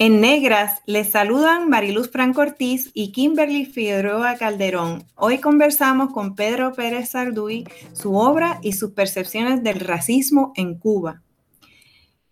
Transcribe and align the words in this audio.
En 0.00 0.20
Negras 0.20 0.82
les 0.86 1.10
saludan 1.10 1.68
Mariluz 1.68 2.10
Franco 2.10 2.40
Ortiz 2.40 2.90
y 2.94 3.12
Kimberly 3.12 3.64
Figueroa 3.64 4.36
Calderón. 4.36 5.04
Hoy 5.14 5.38
conversamos 5.38 6.12
con 6.12 6.34
Pedro 6.34 6.72
Pérez 6.72 7.10
Sarduy, 7.10 7.64
su 7.92 8.16
obra 8.16 8.58
y 8.60 8.72
sus 8.72 8.90
percepciones 8.90 9.62
del 9.62 9.78
racismo 9.78 10.52
en 10.56 10.76
Cuba. 10.78 11.22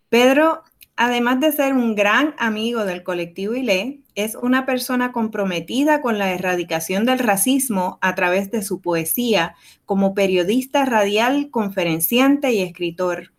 Pedro, 0.09 0.63
además 0.97 1.39
de 1.39 1.53
ser 1.53 1.71
un 1.73 1.95
gran 1.95 2.35
amigo 2.37 2.83
del 2.83 3.01
colectivo 3.01 3.55
ILE, 3.55 4.01
es 4.13 4.35
una 4.35 4.65
persona 4.65 5.13
comprometida 5.13 6.01
con 6.01 6.17
la 6.17 6.33
erradicación 6.33 7.05
del 7.05 7.19
racismo 7.19 7.97
a 8.01 8.13
través 8.13 8.51
de 8.51 8.61
su 8.61 8.81
poesía 8.81 9.55
como 9.85 10.13
periodista 10.13 10.83
radial, 10.83 11.49
conferenciante 11.49 12.51
y 12.51 12.61
escritor. 12.61 13.32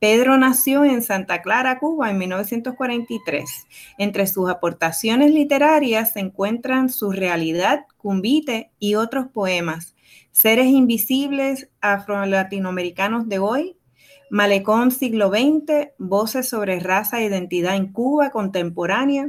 Pedro 0.00 0.38
nació 0.38 0.86
en 0.86 1.02
Santa 1.02 1.42
Clara, 1.42 1.78
Cuba, 1.78 2.10
en 2.10 2.16
1943. 2.16 3.66
Entre 3.98 4.26
sus 4.26 4.48
aportaciones 4.48 5.30
literarias 5.30 6.14
se 6.14 6.20
encuentran 6.20 6.88
Su 6.88 7.12
realidad, 7.12 7.84
Cumbite 7.98 8.70
y 8.78 8.94
otros 8.94 9.26
poemas. 9.28 9.94
Seres 10.32 10.68
invisibles 10.68 11.68
afro-latinoamericanos 11.82 13.28
de 13.28 13.40
hoy, 13.40 13.76
Malecón 14.30 14.90
siglo 14.90 15.28
XX, 15.28 15.90
Voces 15.98 16.48
sobre 16.48 16.80
raza 16.80 17.20
e 17.20 17.26
identidad 17.26 17.76
en 17.76 17.92
Cuba 17.92 18.30
contemporánea, 18.30 19.28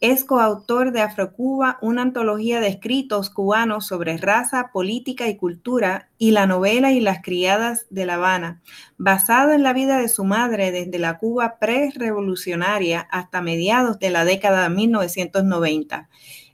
es 0.00 0.24
coautor 0.24 0.92
de 0.92 1.00
Afrocuba, 1.00 1.78
una 1.80 2.02
antología 2.02 2.60
de 2.60 2.68
escritos 2.68 3.30
cubanos 3.30 3.86
sobre 3.86 4.16
raza, 4.18 4.70
política 4.72 5.28
y 5.28 5.36
cultura, 5.36 6.08
y 6.18 6.32
la 6.32 6.46
novela 6.46 6.92
Y 6.92 7.00
las 7.00 7.22
criadas 7.22 7.86
de 7.90 8.06
La 8.06 8.14
Habana, 8.14 8.62
basada 8.98 9.54
en 9.54 9.62
la 9.62 9.72
vida 9.72 9.98
de 9.98 10.08
su 10.08 10.24
madre 10.24 10.72
desde 10.72 10.98
la 10.98 11.18
Cuba 11.18 11.56
pre-revolucionaria 11.58 13.00
hasta 13.10 13.40
mediados 13.40 13.98
de 13.98 14.10
la 14.10 14.24
década 14.24 14.64
de 14.64 14.74
1990. 14.74 16.08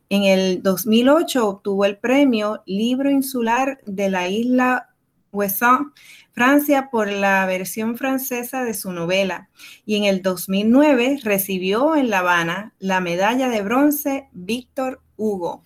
En 0.09 0.25
el 0.25 0.63
2008 0.63 1.49
obtuvo 1.49 1.85
el 1.85 1.97
premio 1.97 2.63
Libro 2.67 3.11
Insular 3.11 3.81
de 3.87 4.11
la 4.11 4.29
isla 4.29 4.90
Ouessant 5.31 5.93
Francia 6.33 6.89
por 6.91 7.11
la 7.11 7.45
versión 7.47 7.97
francesa 7.97 8.65
de 8.65 8.75
su 8.75 8.93
novela 8.93 9.49
y 9.85 9.97
en 9.97 10.05
el 10.05 10.23
2009 10.23 11.19
recibió 11.23 11.97
en 11.97 12.09
La 12.09 12.21
Habana 12.21 12.73
la 12.79 13.01
medalla 13.01 13.49
de 13.49 13.63
bronce 13.63 14.29
Víctor 14.33 15.01
Hugo. 15.17 15.65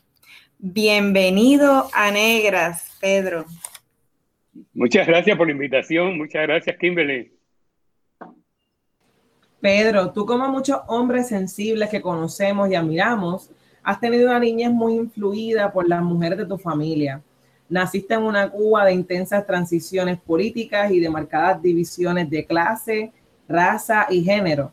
Bienvenido 0.58 1.88
a 1.92 2.10
Negras, 2.10 2.96
Pedro. 3.00 3.44
Muchas 4.72 5.06
gracias 5.06 5.36
por 5.36 5.46
la 5.46 5.52
invitación, 5.52 6.16
muchas 6.16 6.42
gracias 6.42 6.76
Kimberly. 6.78 7.32
Pedro, 9.60 10.12
tú 10.12 10.26
como 10.26 10.48
muchos 10.48 10.78
hombres 10.88 11.28
sensibles 11.28 11.88
que 11.88 12.02
conocemos 12.02 12.68
y 12.68 12.74
admiramos, 12.74 13.50
has 13.82 14.00
tenido 14.00 14.28
una 14.28 14.38
niñez 14.38 14.70
muy 14.70 14.94
influida 14.94 15.72
por 15.72 15.88
las 15.88 16.02
mujeres 16.02 16.38
de 16.38 16.46
tu 16.46 16.58
familia. 16.58 17.22
Naciste 17.68 18.14
en 18.14 18.22
una 18.22 18.50
Cuba 18.50 18.84
de 18.84 18.92
intensas 18.92 19.46
transiciones 19.46 20.18
políticas 20.18 20.90
y 20.92 21.00
de 21.00 21.08
marcadas 21.08 21.62
divisiones 21.62 22.28
de 22.28 22.44
clase, 22.44 23.12
raza 23.48 24.06
y 24.10 24.22
género. 24.22 24.70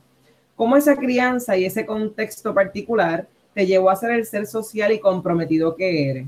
¿Cómo 0.55 0.75
esa 0.77 0.95
crianza 0.95 1.57
y 1.57 1.65
ese 1.65 1.85
contexto 1.85 2.53
particular 2.53 3.27
te 3.53 3.65
llevó 3.65 3.89
a 3.89 3.95
ser 3.95 4.11
el 4.11 4.25
ser 4.25 4.45
social 4.45 4.91
y 4.91 4.99
comprometido 4.99 5.75
que 5.75 6.09
eres? 6.09 6.27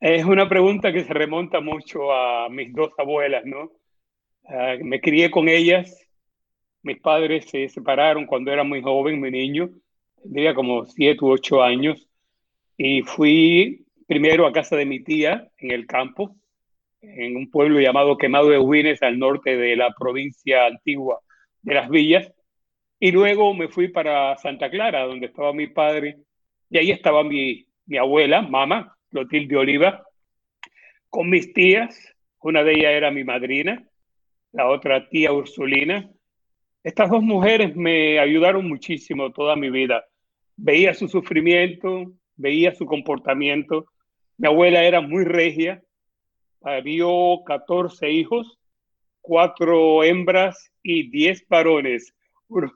Es 0.00 0.24
una 0.24 0.48
pregunta 0.48 0.92
que 0.92 1.04
se 1.04 1.14
remonta 1.14 1.60
mucho 1.60 2.12
a 2.12 2.48
mis 2.48 2.74
dos 2.74 2.90
abuelas, 2.98 3.44
¿no? 3.44 3.70
Ah, 4.48 4.74
me 4.82 5.00
crié 5.00 5.30
con 5.30 5.48
ellas. 5.48 5.96
Mis 6.82 6.98
padres 6.98 7.48
se 7.48 7.68
separaron 7.68 8.26
cuando 8.26 8.50
era 8.50 8.64
muy 8.64 8.82
joven, 8.82 9.20
muy 9.20 9.30
niño, 9.30 9.70
tendría 10.20 10.54
como 10.54 10.84
siete 10.86 11.24
u 11.24 11.30
ocho 11.30 11.62
años, 11.62 12.08
y 12.76 13.02
fui 13.02 13.81
primero 14.06 14.46
a 14.46 14.52
casa 14.52 14.76
de 14.76 14.86
mi 14.86 15.02
tía 15.02 15.48
en 15.58 15.70
el 15.70 15.86
campo, 15.86 16.36
en 17.00 17.36
un 17.36 17.50
pueblo 17.50 17.80
llamado 17.80 18.16
Quemado 18.16 18.48
de 18.50 18.58
Huines, 18.58 19.02
al 19.02 19.18
norte 19.18 19.56
de 19.56 19.76
la 19.76 19.92
provincia 19.98 20.66
antigua 20.66 21.20
de 21.62 21.74
Las 21.74 21.88
Villas, 21.88 22.32
y 23.00 23.10
luego 23.10 23.54
me 23.54 23.68
fui 23.68 23.88
para 23.88 24.36
Santa 24.36 24.70
Clara, 24.70 25.04
donde 25.04 25.26
estaba 25.26 25.52
mi 25.52 25.66
padre, 25.66 26.18
y 26.70 26.78
ahí 26.78 26.90
estaba 26.90 27.24
mi, 27.24 27.66
mi 27.86 27.98
abuela, 27.98 28.42
mamá, 28.42 28.96
Clotilde 29.10 29.56
Oliva, 29.56 30.04
con 31.10 31.28
mis 31.28 31.52
tías, 31.52 32.14
una 32.40 32.62
de 32.62 32.72
ellas 32.72 32.92
era 32.92 33.10
mi 33.10 33.24
madrina, 33.24 33.84
la 34.52 34.68
otra 34.68 35.08
tía 35.08 35.32
Ursulina. 35.32 36.10
Estas 36.82 37.10
dos 37.10 37.22
mujeres 37.22 37.76
me 37.76 38.18
ayudaron 38.18 38.68
muchísimo 38.68 39.30
toda 39.30 39.56
mi 39.56 39.70
vida. 39.70 40.04
Veía 40.56 40.94
su 40.94 41.08
sufrimiento, 41.08 42.12
veía 42.36 42.74
su 42.74 42.86
comportamiento 42.86 43.86
mi 44.38 44.48
abuela 44.48 44.82
era 44.84 45.00
muy 45.00 45.24
regia, 45.24 45.82
dio 46.84 47.42
14 47.44 48.10
hijos, 48.10 48.58
cuatro 49.20 50.04
hembras 50.04 50.70
y 50.82 51.10
10 51.10 51.46
varones. 51.48 52.14
Uno, 52.48 52.70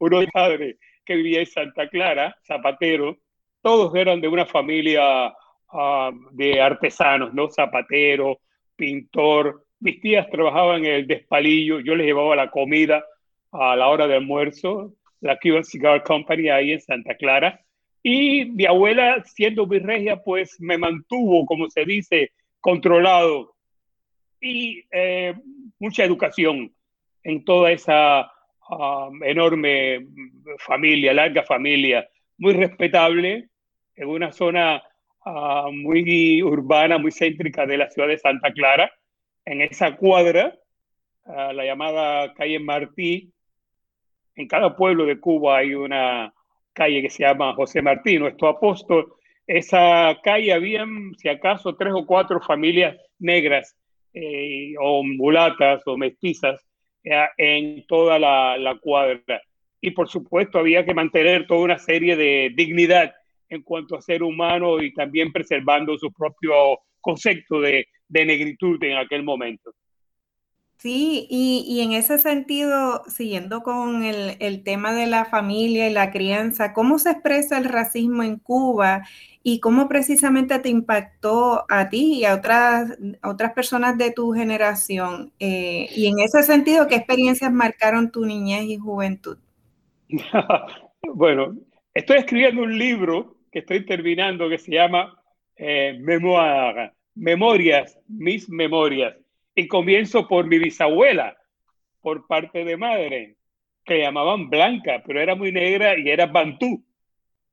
uno 0.00 0.20
de 0.20 0.28
padre 0.28 0.78
que 1.04 1.16
vivía 1.16 1.40
en 1.40 1.46
Santa 1.46 1.88
Clara, 1.88 2.36
zapatero, 2.46 3.18
todos 3.62 3.94
eran 3.94 4.20
de 4.20 4.28
una 4.28 4.46
familia 4.46 5.32
ah, 5.72 6.10
de 6.32 6.60
artesanos, 6.60 7.32
¿no? 7.32 7.48
Zapatero, 7.48 8.40
pintor. 8.76 9.64
Mis 9.80 10.00
tías 10.00 10.28
trabajaban 10.30 10.84
en 10.84 10.92
el 10.92 11.06
despalillo, 11.06 11.80
yo 11.80 11.94
les 11.94 12.06
llevaba 12.06 12.36
la 12.36 12.50
comida 12.50 13.04
a 13.52 13.76
la 13.76 13.88
hora 13.88 14.06
de 14.06 14.16
almuerzo, 14.16 14.94
la 15.20 15.38
Cuban 15.38 15.64
Cigar 15.64 16.02
Company 16.02 16.48
ahí 16.48 16.72
en 16.72 16.80
Santa 16.80 17.14
Clara. 17.14 17.60
Y 18.02 18.46
mi 18.46 18.66
abuela, 18.66 19.22
siendo 19.24 19.66
virregia, 19.66 20.22
pues 20.22 20.60
me 20.60 20.76
mantuvo, 20.76 21.46
como 21.46 21.70
se 21.70 21.84
dice, 21.84 22.32
controlado. 22.60 23.54
Y 24.40 24.84
eh, 24.90 25.34
mucha 25.78 26.04
educación 26.04 26.74
en 27.22 27.44
toda 27.44 27.70
esa 27.70 28.32
um, 28.68 29.22
enorme 29.22 30.06
familia, 30.58 31.14
larga 31.14 31.44
familia, 31.44 32.08
muy 32.38 32.54
respetable, 32.54 33.48
en 33.94 34.08
una 34.08 34.32
zona 34.32 34.82
uh, 35.24 35.70
muy 35.70 36.42
urbana, 36.42 36.98
muy 36.98 37.12
céntrica 37.12 37.66
de 37.66 37.78
la 37.78 37.90
ciudad 37.90 38.08
de 38.08 38.18
Santa 38.18 38.52
Clara. 38.52 38.90
En 39.44 39.60
esa 39.60 39.96
cuadra, 39.96 40.58
uh, 41.24 41.52
la 41.52 41.64
llamada 41.64 42.34
calle 42.34 42.58
Martí, 42.58 43.32
en 44.34 44.48
cada 44.48 44.74
pueblo 44.74 45.06
de 45.06 45.20
Cuba 45.20 45.58
hay 45.58 45.74
una 45.74 46.32
calle 46.72 47.02
que 47.02 47.10
se 47.10 47.24
llama 47.24 47.54
José 47.54 47.82
Martí, 47.82 48.18
nuestro 48.18 48.48
apóstol. 48.48 49.14
Esa 49.46 50.18
calle 50.22 50.52
habían, 50.52 51.14
si 51.16 51.28
acaso, 51.28 51.74
tres 51.76 51.92
o 51.94 52.06
cuatro 52.06 52.40
familias 52.40 52.96
negras 53.18 53.76
eh, 54.14 54.74
o 54.80 55.02
mulatas 55.02 55.82
o 55.86 55.96
mestizas 55.96 56.60
eh, 57.04 57.26
en 57.38 57.86
toda 57.86 58.18
la, 58.18 58.56
la, 58.56 58.78
cuadra. 58.78 59.40
Y 59.80 59.90
por 59.90 60.08
supuesto 60.08 60.58
había 60.58 60.84
que 60.84 60.94
mantener 60.94 61.46
toda 61.46 61.60
una 61.60 61.78
serie 61.78 62.16
de 62.16 62.52
dignidad 62.54 63.14
en 63.48 63.62
cuanto 63.62 63.96
a 63.96 64.02
ser 64.02 64.22
humano 64.22 64.82
y 64.82 64.92
también 64.94 65.32
preservando 65.32 65.98
su 65.98 66.12
propio 66.12 66.78
concepto 67.00 67.60
de, 67.60 67.86
de 68.08 68.24
negritud 68.24 68.82
en 68.84 68.96
aquel 68.96 69.22
momento. 69.22 69.72
Sí, 70.82 71.28
y, 71.30 71.80
en 71.80 71.92
ese 71.92 72.18
sentido, 72.18 73.04
siguiendo 73.06 73.62
con 73.62 74.02
el, 74.02 74.64
tema 74.64 74.92
de 74.92 75.06
la 75.06 75.24
familia 75.24 75.88
y 75.88 75.92
la 75.92 76.10
crianza, 76.10 76.72
¿cómo 76.72 76.98
se 76.98 77.12
expresa 77.12 77.56
el 77.56 77.66
racismo 77.66 78.24
en 78.24 78.36
Cuba 78.36 79.06
y 79.44 79.60
cómo 79.60 79.88
precisamente 79.88 80.58
te 80.58 80.70
impactó 80.70 81.66
a 81.68 81.88
ti 81.88 82.14
y 82.14 82.24
a 82.24 82.34
otras, 82.34 82.98
otras 83.22 83.52
personas 83.52 83.96
de 83.96 84.10
tu 84.10 84.32
generación? 84.32 85.32
Eh, 85.38 85.88
y 85.94 86.08
en 86.08 86.18
ese 86.18 86.42
sentido, 86.42 86.88
¿qué 86.88 86.96
experiencias 86.96 87.52
marcaron 87.52 88.10
tu 88.10 88.24
niñez 88.24 88.64
y 88.64 88.76
juventud? 88.76 89.38
bueno, 91.14 91.54
estoy 91.94 92.16
escribiendo 92.16 92.60
un 92.62 92.76
libro 92.76 93.36
que 93.52 93.60
estoy 93.60 93.86
terminando 93.86 94.48
que 94.48 94.58
se 94.58 94.72
llama 94.72 95.16
eh, 95.54 95.96
Memorias, 97.14 97.96
mis 98.08 98.48
memorias 98.48 99.21
y 99.54 99.68
comienzo 99.68 100.26
por 100.28 100.46
mi 100.46 100.58
bisabuela, 100.58 101.36
por 102.00 102.26
parte 102.26 102.64
de 102.64 102.76
madre, 102.76 103.36
que 103.84 104.00
llamaban 104.00 104.48
Blanca, 104.48 105.02
pero 105.06 105.20
era 105.20 105.34
muy 105.34 105.52
negra 105.52 105.98
y 105.98 106.08
era 106.08 106.26
bantú. 106.26 106.84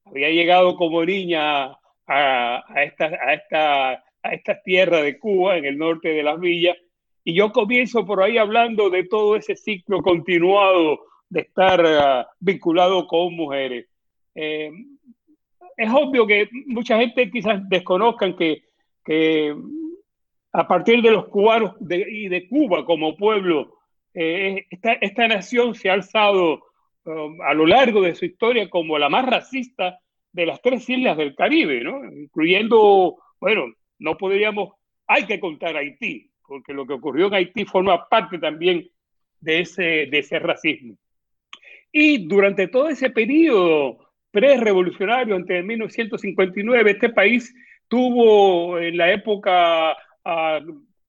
Había 0.05 0.29
llegado 0.29 0.75
como 0.75 1.03
niña 1.05 1.65
a, 1.65 2.63
a, 2.67 2.83
esta, 2.83 3.05
a, 3.05 3.33
esta, 3.33 3.91
a 3.91 4.33
esta 4.33 4.61
tierra 4.61 5.01
de 5.01 5.19
Cuba, 5.19 5.57
en 5.57 5.65
el 5.65 5.77
norte 5.77 6.09
de 6.09 6.23
las 6.23 6.39
villas, 6.39 6.77
y 7.23 7.33
yo 7.33 7.51
comienzo 7.51 8.05
por 8.05 8.23
ahí 8.23 8.37
hablando 8.37 8.89
de 8.89 9.03
todo 9.03 9.35
ese 9.35 9.55
ciclo 9.55 10.01
continuado 10.01 11.01
de 11.29 11.41
estar 11.41 11.79
uh, 11.81 12.25
vinculado 12.39 13.05
con 13.07 13.35
mujeres. 13.35 13.87
Eh, 14.33 14.71
es 15.77 15.89
obvio 15.91 16.25
que 16.25 16.49
mucha 16.65 16.97
gente 16.97 17.29
quizás 17.29 17.67
desconozcan 17.69 18.35
que, 18.35 18.63
que 19.05 19.55
a 20.51 20.67
partir 20.67 21.01
de 21.01 21.11
los 21.11 21.27
cubanos 21.27 21.75
y 21.79 22.27
de 22.27 22.47
Cuba 22.47 22.85
como 22.85 23.15
pueblo, 23.15 23.79
eh, 24.13 24.65
esta, 24.71 25.27
nación 25.27 25.75
se 25.75 25.89
ha 25.89 25.93
alzado 25.93 26.63
um, 27.05 27.41
a 27.41 27.53
lo 27.53 27.65
largo 27.65 28.01
de 28.01 28.15
su 28.15 28.25
historia 28.25 28.69
como 28.69 28.97
la 28.97 29.09
más 29.09 29.25
racista 29.25 29.99
de 30.31 30.45
las 30.45 30.61
tres 30.61 30.89
islas 30.89 31.17
del 31.17 31.35
Caribe, 31.35 31.83
¿no? 31.83 32.03
incluyendo, 32.11 33.17
bueno, 33.39 33.65
no 33.99 34.17
podríamos, 34.17 34.73
hay 35.07 35.25
que 35.25 35.39
contar 35.39 35.75
Haití, 35.75 36.31
porque 36.47 36.73
lo 36.73 36.85
que 36.85 36.93
ocurrió 36.93 37.27
en 37.27 37.35
Haití 37.35 37.65
forma 37.65 38.07
parte 38.07 38.39
también 38.39 38.89
de 39.39 39.61
ese, 39.61 40.07
de 40.07 40.19
ese 40.19 40.39
racismo. 40.39 40.95
Y 41.91 42.27
durante 42.27 42.67
todo 42.67 42.89
ese 42.89 43.09
periodo 43.09 44.09
pre-revolucionario, 44.31 45.35
entre 45.35 45.63
1959, 45.63 46.91
este 46.91 47.09
país 47.09 47.53
tuvo 47.87 48.77
en 48.77 48.97
la 48.97 49.11
época 49.11 49.97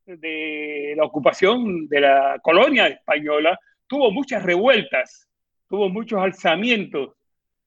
de 0.06 0.94
la 0.96 1.04
ocupación 1.04 1.88
de 1.88 2.00
la 2.00 2.38
colonia 2.42 2.88
española, 2.88 3.58
tuvo 3.86 4.10
muchas 4.10 4.42
revueltas, 4.42 5.28
tuvo 5.68 5.88
muchos 5.88 6.20
alzamientos, 6.20 7.14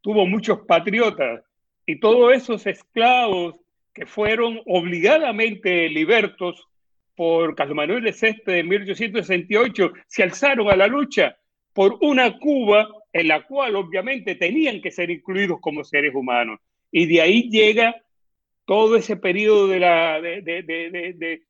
tuvo 0.01 0.25
muchos 0.25 0.59
patriotas 0.67 1.41
y 1.85 1.99
todos 1.99 2.33
esos 2.33 2.65
esclavos 2.65 3.55
que 3.93 4.05
fueron 4.05 4.59
obligadamente 4.65 5.87
libertos 5.89 6.67
por 7.15 7.55
Carlos 7.55 7.75
Manuel 7.75 8.03
de 8.03 8.13
Ceste 8.13 8.59
en 8.59 8.67
1868 8.67 9.93
se 10.07 10.23
alzaron 10.23 10.69
a 10.69 10.75
la 10.75 10.87
lucha 10.87 11.37
por 11.73 11.97
una 12.01 12.39
Cuba 12.39 12.87
en 13.11 13.27
la 13.27 13.43
cual 13.43 13.75
obviamente 13.75 14.35
tenían 14.35 14.81
que 14.81 14.91
ser 14.91 15.11
incluidos 15.11 15.59
como 15.61 15.83
seres 15.83 16.13
humanos. 16.15 16.59
Y 16.91 17.05
de 17.05 17.21
ahí 17.21 17.49
llega 17.49 17.95
todo 18.65 18.95
ese 18.95 19.17
periodo 19.17 19.67
de 19.67 19.79
la, 19.79 20.21
de, 20.21 20.41
de, 20.41 21.41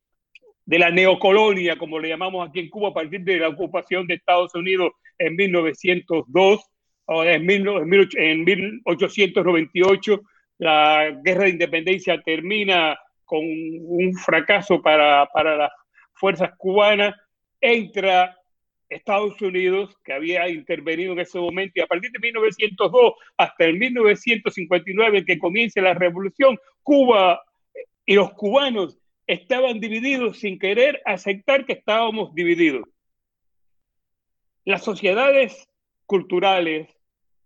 de, 0.66 0.78
la 0.78 0.90
neocolonia, 0.90 1.76
como 1.76 1.98
le 1.98 2.08
llamamos 2.08 2.48
aquí 2.48 2.60
en 2.60 2.70
Cuba, 2.70 2.88
a 2.90 2.94
partir 2.94 3.22
de 3.22 3.38
la 3.38 3.48
ocupación 3.48 4.06
de 4.06 4.14
Estados 4.14 4.54
Unidos 4.54 4.92
en 5.18 5.36
1902, 5.36 6.60
o 7.06 7.24
en, 7.24 7.50
en 7.50 8.44
1898, 8.44 10.20
la 10.58 11.20
guerra 11.22 11.44
de 11.44 11.50
independencia 11.50 12.20
termina 12.22 12.98
con 13.24 13.40
un 13.42 14.14
fracaso 14.14 14.80
para, 14.82 15.26
para 15.32 15.56
las 15.56 15.70
fuerzas 16.14 16.50
cubanas, 16.56 17.14
entra 17.60 18.36
Estados 18.94 19.40
Unidos, 19.42 19.96
que 20.04 20.12
había 20.12 20.48
intervenido 20.48 21.12
en 21.12 21.20
ese 21.20 21.38
momento, 21.38 21.72
y 21.76 21.80
a 21.80 21.86
partir 21.86 22.10
de 22.10 22.18
1902 22.18 23.14
hasta 23.36 23.64
el 23.64 23.78
1959, 23.78 25.24
que 25.24 25.38
comienza 25.38 25.80
la 25.80 25.94
revolución, 25.94 26.58
Cuba 26.82 27.42
y 28.06 28.14
los 28.14 28.32
cubanos 28.34 28.98
estaban 29.26 29.80
divididos 29.80 30.38
sin 30.38 30.58
querer 30.58 31.00
aceptar 31.04 31.64
que 31.66 31.72
estábamos 31.74 32.34
divididos. 32.34 32.84
Las 34.64 34.84
sociedades 34.84 35.68
culturales 36.06 36.88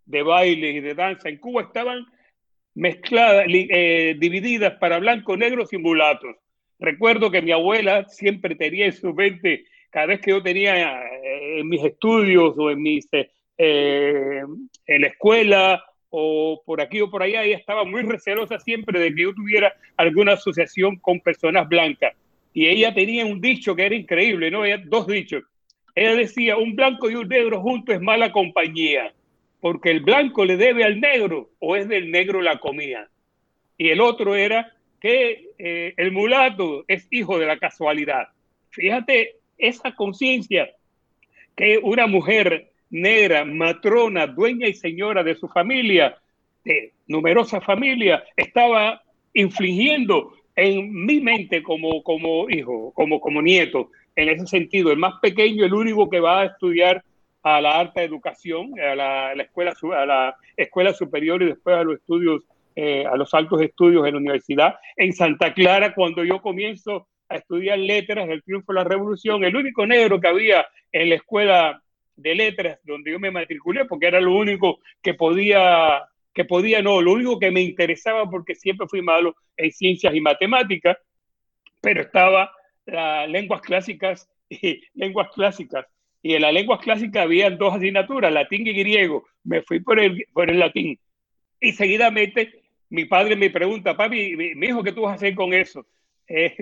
de 0.04 0.22
baile 0.22 0.70
y 0.70 0.80
de 0.80 0.94
danza 0.94 1.28
en 1.28 1.38
Cuba 1.38 1.62
estaban 1.62 2.06
mezcladas, 2.74 3.46
eh, 3.48 4.16
divididas 4.18 4.74
para 4.78 4.98
blancos, 4.98 5.38
negros 5.38 5.72
y 5.72 5.78
mulatos. 5.78 6.36
Recuerdo 6.78 7.30
que 7.30 7.42
mi 7.42 7.52
abuela 7.52 8.06
siempre 8.08 8.54
tenía 8.54 8.86
en 8.86 8.92
su 8.92 9.12
mente 9.14 9.64
cada 9.90 10.06
vez 10.06 10.20
que 10.20 10.31
yo 10.31 10.43
tenía 10.43 11.02
eh, 11.02 11.61
en 11.61 11.69
mis 11.69 11.82
estudios 11.82 12.55
o 12.56 12.70
en, 12.70 12.82
mis, 12.82 13.08
eh, 13.12 13.31
eh, 13.56 14.43
en 14.87 15.00
la 15.00 15.06
escuela 15.06 15.85
o 16.11 16.62
por 16.64 16.81
aquí 16.81 17.00
o 17.00 17.11
por 17.11 17.23
allá, 17.23 17.43
ella 17.44 17.56
estaba 17.56 17.85
muy 17.85 18.02
recelosa 18.02 18.58
siempre 18.58 18.99
de 18.99 19.14
que 19.14 19.23
yo 19.23 19.35
tuviera 19.35 19.75
alguna 19.96 20.32
asociación 20.32 20.96
con 20.96 21.20
personas 21.20 21.69
blancas. 21.69 22.14
Y 22.55 22.67
ella 22.67 22.94
tenía 22.94 23.26
un 23.26 23.40
dicho 23.40 23.76
que 23.76 23.87
era 23.87 23.94
increíble, 23.94 24.50
¿no? 24.50 24.64
Ella, 24.64 24.82
dos 24.87 25.06
dichos. 25.06 25.44
Ella 25.94 26.14
decía, 26.14 26.56
un 26.56 26.75
blanco 26.75 27.11
y 27.11 27.14
un 27.14 27.29
negro 27.29 27.61
juntos 27.61 27.94
es 27.94 28.00
mala 28.00 28.32
compañía, 28.32 29.12
porque 29.61 29.91
el 29.91 30.00
blanco 30.00 30.44
le 30.44 30.56
debe 30.56 30.84
al 30.84 31.00
negro 31.00 31.50
o 31.58 31.76
es 31.76 31.88
del 31.88 32.11
negro 32.11 32.41
la 32.41 32.58
comida. 32.58 33.11
Y 33.76 33.91
el 33.91 34.00
otro 34.00 34.34
era 34.34 34.73
que 35.00 35.50
el 35.58 36.11
mulato 36.11 36.84
es 36.88 37.06
hijo 37.11 37.38
de 37.38 37.46
la 37.46 37.58
casualidad. 37.58 38.29
Fíjate 38.70 39.38
esa 39.58 39.94
conciencia 39.94 40.70
que 41.56 41.78
una 41.82 42.06
mujer 42.06 42.70
negra, 42.90 43.44
matrona, 43.44 44.26
dueña 44.26 44.69
y 44.69 44.75
señora 44.75 45.22
de 45.22 45.34
su 45.34 45.49
familia, 45.49 46.16
de 46.64 46.93
numerosa 47.06 47.60
familia, 47.60 48.25
estaba 48.37 49.02
infligiendo 49.34 50.32
en 50.56 50.93
mi 50.93 51.20
mente 51.20 51.62
como, 51.62 52.02
como 52.02 52.49
hijo, 52.50 52.93
como, 52.94 53.20
como 53.20 53.43
nieto. 53.43 53.90
En 54.16 54.28
ese 54.28 54.46
sentido, 54.46 54.90
el 54.90 54.99
más 54.99 55.14
pequeño, 55.20 55.64
el 55.64 55.75
único 55.75 56.08
que 56.08 56.20
va 56.20 56.40
a 56.40 56.46
estudiar 56.46 57.05
a 57.43 57.60
la 57.60 57.78
alta 57.78 58.02
educación, 58.02 58.72
a 58.81 58.94
la, 58.94 59.32
escuela, 59.34 59.75
a 59.96 60.06
la 60.06 60.37
escuela 60.56 60.93
superior 60.93 61.43
y 61.43 61.46
después 61.46 61.76
a 61.76 61.84
los 61.84 61.96
estudios, 61.96 62.43
eh, 62.75 63.06
a 63.06 63.16
los 63.16 63.32
altos 63.34 63.62
estudios 63.62 64.06
en 64.06 64.14
la 64.14 64.19
universidad. 64.19 64.75
En 64.96 65.12
Santa 65.12 65.55
Clara, 65.55 65.94
cuando 65.94 66.25
yo 66.25 66.43
comienzo 66.43 67.06
a 67.28 67.36
estudiar 67.36 67.78
letras 67.78 68.28
del 68.28 68.42
triunfo 68.42 68.72
de 68.72 68.78
la 68.78 68.84
revolución. 68.84 69.44
El 69.44 69.56
único 69.56 69.86
negro 69.86 70.20
que 70.20 70.28
había 70.28 70.66
en 70.92 71.10
la 71.10 71.16
escuela 71.16 71.82
de 72.16 72.34
letras 72.34 72.81
donde 72.82 73.12
yo 73.12 73.20
me 73.20 73.31
matriculé, 73.31 73.84
porque 73.84 74.06
era 74.06 74.20
lo 74.20 74.34
único 74.34 74.81
que 75.03 75.14
podía, 75.14 76.03
que 76.32 76.44
podía, 76.44 76.82
no, 76.82 77.00
lo 77.00 77.12
único 77.12 77.38
que 77.38 77.50
me 77.50 77.60
interesaba 77.60 78.29
porque 78.29 78.55
siempre 78.55 78.88
fui 78.88 79.03
malo 79.03 79.36
en 79.56 79.70
ciencias 79.70 80.14
y 80.14 80.20
matemáticas, 80.20 80.96
pero 81.81 82.03
estaba 82.03 82.50
las 82.86 83.29
lenguas 83.29 83.60
clásicas 83.60 84.29
y 84.48 84.82
lenguas 84.94 85.29
clásicas. 85.34 85.86
Y 86.20 86.34
en 86.34 86.43
las 86.43 86.53
lenguas 86.53 86.81
clásicas 86.81 87.22
había 87.22 87.50
dos 87.50 87.74
asignaturas, 87.74 88.32
latín 88.32 88.67
y 88.67 88.72
griego. 88.72 89.26
Me 89.44 89.62
fui 89.62 89.79
por 89.81 90.00
el, 90.00 90.24
por 90.32 90.50
el 90.50 90.58
latín. 90.58 90.98
Y 91.60 91.72
seguidamente 91.72 92.62
mi 92.91 93.05
padre 93.05 93.36
me 93.36 93.50
pregunta, 93.50 93.96
papi, 93.96 94.34
mi 94.36 94.67
hijo, 94.67 94.82
¿qué 94.82 94.93
tú 94.93 95.03
vas 95.03 95.12
a 95.12 95.14
hacer 95.14 95.34
con 95.34 95.55
eso? 95.55 95.86
Eh, 96.29 96.55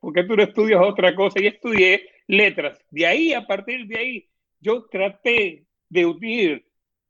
tú 0.00 0.36
no 0.36 0.42
estudias 0.42 0.80
otra 0.82 1.14
cosa? 1.14 1.40
Y 1.40 1.46
estudié 1.46 2.08
letras. 2.26 2.78
De 2.90 3.06
ahí, 3.06 3.32
a 3.32 3.46
partir 3.46 3.86
de 3.86 3.98
ahí, 3.98 4.28
yo 4.60 4.86
traté 4.90 5.64
de 5.88 6.06
unir 6.06 6.66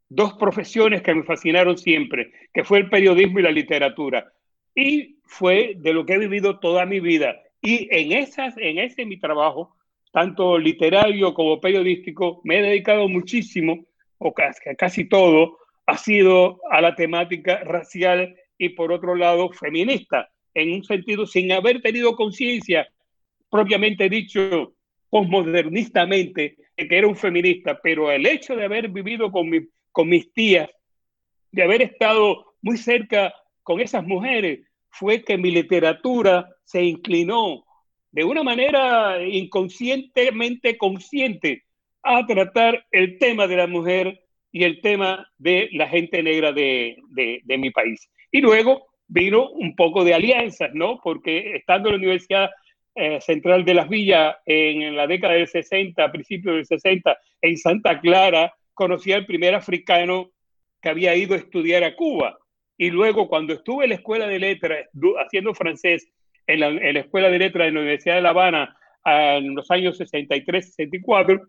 dos 0.09 0.35
profesiones 0.35 1.03
que 1.03 1.15
me 1.15 1.25
fascinaron 1.25 1.79
siempre, 1.79 2.33
que 2.53 2.65
fue 2.65 2.79
el 2.79 2.91
periodismo 2.91 3.41
y 3.41 3.43
la 3.43 3.51
literatura. 3.51 4.33
Y 4.75 5.19
fue 5.25 5.75
de 5.77 5.93
lo 5.95 6.05
que 6.05 6.15
he 6.15 6.19
vivido 6.19 6.61
toda 6.61 6.85
mi 6.87 7.01
vida. 7.01 7.41
Y 7.63 7.89
en, 7.91 8.13
esas, 8.13 8.57
en 8.59 8.79
ese 8.79 9.07
mi 9.07 9.19
trabajo, 9.19 9.75
tanto 10.13 10.59
literario 10.59 11.35
como 11.35 11.61
periodístico, 11.61 12.41
me 12.45 12.59
he 12.59 12.63
dedicado 12.63 13.09
muchísimo, 13.09 13.87
o 14.19 14.33
casi, 14.33 14.61
casi 14.77 15.09
todo, 15.09 15.59
ha 15.87 15.97
sido 15.97 16.61
a 16.71 16.81
la 16.81 16.95
temática 16.95 17.63
racial 17.65 18.37
y 18.59 18.71
por 18.71 18.93
otro 18.93 19.15
lado 19.15 19.51
feminista 19.51 20.31
en 20.57 20.73
un 20.73 20.85
sentido 20.85 21.27
sin 21.27 21.53
haber 21.53 21.83
tenido 21.83 22.17
conciencia, 22.17 22.89
propiamente 23.51 24.09
dicho, 24.09 24.73
posmodernistamente, 25.11 26.57
de 26.77 26.89
que 26.89 26.99
era 26.99 27.07
un 27.07 27.15
feminista, 27.15 27.79
pero 27.83 28.11
el 28.11 28.27
hecho 28.27 28.57
de 28.57 28.65
haber 28.65 28.89
vivido 28.89 29.31
con, 29.31 29.51
con 29.93 30.09
mis 30.09 30.33
tías, 30.33 30.71
de 31.53 31.63
haber 31.63 31.83
estado 31.83 32.55
muy 32.63 32.79
cerca 32.79 33.35
con 33.63 33.81
esas 33.81 34.05
mujeres, 34.07 34.61
fue 34.89 35.23
que 35.23 35.37
mi 35.37 35.51
literatura 35.51 36.49
se 36.65 36.83
inclinó 36.83 37.67
de 38.11 38.25
una 38.25 38.43
manera 38.43 39.23
inconscientemente 39.23 40.79
consciente 40.79 41.65
a 42.03 42.25
tratar 42.25 42.87
el 42.93 43.19
tema 43.19 43.47
de 43.47 43.57
la 43.57 43.67
mujer 43.67 44.23
y 44.51 44.65
el 44.65 44.81
tema 44.81 45.31
de 45.37 45.69
la 45.73 45.87
gente 45.87 46.23
negra 46.23 46.51
de, 46.53 46.97
de, 47.11 47.59
mi 47.59 47.71
país. 47.71 48.09
Y 48.33 48.41
luego 48.41 48.87
vino 49.09 49.51
un 49.51 49.75
poco 49.77 50.05
de 50.05 50.15
alianzas, 50.15 50.71
¿no? 50.75 51.01
Porque 51.03 51.57
estando 51.57 51.89
en 51.89 51.95
la 51.95 51.99
Universidad 51.99 52.51
eh, 52.95 53.21
Central 53.21 53.65
de 53.65 53.75
las 53.75 53.89
Villas 53.89 54.37
en, 54.47 54.97
la 54.97 55.07
década 55.07 55.35
del 55.35 55.49
60, 55.49 56.11
principios 56.13 56.57
del 56.57 56.67
60, 56.67 57.17
en 57.43 57.57
Santa 57.59 58.01
Clara, 58.01 58.55
conocí 58.75 59.13
al 59.13 59.27
primer 59.27 59.55
africano 59.55 60.31
que 60.81 60.89
había 60.89 61.15
ido 61.15 61.35
a 61.35 61.39
estudiar 61.39 61.85
a 61.85 61.95
Cuba. 61.95 62.39
Y 62.79 62.91
luego, 62.91 63.29
cuando 63.29 63.55
estuve 63.55 63.85
en 63.85 63.91
la 63.91 63.97
escuela 63.97 64.27
de 64.27 64.39
letras, 64.39 64.87
haciendo 65.19 65.55
francés 65.55 66.11
en 66.47 66.61
la, 66.61 66.69
en 66.69 66.95
la 66.95 67.01
escuela 67.01 67.29
de 67.29 67.39
letras 67.39 67.67
de 67.67 67.73
la 67.73 67.81
Universidad 67.81 68.17
de 68.17 68.23
La 68.23 68.31
Habana 68.31 68.77
en 69.05 69.55
los 69.55 69.71
años 69.71 69.99
63-64, 70.01 71.49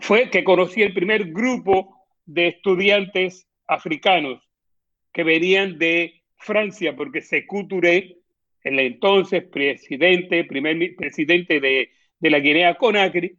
fue 0.00 0.30
que 0.30 0.44
conocí 0.44 0.82
el 0.82 0.92
primer 0.92 1.32
grupo 1.32 2.06
de 2.24 2.48
estudiantes 2.48 3.48
africanos 3.66 4.47
que 5.18 5.24
venían 5.24 5.80
de 5.80 6.22
Francia, 6.36 6.94
porque 6.94 7.22
Sekou 7.22 7.66
Touré, 7.66 8.18
el 8.62 8.78
entonces 8.78 9.42
presidente, 9.48 10.44
primer 10.44 10.94
presidente 10.94 11.58
de, 11.58 11.90
de 12.20 12.30
la 12.30 12.38
Guinea 12.38 12.76
Conakry, 12.76 13.36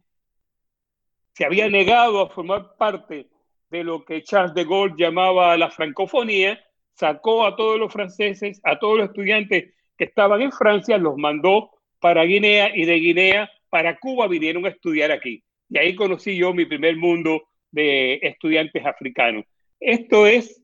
se 1.32 1.46
había 1.46 1.70
negado 1.70 2.20
a 2.20 2.28
formar 2.28 2.76
parte 2.76 3.28
de 3.70 3.82
lo 3.82 4.04
que 4.04 4.22
Charles 4.22 4.52
de 4.52 4.66
Gaulle 4.66 4.94
llamaba 4.98 5.56
la 5.56 5.70
francofonía, 5.70 6.62
sacó 6.92 7.46
a 7.46 7.56
todos 7.56 7.80
los 7.80 7.90
franceses, 7.90 8.60
a 8.62 8.78
todos 8.78 8.98
los 8.98 9.08
estudiantes 9.08 9.72
que 9.96 10.04
estaban 10.04 10.42
en 10.42 10.52
Francia, 10.52 10.98
los 10.98 11.16
mandó 11.16 11.70
para 11.98 12.24
Guinea 12.24 12.76
y 12.76 12.84
de 12.84 12.96
Guinea 12.96 13.50
para 13.70 13.98
Cuba 13.98 14.28
vinieron 14.28 14.66
a 14.66 14.68
estudiar 14.68 15.12
aquí. 15.12 15.42
Y 15.70 15.78
ahí 15.78 15.94
conocí 15.94 16.36
yo 16.36 16.52
mi 16.52 16.66
primer 16.66 16.98
mundo 16.98 17.44
de 17.70 18.20
estudiantes 18.22 18.84
africanos. 18.84 19.46
Esto 19.80 20.26
es, 20.26 20.62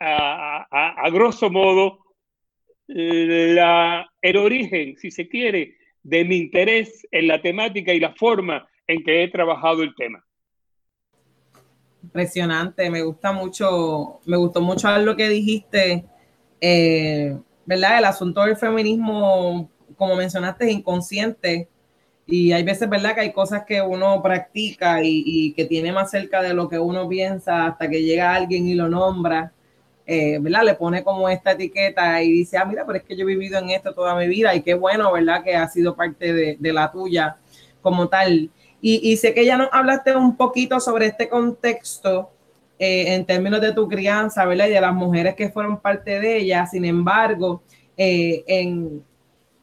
a, 0.00 1.08
grosso 1.12 1.50
modo, 1.50 1.98
la, 2.86 4.06
el 4.22 4.36
origen, 4.36 4.96
si 4.96 5.10
se 5.10 5.28
quiere, 5.28 5.76
de 6.02 6.24
mi 6.24 6.36
interés 6.36 7.06
en 7.10 7.28
la 7.28 7.40
temática 7.42 7.92
y 7.92 8.00
la 8.00 8.14
forma 8.14 8.68
en 8.86 9.02
que 9.02 9.24
he 9.24 9.28
trabajado 9.28 9.82
el 9.82 9.94
tema. 9.96 10.24
Impresionante, 12.02 12.88
me 12.90 13.02
gusta 13.02 13.32
mucho, 13.32 14.20
me 14.26 14.36
gustó 14.36 14.60
mucho 14.60 14.96
lo 14.98 15.16
que 15.16 15.28
dijiste, 15.28 16.04
eh, 16.60 17.36
¿verdad? 17.64 17.98
El 17.98 18.04
asunto 18.04 18.42
del 18.44 18.56
feminismo, 18.56 19.68
como 19.96 20.14
mencionaste, 20.14 20.66
es 20.66 20.72
inconsciente 20.72 21.68
y 22.26 22.52
hay 22.52 22.62
veces, 22.62 22.88
¿verdad? 22.88 23.14
Que 23.14 23.22
hay 23.22 23.32
cosas 23.32 23.64
que 23.64 23.80
uno 23.80 24.20
practica 24.22 25.00
y, 25.02 25.52
que 25.54 25.64
tiene 25.64 25.92
más 25.92 26.10
cerca 26.10 26.42
de 26.42 26.54
lo 26.54 26.68
que 26.68 26.78
uno 26.78 27.08
piensa 27.08 27.66
hasta 27.66 27.88
que 27.88 28.02
llega 28.02 28.34
alguien 28.34 28.66
y 28.66 28.74
lo 28.74 28.88
nombra, 28.88 29.52
eh. 30.06 30.40
Le 30.40 30.74
pone 30.74 31.02
como 31.02 31.28
esta 31.28 31.52
etiqueta 31.52 32.22
y 32.22 32.30
dice, 32.32 32.56
ah, 32.56 32.64
mira, 32.64 32.84
pero 32.86 32.98
es 32.98 33.04
que 33.04 33.16
yo 33.16 33.22
he 33.22 33.26
vivido 33.26 33.58
en 33.58 33.70
esto 33.70 33.92
toda 33.92 34.14
mi 34.16 34.28
vida 34.28 34.54
y 34.54 34.62
qué 34.62 34.74
bueno, 34.74 35.12
¿verdad? 35.12 35.42
Que 35.42 35.56
ha 35.56 35.68
sido 35.68 35.96
parte 35.96 36.32
de, 36.32 36.72
la 36.72 36.90
tuya 36.90 37.36
como 37.82 38.08
tal. 38.08 38.50
Y, 38.80 39.16
sé 39.16 39.34
que 39.34 39.44
ya 39.44 39.56
nos 39.56 39.68
hablaste 39.72 40.14
un 40.14 40.36
poquito 40.36 40.78
sobre 40.78 41.06
este 41.06 41.28
contexto 41.28 42.30
eh, 42.78 43.14
en 43.14 43.24
términos 43.26 43.60
de 43.60 43.72
tu 43.72 43.88
crianza, 43.88 44.44
¿verdad? 44.44 44.68
Y 44.68 44.70
de 44.70 44.80
las 44.80 44.94
mujeres 44.94 45.34
que 45.34 45.50
fueron 45.50 45.80
parte 45.80 46.20
de 46.20 46.36
ella. 46.36 46.66
Sin 46.66 46.84
embargo, 46.84 47.62
eh, 47.96 48.44
en 48.46 49.02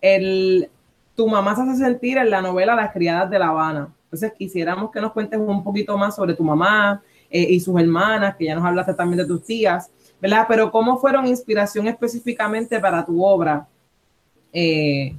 el 0.02 0.70
tu 1.16 1.28
mamá 1.28 1.56
se 1.56 1.62
hace 1.62 1.78
sentir 1.78 2.18
en 2.18 2.30
la 2.30 2.42
novela 2.42 2.76
Las 2.76 2.92
criadas 2.92 3.30
de 3.30 3.40
La 3.40 3.48
Habana. 3.48 3.94
Entonces 4.06 4.34
quisiéramos 4.38 4.92
que 4.92 5.02
nos 5.02 5.12
cuentes 5.12 5.40
un 5.40 5.64
poquito 5.64 5.98
más 5.98 6.16
sobre 6.16 6.34
tu 6.34 6.44
mamá 6.44 7.02
eh, 7.30 7.48
y 7.50 7.60
sus 7.60 7.80
hermanas, 7.80 8.36
que 8.36 8.46
ya 8.46 8.56
nos 8.56 8.66
hablaste 8.66 8.94
también 8.94 9.20
de 9.20 9.26
tus 9.26 9.44
tías, 9.44 9.92
¿verdad? 10.24 10.46
Pero 10.48 10.72
cómo 10.72 11.00
fueron 11.00 11.28
inspiración 11.28 11.86
específicamente 11.86 12.80
para 12.80 13.06
tu 13.06 13.22
obra, 13.26 13.68
eh, 14.54 15.14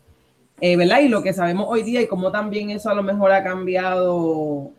eh, 0.63 0.77
¿verdad? 0.79 1.01
Y 1.01 1.09
lo 1.09 1.23
que 1.23 1.35
sabemos 1.35 1.67
hoy 1.69 1.83
día 1.83 2.01
y 2.01 2.07
cómo 2.07 2.33
también 2.33 2.71
eso 2.71 2.89
a 2.89 2.95
lo 2.95 3.03
mejor 3.03 3.31
ha 3.31 3.45
cambiado 3.45 4.71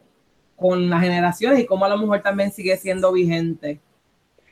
con 0.56 0.90
las 0.90 1.04
generaciones 1.04 1.60
y 1.60 1.68
cómo 1.68 1.86
a 1.86 1.90
lo 1.90 2.00
mejor 2.00 2.24
también 2.24 2.52
sigue 2.52 2.76
siendo 2.76 3.14
vigente. 3.14 3.80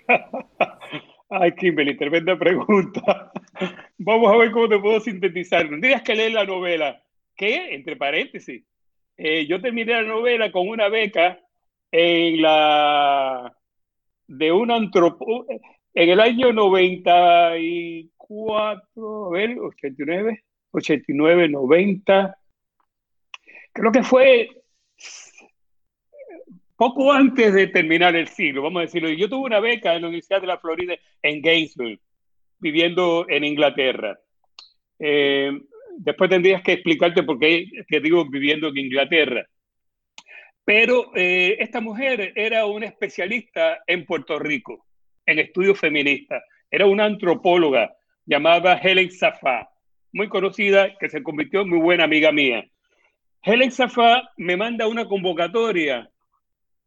Ay, 1.29 1.53
Kimberly, 1.53 1.97
tremenda 1.97 2.37
pregunta. 2.37 3.31
Vamos 3.97 4.31
a 4.31 4.37
ver 4.37 4.51
cómo 4.51 4.69
te 4.69 4.77
puedo 4.77 4.99
sintetizar. 4.99 5.67
Tendrías 5.67 6.03
que 6.03 6.13
leer 6.13 6.33
la 6.33 6.45
novela. 6.45 7.01
¿Qué? 7.35 7.73
Entre 7.73 7.95
paréntesis. 7.95 8.63
Eh, 9.17 9.47
yo 9.47 9.59
terminé 9.59 9.91
la 9.93 10.03
novela 10.03 10.51
con 10.51 10.69
una 10.69 10.87
beca 10.87 11.39
en 11.91 12.43
la 12.43 13.02
de 14.27 14.51
un 14.51 14.71
antropo 14.71 15.45
en 15.93 16.09
el 16.09 16.19
año 16.19 16.51
94, 16.51 19.25
a 19.25 19.29
ver, 19.31 19.59
89, 19.59 20.43
89, 20.71 21.49
90. 21.49 22.35
Creo 23.73 23.91
que 23.91 24.03
fue 24.03 24.49
poco 26.75 27.11
antes 27.11 27.53
de 27.53 27.67
terminar 27.67 28.15
el 28.15 28.27
siglo, 28.27 28.63
vamos 28.63 28.79
a 28.79 28.85
decirlo. 28.85 29.09
Yo 29.09 29.29
tuve 29.29 29.45
una 29.45 29.59
beca 29.59 29.95
en 29.95 30.01
la 30.01 30.07
Universidad 30.07 30.41
de 30.41 30.47
la 30.47 30.57
Florida 30.57 30.95
en 31.21 31.41
Gainesville, 31.41 31.99
viviendo 32.59 33.27
en 33.29 33.43
Inglaterra. 33.43 34.17
Eh, 34.99 35.51
después 35.97 36.29
tendrías 36.29 36.61
que 36.61 36.73
explicarte 36.73 37.23
por 37.23 37.39
qué 37.39 37.65
te 37.87 37.99
digo 37.99 38.29
viviendo 38.29 38.69
en 38.69 38.77
Inglaterra. 38.77 39.47
Pero 40.65 41.11
eh, 41.15 41.57
esta 41.59 41.81
mujer 41.81 42.33
era 42.35 42.65
una 42.65 42.85
especialista 42.85 43.83
en 43.85 44.05
Puerto 44.05 44.39
Rico, 44.39 44.85
en 45.25 45.39
estudios 45.39 45.79
feministas. 45.79 46.43
Era 46.71 46.85
una 46.85 47.05
antropóloga 47.05 47.95
llamada 48.25 48.77
Helen 48.77 49.11
Safá, 49.11 49.69
muy 50.13 50.29
conocida, 50.29 50.97
que 50.97 51.09
se 51.09 51.21
convirtió 51.21 51.61
en 51.61 51.69
muy 51.69 51.79
buena 51.79 52.05
amiga 52.05 52.31
mía. 52.31 52.65
Helen 53.41 53.71
Safá 53.71 54.31
me 54.37 54.55
manda 54.55 54.87
una 54.87 55.05
convocatoria 55.05 56.09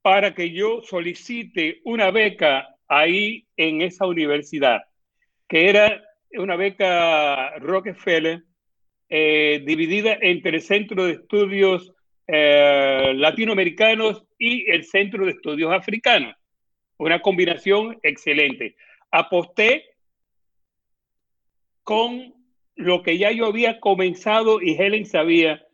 para 0.01 0.35
que 0.35 0.53
yo 0.53 0.81
solicite 0.83 1.81
una 1.85 2.11
beca 2.11 2.69
ahí 2.89 3.47
en 3.57 3.83
esa 3.83 4.07
universidad, 4.07 4.83
que 5.49 5.69
era 5.69 6.03
una 6.31 6.57
beca 6.57 7.59
Rockefeller, 7.59 8.43
eh, 9.09 9.63
dividida 9.67 10.17
entre 10.21 10.57
el 10.57 10.63
Centro 10.63 11.05
de 11.05 11.13
Estudios 11.13 11.93
eh, 12.27 13.13
Latinoamericanos 13.15 14.25
y 14.39 14.71
el 14.71 14.85
Centro 14.85 15.25
de 15.25 15.33
Estudios 15.33 15.73
Africanos. 15.73 16.35
Una 16.99 17.21
combinación 17.21 17.99
excelente. 18.03 18.77
Aposté 19.11 19.85
con 21.83 22.35
lo 22.75 23.03
que 23.03 23.17
ya 23.17 23.31
yo 23.31 23.47
había 23.47 23.81
comenzado 23.81 24.61
y 24.61 24.75
Helen 24.75 25.07
sabía, 25.07 25.67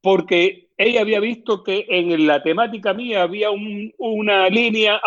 porque 0.00 0.68
ella 0.78 1.02
había 1.02 1.20
visto 1.20 1.62
que 1.62 1.86
en 1.88 2.26
la 2.26 2.42
temática 2.42 2.94
mía 2.94 3.22
había 3.22 3.50
una 3.50 4.48
línea 4.48 5.00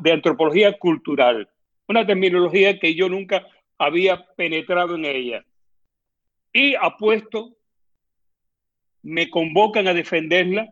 de 0.00 0.12
antropología 0.12 0.78
cultural, 0.78 1.48
una 1.88 2.06
terminología 2.06 2.78
que 2.78 2.94
yo 2.94 3.08
nunca 3.08 3.46
había 3.76 4.24
penetrado 4.36 4.94
en 4.94 5.04
ella. 5.04 5.44
Y 6.52 6.74
apuesto, 6.74 7.56
me 9.02 9.30
convocan 9.30 9.88
a 9.88 9.94
defenderla. 9.94 10.68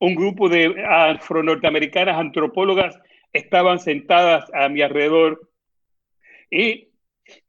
Un 0.00 0.14
grupo 0.14 0.48
de 0.48 0.84
afro-norteamericanas 0.86 2.16
antropólogas 2.16 2.98
estaban 3.32 3.78
sentadas 3.78 4.50
a 4.54 4.68
mi 4.68 4.82
alrededor. 4.82 5.50
Y 6.50 6.88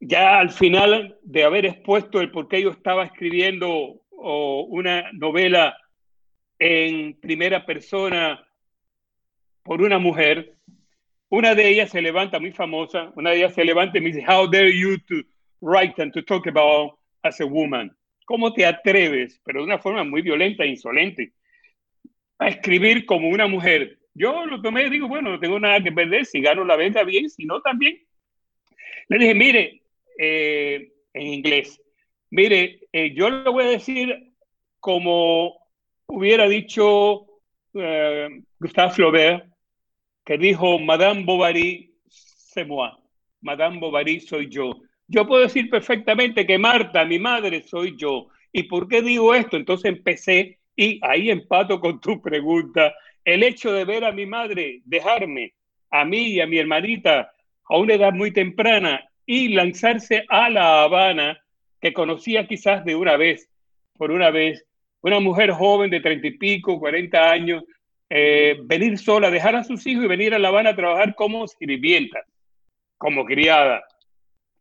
ya 0.00 0.38
al 0.38 0.50
final 0.50 1.18
de 1.22 1.44
haber 1.44 1.66
expuesto 1.66 2.20
el 2.20 2.30
por 2.30 2.48
qué 2.48 2.62
yo 2.62 2.70
estaba 2.70 3.04
escribiendo 3.04 4.00
una 4.10 5.10
novela 5.12 5.76
en 6.58 7.18
primera 7.20 7.64
persona 7.64 8.46
por 9.62 9.80
una 9.80 9.98
mujer, 9.98 10.56
una 11.30 11.54
de 11.54 11.68
ellas 11.68 11.90
se 11.90 12.02
levanta, 12.02 12.40
muy 12.40 12.52
famosa, 12.52 13.12
una 13.14 13.30
de 13.30 13.38
ellas 13.38 13.54
se 13.54 13.64
levanta 13.64 13.98
y 13.98 14.00
me 14.00 14.08
dice, 14.08 14.24
How 14.26 14.50
dare 14.50 14.76
you 14.76 14.98
to 14.98 15.22
write 15.60 16.00
and 16.02 16.12
to 16.12 16.22
talk 16.22 16.46
about 16.46 16.98
as 17.22 17.40
a 17.40 17.46
woman? 17.46 17.96
¿Cómo 18.30 18.52
te 18.52 18.64
atreves, 18.64 19.40
pero 19.44 19.58
de 19.58 19.66
una 19.66 19.80
forma 19.80 20.04
muy 20.04 20.22
violenta 20.22 20.62
e 20.62 20.68
insolente, 20.68 21.32
a 22.38 22.46
escribir 22.46 23.04
como 23.04 23.28
una 23.28 23.48
mujer? 23.48 23.98
Yo 24.14 24.46
lo 24.46 24.62
tomé 24.62 24.84
y 24.84 24.90
digo, 24.90 25.08
bueno, 25.08 25.30
no 25.32 25.40
tengo 25.40 25.58
nada 25.58 25.82
que 25.82 25.90
perder, 25.90 26.24
si 26.24 26.40
gano 26.40 26.64
la 26.64 26.76
venta 26.76 27.02
bien, 27.02 27.28
si 27.28 27.44
no 27.44 27.60
también. 27.60 27.98
Le 29.08 29.18
dije, 29.18 29.34
mire, 29.34 29.82
eh, 30.16 30.92
en 31.12 31.26
inglés, 31.26 31.82
mire, 32.30 32.86
eh, 32.92 33.12
yo 33.16 33.30
le 33.30 33.50
voy 33.50 33.64
a 33.64 33.70
decir 33.70 34.32
como 34.78 35.66
hubiera 36.06 36.48
dicho 36.48 37.26
eh, 37.74 38.28
Gustave 38.60 38.92
Flaubert, 38.92 39.44
que 40.24 40.38
dijo, 40.38 40.78
Madame 40.78 41.24
Bovary, 41.24 41.96
c'est 42.08 42.64
moi. 42.64 42.96
Madame 43.42 43.80
Bovary 43.80 44.20
soy 44.20 44.48
yo. 44.48 44.70
Yo 45.10 45.26
puedo 45.26 45.42
decir 45.42 45.68
perfectamente 45.68 46.46
que 46.46 46.56
Marta, 46.56 47.04
mi 47.04 47.18
madre, 47.18 47.62
soy 47.62 47.96
yo. 47.96 48.28
¿Y 48.52 48.64
por 48.64 48.86
qué 48.86 49.02
digo 49.02 49.34
esto? 49.34 49.56
Entonces 49.56 49.90
empecé 49.90 50.58
y 50.76 51.00
ahí 51.02 51.30
empato 51.30 51.80
con 51.80 52.00
tu 52.00 52.22
pregunta. 52.22 52.94
El 53.24 53.42
hecho 53.42 53.72
de 53.72 53.84
ver 53.84 54.04
a 54.04 54.12
mi 54.12 54.24
madre 54.24 54.82
dejarme, 54.84 55.54
a 55.90 56.04
mí 56.04 56.28
y 56.28 56.40
a 56.40 56.46
mi 56.46 56.58
hermanita, 56.58 57.32
a 57.64 57.76
una 57.76 57.94
edad 57.94 58.12
muy 58.12 58.32
temprana 58.32 59.04
y 59.26 59.48
lanzarse 59.48 60.24
a 60.28 60.48
La 60.48 60.82
Habana, 60.82 61.40
que 61.80 61.92
conocía 61.92 62.46
quizás 62.46 62.84
de 62.84 62.94
una 62.94 63.16
vez, 63.16 63.50
por 63.98 64.12
una 64.12 64.30
vez, 64.30 64.64
una 65.02 65.18
mujer 65.18 65.50
joven 65.50 65.90
de 65.90 66.00
treinta 66.00 66.28
y 66.28 66.38
pico, 66.38 66.78
cuarenta 66.78 67.32
años, 67.32 67.64
eh, 68.08 68.58
venir 68.62 68.96
sola, 68.96 69.28
dejar 69.28 69.56
a 69.56 69.64
sus 69.64 69.84
hijos 69.88 70.04
y 70.04 70.08
venir 70.08 70.34
a 70.34 70.38
La 70.38 70.48
Habana 70.48 70.70
a 70.70 70.76
trabajar 70.76 71.16
como 71.16 71.48
sirvienta, 71.48 72.24
como 72.96 73.24
criada. 73.24 73.82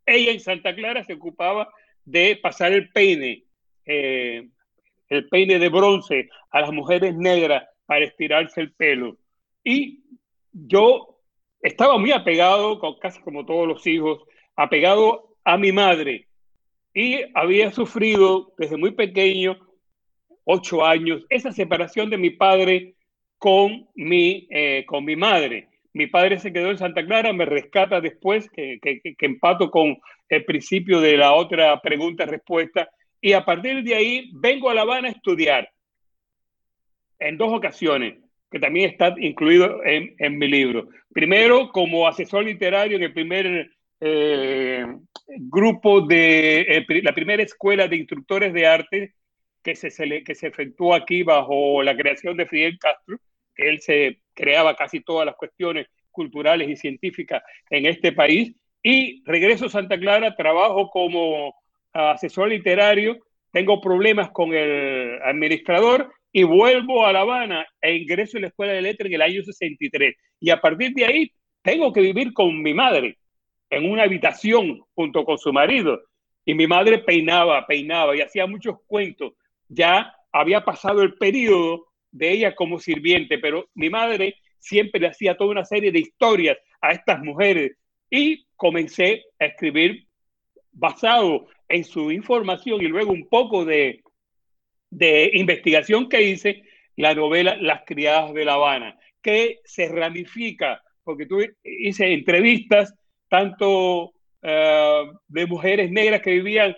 Ella 0.10 0.32
en 0.32 0.40
Santa 0.40 0.76
Clara 0.76 1.04
se 1.04 1.14
ocupaba 1.14 1.72
de 2.04 2.38
pasar 2.42 2.74
el 2.74 2.90
peine, 2.90 3.44
eh, 3.86 4.48
el 5.08 5.30
peine 5.30 5.60
de 5.60 5.70
bronce 5.70 6.30
a 6.50 6.62
las 6.62 6.72
mujeres 6.72 7.16
negras 7.16 7.64
para 7.86 8.06
estirarse 8.06 8.62
el 8.62 8.74
pelo. 8.74 9.18
Y 9.64 10.04
yo 10.52 11.20
estaba 11.62 11.98
muy 11.98 12.12
apegado, 12.12 12.80
casi 13.00 13.22
como 13.22 13.46
todos 13.46 13.68
los 13.68 13.86
hijos, 13.88 14.24
apegado 14.56 15.36
a 15.44 15.58
mi 15.58 15.72
madre. 15.72 16.28
Y 16.94 17.20
había 17.34 17.72
sufrido 17.72 18.54
desde 18.58 18.78
muy 18.78 18.92
pequeño, 18.92 19.60
ocho 20.44 20.84
años, 20.84 21.24
esa 21.30 21.52
separación 21.52 22.10
de 22.10 22.18
mi 22.18 22.32
padre 22.32 22.96
con 23.38 23.88
mi, 23.96 24.48
eh, 24.50 24.84
con 24.88 25.06
mi 25.06 25.16
madre. 25.16 25.69
Mi 25.94 26.08
padre 26.08 26.40
se 26.40 26.54
quedó 26.54 26.70
en 26.70 26.78
Santa 26.78 27.06
Clara, 27.06 27.34
me 27.34 27.46
rescata 27.46 28.00
después, 28.00 28.50
que, 28.50 28.80
que, 28.82 29.16
empato 29.20 29.72
con 29.72 29.98
el 30.30 30.46
principio 30.46 31.02
de 31.02 31.18
la 31.18 31.34
otra 31.34 31.82
pregunta-respuesta, 31.82 32.90
y 33.22 33.34
a 33.34 33.44
partir 33.44 33.84
de 33.84 33.96
ahí 33.96 34.30
vengo 34.34 34.70
a 34.70 34.74
La 34.74 34.82
Habana 34.82 35.08
a 35.10 35.12
estudiar 35.12 35.70
en 37.20 37.38
dos 37.38 37.52
ocasiones, 37.52 38.18
que 38.52 38.60
también 38.60 38.90
está 38.90 39.14
incluido 39.20 39.82
en, 39.84 40.38
mi 40.38 40.48
libro. 40.48 40.90
Primero, 41.14 41.72
como 41.72 42.08
asesor 42.08 42.46
literario 42.46 42.98
en 42.98 43.04
el 43.04 43.14
primer 43.14 43.72
eh, 44.00 44.86
grupo 45.28 46.02
de 46.02 46.86
la 47.04 47.14
primera 47.14 47.44
escuela 47.44 47.88
de 47.88 47.98
instructores 47.98 48.54
de 48.54 48.66
arte 48.66 49.16
que 49.62 49.76
se, 49.76 50.24
que 50.24 50.36
se 50.36 50.48
efectuó 50.48 50.94
aquí 50.94 51.24
bajo 51.24 51.84
la 51.84 51.96
creación 51.96 52.38
de 52.38 52.46
Fidel 52.46 52.80
Castro, 52.80 53.20
él 53.60 53.82
se 53.82 54.22
creaba 54.34 54.76
casi 54.76 55.02
todas 55.02 55.26
las 55.26 55.36
cuestiones 55.36 55.88
culturales 56.12 56.70
y 56.70 56.76
científicas 56.76 57.44
en 57.70 57.86
este 57.86 58.12
país. 58.12 58.54
Y 58.82 59.24
regreso 59.26 59.66
a 59.66 59.70
Santa 59.70 60.00
Clara, 60.00 60.36
trabajo 60.36 60.90
como 60.90 61.54
asesor 61.94 62.50
literario, 62.50 63.18
tengo 63.52 63.82
problemas 63.82 64.30
con 64.32 64.54
el 64.54 65.22
administrador 65.24 66.12
y 66.32 66.44
vuelvo 66.44 67.06
a 67.06 67.12
La 67.12 67.22
Habana 67.22 67.66
e 67.82 67.96
ingreso 67.96 68.38
en 68.38 68.44
la 68.44 68.48
Escuela 68.50 68.74
de 68.74 68.82
Letras 68.82 69.08
en 69.08 69.14
el 69.14 69.22
año 69.22 69.44
63. 69.44 70.16
Y 70.40 70.50
a 70.52 70.62
partir 70.62 70.94
de 70.94 71.06
ahí 71.06 71.32
tengo 71.62 71.92
que 71.92 72.02
vivir 72.02 72.34
con 72.34 72.62
mi 72.62 72.74
madre 72.74 73.18
en 73.70 73.90
una 73.90 74.04
habitación 74.04 74.82
junto 74.94 75.26
con 75.26 75.38
su 75.38 75.52
marido. 75.52 76.02
Y 76.46 76.54
mi 76.54 76.68
madre 76.68 77.00
peinaba, 77.00 77.66
peinaba 77.66 78.16
y 78.16 78.22
hacía 78.22 78.48
muchos 78.48 78.78
cuentos. 78.86 79.34
Ya 79.68 80.14
había 80.32 80.64
pasado 80.64 81.02
el 81.02 81.16
periodo 81.16 81.89
de 82.12 82.32
ella 82.32 82.56
como 82.56 82.80
sirviente, 82.80 83.38
pero 83.38 83.70
mi 83.76 83.90
madre 83.90 84.36
siempre 84.58 85.00
le 85.00 85.08
hacía 85.08 85.38
toda 85.38 85.52
una 85.52 85.66
serie 85.66 85.92
de 85.92 86.00
historias 86.00 86.58
a 86.82 86.92
estas 86.92 87.22
mujeres 87.22 87.78
y 88.10 88.46
comencé 88.56 89.24
a 89.40 89.46
escribir 89.46 90.06
basado 90.72 91.48
en 91.68 91.84
su 91.84 92.12
información 92.12 92.82
y 92.82 92.88
luego 92.88 93.12
un 93.12 93.28
poco 93.28 93.66
de, 93.66 94.02
de 94.90 95.32
investigación 95.34 96.10
que 96.10 96.22
hice, 96.22 96.64
la 96.96 97.14
novela 97.14 97.56
Las 97.56 97.84
criadas 97.86 98.34
de 98.34 98.44
La 98.44 98.56
Habana, 98.56 99.00
que 99.22 99.60
se 99.64 99.88
ramifica, 99.88 100.82
porque 101.04 101.26
tú 101.26 101.40
hice 101.64 102.12
entrevistas 102.12 102.94
tanto 103.30 104.14
eh, 104.42 105.04
de 105.28 105.46
mujeres 105.46 105.92
negras 105.92 106.22
que 106.22 106.32
vivían 106.32 106.76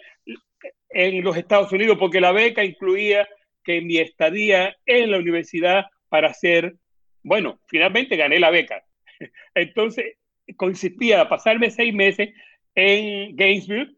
en 0.89 1.23
los 1.23 1.37
Estados 1.37 1.71
Unidos, 1.71 1.97
porque 1.99 2.21
la 2.21 2.31
beca 2.31 2.63
incluía 2.63 3.27
que 3.63 3.81
mi 3.81 3.97
estadía 3.97 4.75
en 4.85 5.11
la 5.11 5.17
universidad 5.17 5.85
para 6.09 6.29
hacer, 6.29 6.75
bueno, 7.23 7.59
finalmente 7.67 8.15
gané 8.15 8.39
la 8.39 8.49
beca. 8.49 8.83
Entonces, 9.55 10.17
consistía 10.57 11.29
pasarme 11.29 11.69
seis 11.69 11.93
meses 11.93 12.29
en 12.75 13.35
Gainesville, 13.35 13.95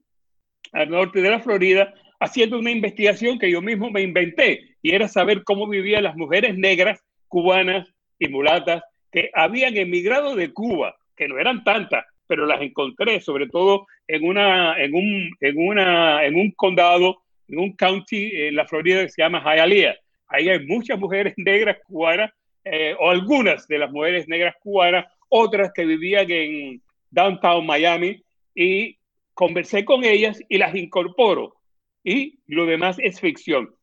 al 0.72 0.90
norte 0.90 1.22
de 1.22 1.30
la 1.30 1.40
Florida, 1.40 1.94
haciendo 2.20 2.58
una 2.58 2.72
investigación 2.72 3.38
que 3.38 3.52
yo 3.52 3.62
mismo 3.62 3.90
me 3.92 4.02
inventé, 4.02 4.76
y 4.82 4.92
era 4.92 5.08
saber 5.08 5.44
cómo 5.44 5.68
vivían 5.68 6.04
las 6.04 6.16
mujeres 6.16 6.58
negras, 6.58 7.04
cubanas 7.28 7.88
y 8.20 8.28
mulatas 8.28 8.84
que 9.12 9.30
habían 9.34 9.78
emigrado 9.78 10.36
de 10.36 10.52
Cuba, 10.52 10.96
que 11.16 11.28
no 11.28 11.38
eran 11.38 11.64
tantas, 11.64 12.06
pero 12.28 12.46
las 12.46 12.62
encontré, 12.62 13.20
sobre 13.22 13.48
todo 13.48 13.86
en, 14.08 14.26
una, 14.26 14.82
en, 14.82 14.96
un, 14.96 15.30
en, 15.40 15.58
una, 15.58 16.26
en 16.26 16.36
un 16.36 16.52
condado, 16.52 17.23
en 17.54 17.60
un 17.60 17.76
county 17.76 18.32
en 18.34 18.56
la 18.56 18.66
Florida 18.66 19.04
que 19.04 19.10
se 19.10 19.22
llama 19.22 19.44
Hialeah. 19.44 19.96
Ahí 20.28 20.50
hay 20.50 20.66
muchas 20.66 21.00
mujeres 21.00 21.34
negras 21.38 21.78
cubanas, 21.88 22.32
eh, 22.66 22.96
o 23.00 23.10
algunas 23.10 23.68
de 23.68 23.78
las 23.78 23.92
mujeres 23.92 24.28
negras 24.28 24.56
cubanas, 24.62 25.06
otras 25.30 25.72
que 25.74 25.86
vivían 25.86 26.30
en 26.30 26.82
downtown 27.12 27.66
Miami, 27.66 28.24
y 28.56 28.98
conversé 29.34 29.86
con 29.86 30.04
ellas 30.04 30.40
y 30.50 30.58
las 30.58 30.76
incorporo. 30.76 31.56
Y 32.04 32.40
lo 32.48 32.66
demás 32.66 32.98
es 33.00 33.20
ficción. 33.20 33.74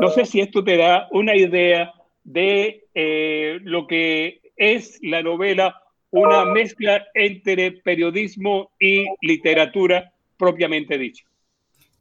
No 0.00 0.10
sé 0.10 0.26
si 0.26 0.40
esto 0.40 0.64
te 0.64 0.76
da 0.76 1.08
una 1.12 1.36
idea 1.36 1.92
de 2.24 2.84
eh, 2.94 3.58
lo 3.62 3.86
que 3.86 4.40
es 4.56 4.98
la 5.02 5.22
novela 5.22 5.80
una 6.10 6.44
mezcla 6.44 7.06
entre 7.14 7.72
periodismo 7.72 8.70
y 8.78 9.04
literatura 9.20 10.12
propiamente 10.36 10.96
dicha. 10.96 11.27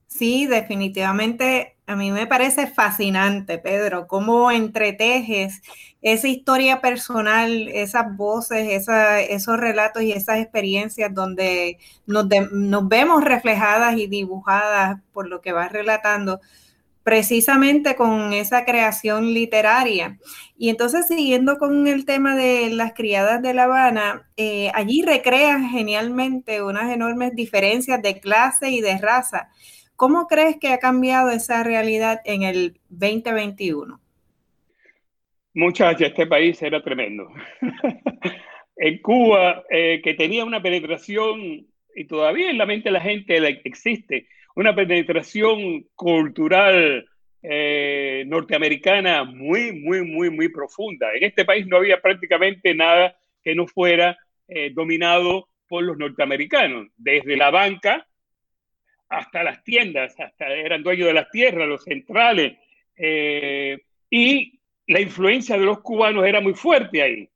Sí, 0.07 0.45
definitivamente 0.47 1.77
a 1.85 1.95
mí 1.95 2.11
me 2.11 2.27
parece 2.27 2.67
fascinante, 2.67 3.57
Pedro, 3.59 4.07
cómo 4.07 4.51
entretejes 4.51 5.61
esa 6.01 6.27
historia 6.27 6.81
personal, 6.81 7.67
esas 7.69 8.15
voces, 8.15 8.87
esos 9.29 9.57
relatos 9.57 10.03
y 10.03 10.11
esas 10.13 10.39
experiencias 10.39 11.13
donde 11.13 11.77
nos, 12.05 12.27
vemos 12.87 13.23
reflejadas 13.23 13.97
y 13.97 14.07
dibujadas 14.07 14.99
por 15.13 15.27
lo 15.27 15.41
que 15.41 15.51
vas 15.53 15.71
relatando 15.71 16.41
precisamente 17.03 17.95
con 17.95 18.33
esa 18.33 18.65
creación 18.65 19.33
literaria. 19.33 20.19
Y 20.57 20.69
entonces, 20.69 21.07
siguiendo 21.07 21.57
con 21.57 21.87
el 21.87 22.05
tema 22.05 22.35
de 22.35 22.69
las 22.71 22.93
criadas 22.93 23.41
de 23.41 23.53
La 23.53 23.63
Habana, 23.63 24.27
eh, 24.35 24.71
allí 24.73 25.03
recrean 25.03 25.69
genialmente 25.69 26.61
unas 26.61 26.91
enormes 26.93 27.33
diferencias 27.35 28.01
de 28.01 28.19
clase 28.19 28.71
y 28.71 28.81
de 28.81 28.97
raza. 28.97 29.49
¿Cómo 29.97 30.27
crees 30.27 30.57
que 30.57 30.67
ha 30.67 30.77
cambiado 30.77 31.31
esa 31.31 31.63
realidad 31.63 32.21
en 32.23 32.43
el 32.43 32.79
2021? 32.89 33.99
Muchachos, 35.55 36.09
este 36.09 36.27
país 36.27 36.61
era 36.61 36.83
tremendo. 36.83 37.27
en 38.77 38.99
Cuba, 38.99 39.63
eh, 39.71 39.99
que 40.03 40.13
tenía 40.13 40.45
una 40.45 40.61
penetración, 40.61 41.65
y 41.95 42.05
todavía 42.05 42.51
en 42.51 42.59
la 42.59 42.67
mente 42.67 42.89
de 42.89 42.93
la 42.93 43.01
gente 43.01 43.59
existe, 43.63 44.27
una 44.55 44.75
penetración 44.75 45.87
cultural 45.95 47.09
eh, 47.41 48.23
norteamericana 48.27 49.23
muy, 49.23 49.71
muy, 49.71 50.05
muy, 50.05 50.29
muy 50.29 50.49
profunda. 50.49 51.11
En 51.15 51.23
este 51.23 51.43
país 51.43 51.65
no 51.65 51.77
había 51.77 51.99
prácticamente 52.01 52.75
nada 52.75 53.17
que 53.43 53.55
no 53.55 53.65
fuera 53.65 54.15
eh, 54.47 54.69
dominado 54.75 55.49
por 55.67 55.83
los 55.83 55.97
norteamericanos, 55.97 56.87
desde 56.97 57.35
la 57.35 57.49
banca 57.49 58.05
hasta 59.09 59.43
las 59.43 59.63
tiendas, 59.63 60.19
hasta 60.19 60.47
eran 60.47 60.83
dueños 60.83 61.07
de 61.07 61.13
las 61.13 61.29
tierras, 61.31 61.67
los 61.67 61.83
centrales, 61.83 62.57
eh, 62.95 63.77
y 64.09 64.59
la 64.87 64.99
influencia 64.99 65.57
de 65.57 65.65
los 65.65 65.81
cubanos 65.81 66.25
era 66.25 66.41
muy 66.41 66.53
fuerte 66.53 67.01
ahí. 67.01 67.29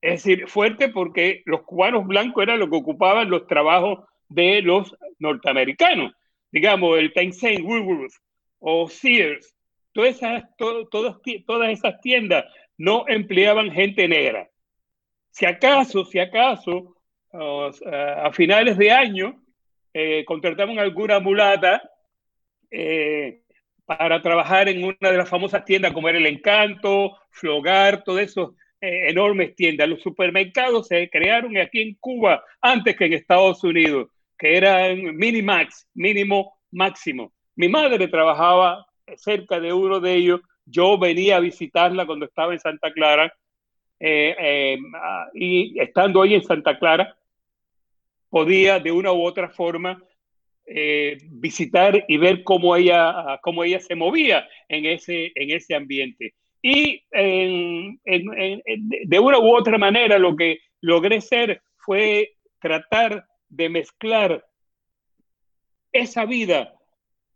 Es 0.00 0.24
decir, 0.24 0.46
fuerte 0.46 0.88
porque 0.88 1.42
los 1.46 1.62
cubanos 1.62 2.06
blancos 2.06 2.42
eran 2.42 2.58
los 2.58 2.68
que 2.68 2.76
ocupaban 2.76 3.30
los 3.30 3.46
trabajos 3.46 4.04
de 4.28 4.62
los 4.62 4.94
norteamericanos 5.18 6.12
digamos, 6.56 6.98
el 6.98 7.12
Tencent, 7.12 7.60
Woolworth 7.60 8.14
o 8.60 8.88
Sears, 8.88 9.54
todas 9.92 10.16
esas, 10.16 10.44
todas 10.56 11.68
esas 11.70 12.00
tiendas 12.00 12.46
no 12.78 13.04
empleaban 13.08 13.70
gente 13.70 14.08
negra. 14.08 14.48
Si 15.30 15.44
acaso, 15.44 16.06
si 16.06 16.18
acaso, 16.18 16.96
a 17.30 18.30
finales 18.32 18.78
de 18.78 18.90
año, 18.90 19.42
eh, 19.98 20.26
contrataban 20.26 20.78
alguna 20.78 21.20
mulata 21.20 21.82
eh, 22.70 23.40
para 23.86 24.20
trabajar 24.20 24.68
en 24.68 24.84
una 24.84 25.10
de 25.10 25.16
las 25.16 25.26
famosas 25.26 25.64
tiendas 25.64 25.94
como 25.94 26.06
era 26.06 26.18
El 26.18 26.26
Encanto, 26.26 27.16
Flogar, 27.30 28.04
todas 28.04 28.26
esas 28.26 28.50
eh, 28.82 29.08
enormes 29.08 29.56
tiendas. 29.56 29.88
Los 29.88 30.02
supermercados 30.02 30.88
se 30.88 31.08
crearon 31.08 31.56
aquí 31.56 31.80
en 31.80 31.94
Cuba 31.94 32.44
antes 32.60 32.94
que 32.94 33.06
en 33.06 33.14
Estados 33.14 33.64
Unidos 33.64 34.08
que 34.36 34.58
eran 34.58 35.16
minimax, 35.16 35.88
mínimo 35.94 36.58
máximo. 36.72 37.32
Mi 37.54 37.70
madre 37.70 38.06
trabajaba 38.06 38.84
cerca 39.16 39.60
de 39.60 39.72
uno 39.72 39.98
de 39.98 40.12
ellos. 40.12 40.42
Yo 40.66 40.98
venía 40.98 41.36
a 41.36 41.40
visitarla 41.40 42.04
cuando 42.04 42.26
estaba 42.26 42.52
en 42.52 42.60
Santa 42.60 42.92
Clara. 42.92 43.32
Eh, 43.98 44.76
y 45.32 45.80
estando 45.80 46.20
ahí 46.20 46.34
en 46.34 46.44
Santa 46.44 46.78
Clara, 46.78 47.16
podía 48.36 48.80
de 48.80 48.92
una 48.92 49.14
u 49.14 49.24
otra 49.24 49.48
forma 49.48 49.98
eh, 50.66 51.16
visitar 51.30 52.04
y 52.06 52.18
ver 52.18 52.42
cómo 52.42 52.76
ella, 52.76 53.40
cómo 53.40 53.64
ella 53.64 53.80
se 53.80 53.94
movía 53.94 54.46
en 54.68 54.84
ese, 54.84 55.32
en 55.34 55.52
ese 55.52 55.74
ambiente. 55.74 56.34
Y 56.60 57.02
de 57.10 59.18
una 59.18 59.38
u 59.38 59.56
otra 59.56 59.78
manera 59.78 60.18
lo 60.18 60.36
que 60.36 60.58
logré 60.82 61.22
ser 61.22 61.62
fue 61.78 62.34
tratar 62.60 63.26
de 63.48 63.70
mezclar 63.70 64.44
esa 65.90 66.26
vida 66.26 66.74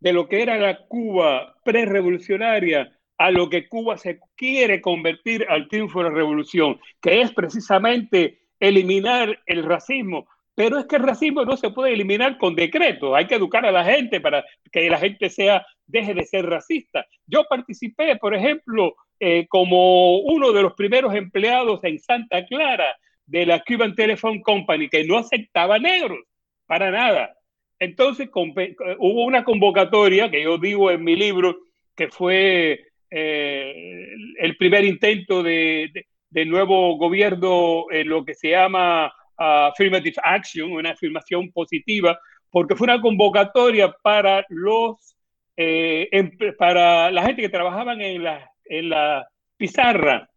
de 0.00 0.12
lo 0.12 0.28
que 0.28 0.42
era 0.42 0.58
la 0.58 0.86
Cuba 0.86 1.56
prerevolucionaria 1.64 2.94
a 3.16 3.30
lo 3.30 3.48
que 3.48 3.68
Cuba 3.68 3.96
se 3.96 4.20
quiere 4.36 4.82
convertir 4.82 5.46
al 5.48 5.66
triunfo 5.66 6.02
de 6.02 6.10
la 6.10 6.14
revolución, 6.14 6.78
que 7.00 7.22
es 7.22 7.32
precisamente 7.32 8.42
eliminar 8.58 9.40
el 9.46 9.64
racismo. 9.64 10.28
Pero 10.60 10.78
es 10.78 10.84
que 10.84 10.96
el 10.96 11.04
racismo 11.04 11.42
no 11.42 11.56
se 11.56 11.70
puede 11.70 11.94
eliminar 11.94 12.36
con 12.36 12.54
decreto, 12.54 13.16
hay 13.16 13.26
que 13.26 13.36
educar 13.36 13.64
a 13.64 13.72
la 13.72 13.82
gente 13.82 14.20
para 14.20 14.44
que 14.70 14.90
la 14.90 14.98
gente 14.98 15.30
sea, 15.30 15.64
deje 15.86 16.12
de 16.12 16.26
ser 16.26 16.44
racista. 16.44 17.06
Yo 17.26 17.46
participé, 17.48 18.16
por 18.16 18.34
ejemplo, 18.34 18.94
eh, 19.18 19.46
como 19.48 20.18
uno 20.18 20.52
de 20.52 20.60
los 20.60 20.74
primeros 20.74 21.14
empleados 21.14 21.82
en 21.82 21.98
Santa 21.98 22.44
Clara 22.44 22.94
de 23.24 23.46
la 23.46 23.60
Cuban 23.60 23.94
Telephone 23.94 24.42
Company, 24.42 24.90
que 24.90 25.02
no 25.02 25.16
aceptaba 25.16 25.78
negros 25.78 26.18
para 26.66 26.90
nada. 26.90 27.34
Entonces 27.78 28.28
hubo 28.34 29.24
una 29.24 29.44
convocatoria 29.44 30.30
que 30.30 30.42
yo 30.42 30.58
digo 30.58 30.90
en 30.90 31.02
mi 31.02 31.16
libro, 31.16 31.56
que 31.96 32.08
fue 32.08 32.80
eh, 33.10 34.08
el 34.38 34.58
primer 34.58 34.84
intento 34.84 35.42
de, 35.42 35.90
nuevo 36.44 36.98
gobierno 36.98 37.86
en 37.90 38.10
lo 38.10 38.26
que 38.26 38.34
se 38.34 38.50
llama 38.50 39.10
affirmative 39.40 40.16
action, 40.22 40.72
una 40.72 40.90
afirmación 40.90 41.50
positiva, 41.50 42.18
porque 42.50 42.76
fue 42.76 42.86
una 42.86 43.00
convocatoria 43.00 43.90
para 44.02 44.44
los 44.48 45.16
eh, 45.56 46.08
para 46.58 47.10
la 47.10 47.22
gente 47.22 47.42
que 47.42 47.48
trabajaban 47.48 48.00
en 48.00 48.24
la, 48.24 48.50
en 48.64 48.88
la 48.88 49.28
pizarra. 49.56 50.30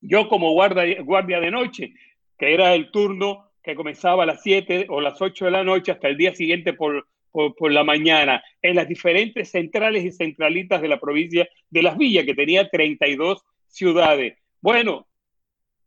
Yo 0.00 0.28
como 0.28 0.52
guardia, 0.52 1.02
guardia 1.02 1.40
de 1.40 1.50
noche, 1.50 1.92
que 2.38 2.54
era 2.54 2.74
el 2.74 2.90
turno 2.90 3.50
que 3.62 3.74
comenzaba 3.74 4.22
a 4.22 4.26
las 4.26 4.42
7 4.42 4.86
o 4.88 5.00
las 5.00 5.20
8 5.20 5.46
de 5.46 5.50
la 5.50 5.64
noche 5.64 5.92
hasta 5.92 6.08
el 6.08 6.16
día 6.16 6.34
siguiente 6.34 6.72
por, 6.72 7.06
por, 7.32 7.72
la 7.72 7.84
mañana, 7.84 8.42
en 8.62 8.76
las 8.76 8.88
diferentes 8.88 9.50
centrales 9.50 10.04
y 10.04 10.12
centralitas 10.12 10.80
de 10.80 10.88
la 10.88 11.00
provincia 11.00 11.48
de 11.68 11.82
Las 11.82 11.98
Villas, 11.98 12.24
que 12.24 12.34
tenía 12.34 12.68
32 12.68 13.44
ciudades. 13.66 14.38
Bueno, 14.60 15.06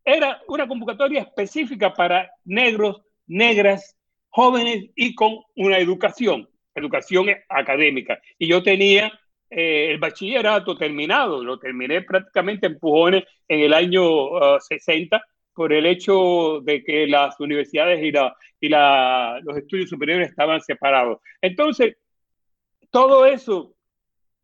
era 0.05 0.41
una 0.47 0.67
convocatoria 0.67 1.21
específica 1.21 1.93
para 1.93 2.31
negros, 2.43 3.01
negras, 3.27 3.97
jóvenes 4.29 4.89
y 4.95 5.15
con 5.15 5.39
una 5.55 5.77
educación, 5.77 6.49
educación 6.75 7.27
académica. 7.49 8.19
Y 8.37 8.47
yo 8.47 8.63
tenía 8.63 9.11
eh, 9.49 9.91
el 9.91 9.99
bachillerato 9.99 10.75
terminado, 10.75 11.43
lo 11.43 11.59
terminé 11.59 12.01
prácticamente 12.01 12.65
en 12.65 12.73
empujones 12.73 13.23
en 13.47 13.59
el 13.61 13.73
año 13.73 14.59
60 14.59 15.15
ah, 15.15 15.21
por 15.53 15.71
el 15.71 15.85
hecho 15.85 16.61
de 16.63 16.83
que 16.83 17.05
las 17.05 17.39
universidades 17.39 18.03
y, 18.03 18.11
la, 18.11 18.35
y 18.59 18.69
la, 18.69 19.39
los 19.43 19.55
estudios 19.57 19.89
superiores 19.89 20.29
estaban 20.29 20.59
separados. 20.61 21.19
Entonces, 21.39 21.95
todo 22.89 23.25
eso 23.27 23.75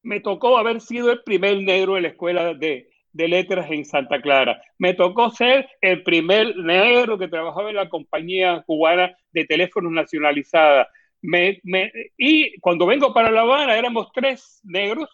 me 0.03 0.19
tocó 0.19 0.57
haber 0.57 0.81
sido 0.81 1.11
el 1.11 1.23
primer 1.23 1.57
negro 1.63 1.97
en 1.97 2.03
la 2.03 2.09
escuela 2.09 2.53
de, 2.53 2.89
de 3.11 3.27
letras 3.27 3.69
en 3.71 3.85
Santa 3.85 4.21
Clara. 4.21 4.61
Me 4.77 4.93
tocó 4.93 5.29
ser 5.31 5.69
el 5.81 6.03
primer 6.03 6.55
negro 6.57 7.17
que 7.17 7.27
trabajaba 7.27 7.69
en 7.69 7.75
la 7.75 7.89
compañía 7.89 8.63
cubana 8.65 9.15
de 9.31 9.45
teléfonos 9.45 9.91
nacionalizada. 9.91 10.87
Me, 11.21 11.59
me, 11.63 11.91
y 12.17 12.57
cuando 12.59 12.85
vengo 12.85 13.13
para 13.13 13.31
La 13.31 13.41
Habana 13.41 13.77
éramos 13.77 14.11
tres 14.13 14.61
negros. 14.63 15.09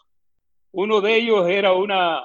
Uno 0.71 1.01
de 1.01 1.15
ellos 1.15 1.47
era 1.47 1.73
una 1.73 2.21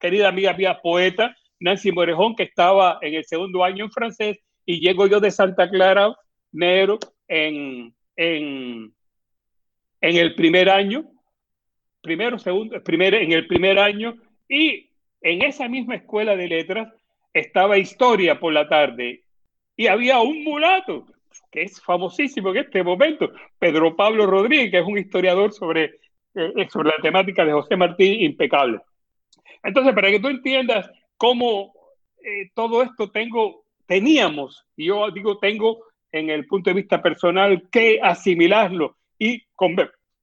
querida 0.00 0.28
amiga 0.28 0.52
mía 0.52 0.80
poeta, 0.80 1.36
Nancy 1.60 1.90
Morejón, 1.90 2.36
que 2.36 2.44
estaba 2.44 2.98
en 3.02 3.14
el 3.14 3.24
segundo 3.24 3.64
año 3.64 3.84
en 3.84 3.90
francés, 3.90 4.38
y 4.64 4.80
llego 4.80 5.06
yo 5.06 5.18
de 5.18 5.30
Santa 5.30 5.68
Clara, 5.68 6.14
negro, 6.52 6.98
en, 7.26 7.92
en, 8.16 8.94
en 10.00 10.16
el 10.16 10.34
primer 10.34 10.70
año, 10.70 11.04
primero, 12.00 12.38
segundo, 12.38 12.82
primer, 12.82 13.14
en 13.14 13.32
el 13.32 13.46
primer 13.46 13.78
año, 13.78 14.14
y 14.48 14.87
en 15.20 15.42
esa 15.42 15.68
misma 15.68 15.96
escuela 15.96 16.36
de 16.36 16.48
letras 16.48 16.92
estaba 17.32 17.78
historia 17.78 18.38
por 18.38 18.52
la 18.52 18.68
tarde, 18.68 19.24
y 19.76 19.86
había 19.86 20.18
un 20.20 20.42
mulato, 20.42 21.06
que 21.52 21.62
es 21.62 21.80
famosísimo 21.80 22.50
en 22.50 22.58
este 22.58 22.82
momento, 22.82 23.30
Pedro 23.58 23.94
Pablo 23.94 24.26
Rodríguez, 24.26 24.70
que 24.70 24.78
es 24.78 24.86
un 24.86 24.98
historiador 24.98 25.52
sobre, 25.52 26.00
eh, 26.34 26.68
sobre 26.68 26.88
la 26.88 27.02
temática 27.02 27.44
de 27.44 27.52
José 27.52 27.76
Martí, 27.76 28.24
impecable. 28.24 28.80
Entonces, 29.62 29.94
para 29.94 30.10
que 30.10 30.20
tú 30.20 30.28
entiendas 30.28 30.90
cómo 31.16 31.72
eh, 32.24 32.50
todo 32.54 32.82
esto 32.82 33.10
tengo, 33.10 33.64
teníamos, 33.86 34.66
y 34.76 34.86
yo 34.86 35.10
digo 35.10 35.38
tengo 35.38 35.84
en 36.10 36.30
el 36.30 36.46
punto 36.46 36.70
de 36.70 36.74
vista 36.74 37.00
personal, 37.00 37.68
que 37.70 38.00
asimilarlo 38.02 38.96
y 39.18 39.44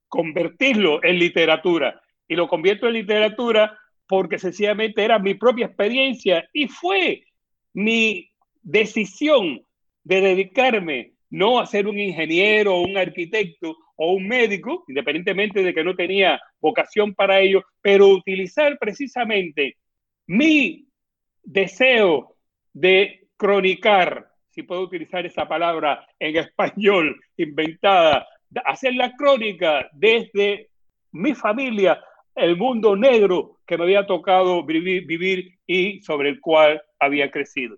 convertirlo 0.08 1.02
en 1.02 1.18
literatura. 1.18 2.00
Y 2.28 2.34
lo 2.34 2.48
convierto 2.48 2.88
en 2.88 2.94
literatura 2.94 3.78
porque 4.06 4.38
sencillamente 4.38 5.04
era 5.04 5.18
mi 5.18 5.34
propia 5.34 5.66
experiencia 5.66 6.48
y 6.52 6.68
fue 6.68 7.24
mi 7.74 8.30
decisión 8.62 9.64
de 10.04 10.20
dedicarme 10.20 11.12
no 11.30 11.58
a 11.58 11.66
ser 11.66 11.86
un 11.86 11.98
ingeniero 11.98 12.80
un 12.80 12.96
arquitecto 12.96 13.76
o 13.96 14.12
un 14.12 14.28
médico, 14.28 14.84
independientemente 14.88 15.62
de 15.62 15.74
que 15.74 15.82
no 15.82 15.96
tenía 15.96 16.40
vocación 16.60 17.14
para 17.14 17.40
ello, 17.40 17.64
pero 17.80 18.08
utilizar 18.08 18.78
precisamente 18.78 19.78
mi 20.26 20.86
deseo 21.42 22.36
de 22.72 23.28
cronicar, 23.36 24.28
si 24.50 24.62
puedo 24.62 24.82
utilizar 24.82 25.24
esa 25.24 25.48
palabra 25.48 26.06
en 26.18 26.36
español 26.36 27.18
inventada, 27.36 28.26
hacer 28.64 28.94
la 28.94 29.12
crónica 29.16 29.88
desde 29.92 30.70
mi 31.12 31.34
familia, 31.34 32.02
el 32.36 32.56
mundo 32.56 32.94
negro 32.94 33.56
que 33.66 33.76
me 33.76 33.84
había 33.84 34.06
tocado 34.06 34.64
vivir, 34.64 35.06
vivir 35.06 35.58
y 35.66 36.00
sobre 36.02 36.28
el 36.28 36.40
cual 36.40 36.80
había 37.00 37.30
crecido. 37.30 37.76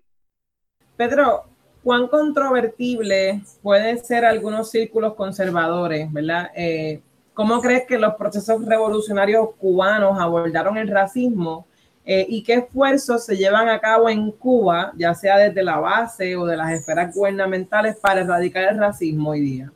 Pedro, 0.97 1.45
¿cuán 1.83 2.07
controvertible 2.07 3.41
pueden 3.63 3.97
ser 4.03 4.25
algunos 4.25 4.69
círculos 4.69 5.15
conservadores, 5.15 6.11
verdad? 6.11 6.51
Eh, 6.55 7.01
¿Cómo 7.33 7.61
crees 7.61 7.85
que 7.87 7.97
los 7.97 8.15
procesos 8.15 8.65
revolucionarios 8.65 9.55
cubanos 9.55 10.19
abordaron 10.19 10.77
el 10.77 10.89
racismo 10.89 11.65
eh, 12.05 12.25
y 12.27 12.43
qué 12.43 12.55
esfuerzos 12.55 13.25
se 13.25 13.37
llevan 13.37 13.69
a 13.69 13.79
cabo 13.79 14.09
en 14.09 14.31
Cuba, 14.31 14.91
ya 14.97 15.13
sea 15.13 15.37
desde 15.37 15.63
la 15.63 15.79
base 15.79 16.35
o 16.35 16.45
de 16.45 16.57
las 16.57 16.71
esferas 16.73 17.15
gubernamentales, 17.15 17.97
para 17.97 18.21
erradicar 18.21 18.73
el 18.73 18.77
racismo 18.77 19.29
hoy 19.29 19.41
día? 19.41 19.71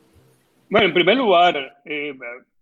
Bueno, 0.68 0.88
en 0.88 0.94
primer 0.94 1.16
lugar, 1.16 1.80
eh, 1.86 2.14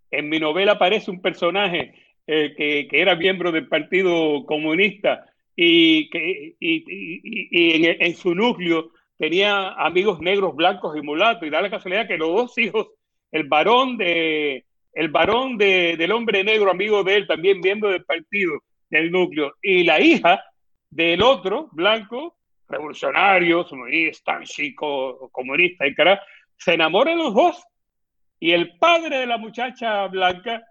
en 0.09 0.29
mi 0.29 0.39
novela 0.39 0.73
aparece 0.73 1.11
un 1.11 1.19
personaje 1.21 1.93
eh, 2.25 2.53
que, 2.55 2.87
era 2.91 3.15
miembro 3.15 3.51
del 3.51 3.67
Partido 3.67 4.45
Comunista 4.45 5.25
y 5.55 6.09
que 6.09 6.55
y, 6.59 7.85
en, 7.85 8.15
su 8.15 8.33
núcleo 8.33 8.91
tenía 9.17 9.73
amigos 9.73 10.19
negros, 10.21 10.55
blancos 10.55 10.97
y 10.97 11.01
mulatos. 11.01 11.47
Y 11.47 11.49
da 11.49 11.61
la 11.61 11.69
casualidad 11.69 12.07
que 12.07 12.17
los 12.17 12.33
dos 12.33 12.57
hijos, 12.57 12.87
el 13.31 13.43
varón, 13.45 13.97
de, 13.97 14.65
el 14.93 15.09
varón 15.09 15.57
de, 15.57 15.97
del 15.97 16.11
hombre 16.11 16.43
negro, 16.43 16.71
amigo 16.71 17.03
de 17.03 17.15
él, 17.15 17.27
también 17.27 17.59
miembro 17.59 17.89
del 17.89 18.05
partido, 18.05 18.53
del 18.89 19.11
núcleo, 19.11 19.55
y 19.61 19.83
la 19.83 19.99
hija 19.99 20.43
del 20.89 21.21
otro, 21.21 21.69
blanco, 21.71 22.37
revolucionario, 22.69 23.65
tan 24.23 24.43
chico, 24.43 25.29
comunista, 25.31 25.85
se 26.57 26.73
enamoran 26.73 27.17
los 27.17 27.33
dos. 27.33 27.63
Y 28.39 28.51
el 28.51 28.77
padre 28.77 29.19
de 29.19 29.25
la 29.25 29.37
muchacha 29.37 30.07
blanca 30.07 30.63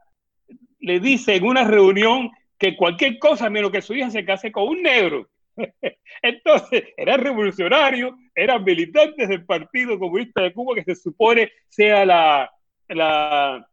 le 0.82 1.00
dice 1.00 1.36
en 1.36 1.44
una 1.44 1.64
reunión 1.64 2.30
que 2.58 2.76
cualquier 2.76 3.18
cosa 3.18 3.48
menos 3.48 3.70
que 3.70 3.82
su 3.82 3.94
hija 3.94 4.10
se 4.10 4.24
case 4.24 4.52
con 4.52 4.68
un 4.68 4.82
negro. 4.82 5.28
Entonces, 6.22 6.84
era 6.96 7.16
revolucionario, 7.16 8.16
eran 8.34 8.62
militantes 8.62 9.28
del 9.28 9.44
Partido 9.44 9.98
Comunista 9.98 10.42
de 10.42 10.52
Cuba, 10.52 10.74
que 10.74 10.84
se 10.84 10.94
supone 10.94 11.50
sea 11.68 12.04
la, 12.04 12.50
la, 12.88 13.66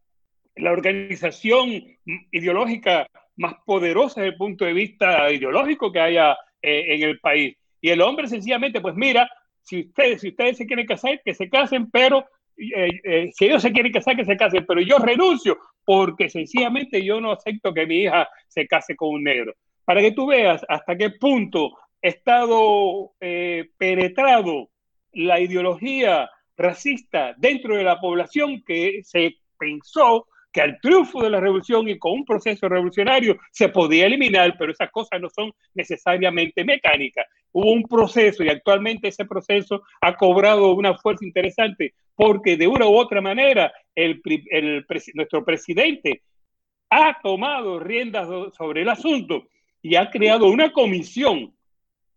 la 0.55 0.71
organización 0.71 1.83
ideológica 2.31 3.07
más 3.37 3.55
poderosa 3.65 4.21
desde 4.21 4.33
el 4.33 4.37
punto 4.37 4.65
de 4.65 4.73
vista 4.73 5.31
ideológico 5.31 5.91
que 5.91 5.99
haya 5.99 6.33
eh, 6.61 6.95
en 6.95 7.03
el 7.03 7.19
país. 7.19 7.55
Y 7.81 7.89
el 7.89 8.01
hombre 8.01 8.27
sencillamente, 8.27 8.81
pues 8.81 8.95
mira, 8.95 9.29
si 9.61 9.81
ustedes, 9.81 10.21
si 10.21 10.29
ustedes 10.29 10.57
se 10.57 10.67
quieren 10.67 10.85
casar, 10.85 11.21
que 11.23 11.33
se 11.33 11.49
casen, 11.49 11.89
pero 11.89 12.25
eh, 12.57 12.89
eh, 13.03 13.31
si 13.33 13.45
ellos 13.45 13.61
se 13.61 13.71
quieren 13.71 13.93
casar, 13.93 14.15
que 14.15 14.25
se 14.25 14.35
casen, 14.35 14.65
pero 14.65 14.81
yo 14.81 14.97
renuncio 14.97 15.57
porque 15.89 16.29
sencillamente 16.29 17.03
yo 17.03 17.19
no 17.19 17.31
acepto 17.31 17.73
que 17.73 17.87
mi 17.87 18.03
hija 18.03 18.29
se 18.47 18.67
case 18.67 18.95
con 18.95 19.09
un 19.09 19.23
negro. 19.23 19.55
Para 19.83 20.01
que 20.01 20.11
tú 20.11 20.27
veas 20.27 20.63
hasta 20.69 20.95
qué 20.95 21.09
punto 21.09 21.75
ha 21.79 22.07
estado 22.07 23.13
penetrado 23.19 24.69
la 25.13 25.39
ideología 25.39 26.29
racista 26.55 27.33
dentro 27.37 27.75
de 27.75 27.83
la 27.83 27.99
población 27.99 28.61
que 28.63 29.01
se 29.03 29.37
pensó 29.57 30.27
que 30.51 30.61
al 30.61 30.79
triunfo 30.79 31.23
de 31.23 31.31
la 31.31 31.39
revolución 31.39 31.89
y 31.89 31.97
con 31.97 32.11
un 32.11 32.25
proceso 32.25 32.69
revolucionario 32.69 33.39
se 33.51 33.69
podía 33.69 34.05
eliminar, 34.05 34.55
pero 34.59 34.71
esas 34.71 34.91
cosas 34.91 35.19
no 35.19 35.29
son 35.31 35.51
necesariamente 35.73 36.63
mecánicas. 36.63 37.25
Hubo 37.51 37.71
un 37.71 37.81
proceso 37.81 38.43
y 38.43 38.49
actualmente 38.49 39.07
ese 39.07 39.25
proceso 39.25 39.81
ha 40.01 40.15
cobrado 40.15 40.71
una 40.75 40.95
fuerza 40.99 41.25
interesante 41.25 41.95
porque 42.13 42.57
de 42.57 42.67
una 42.67 42.85
u 42.85 42.95
otra 42.95 43.21
manera 43.21 43.71
nuestro 45.13 45.45
presidente 45.45 46.21
ha 46.89 47.19
tomado 47.21 47.79
riendas 47.79 48.27
sobre 48.55 48.81
el 48.81 48.89
asunto 48.89 49.47
y 49.81 49.95
ha 49.95 50.09
creado 50.09 50.47
una 50.47 50.71
comisión 50.71 51.53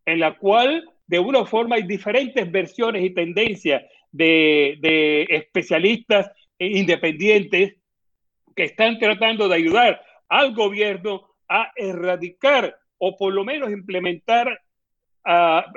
en 0.05 0.21
la 0.21 0.37
cual 0.39 0.89
de 1.07 1.19
una 1.19 1.45
forma 1.45 1.77
hay 1.77 1.83
diferentes 1.83 2.51
versiones 2.51 3.05
y 3.05 3.11
tendencias 3.11 3.83
de, 4.11 5.27
especialistas 5.29 6.31
independientes 6.59 7.75
que 8.55 8.65
están 8.65 8.99
tratando 8.99 9.49
de 9.49 9.57
ayudar 9.57 10.03
al 10.29 10.55
gobierno 10.55 11.29
a 11.49 11.73
erradicar 11.77 12.77
o 12.99 13.17
por 13.17 13.33
lo 13.33 13.45
menos 13.45 13.71
implementar, 13.71 14.61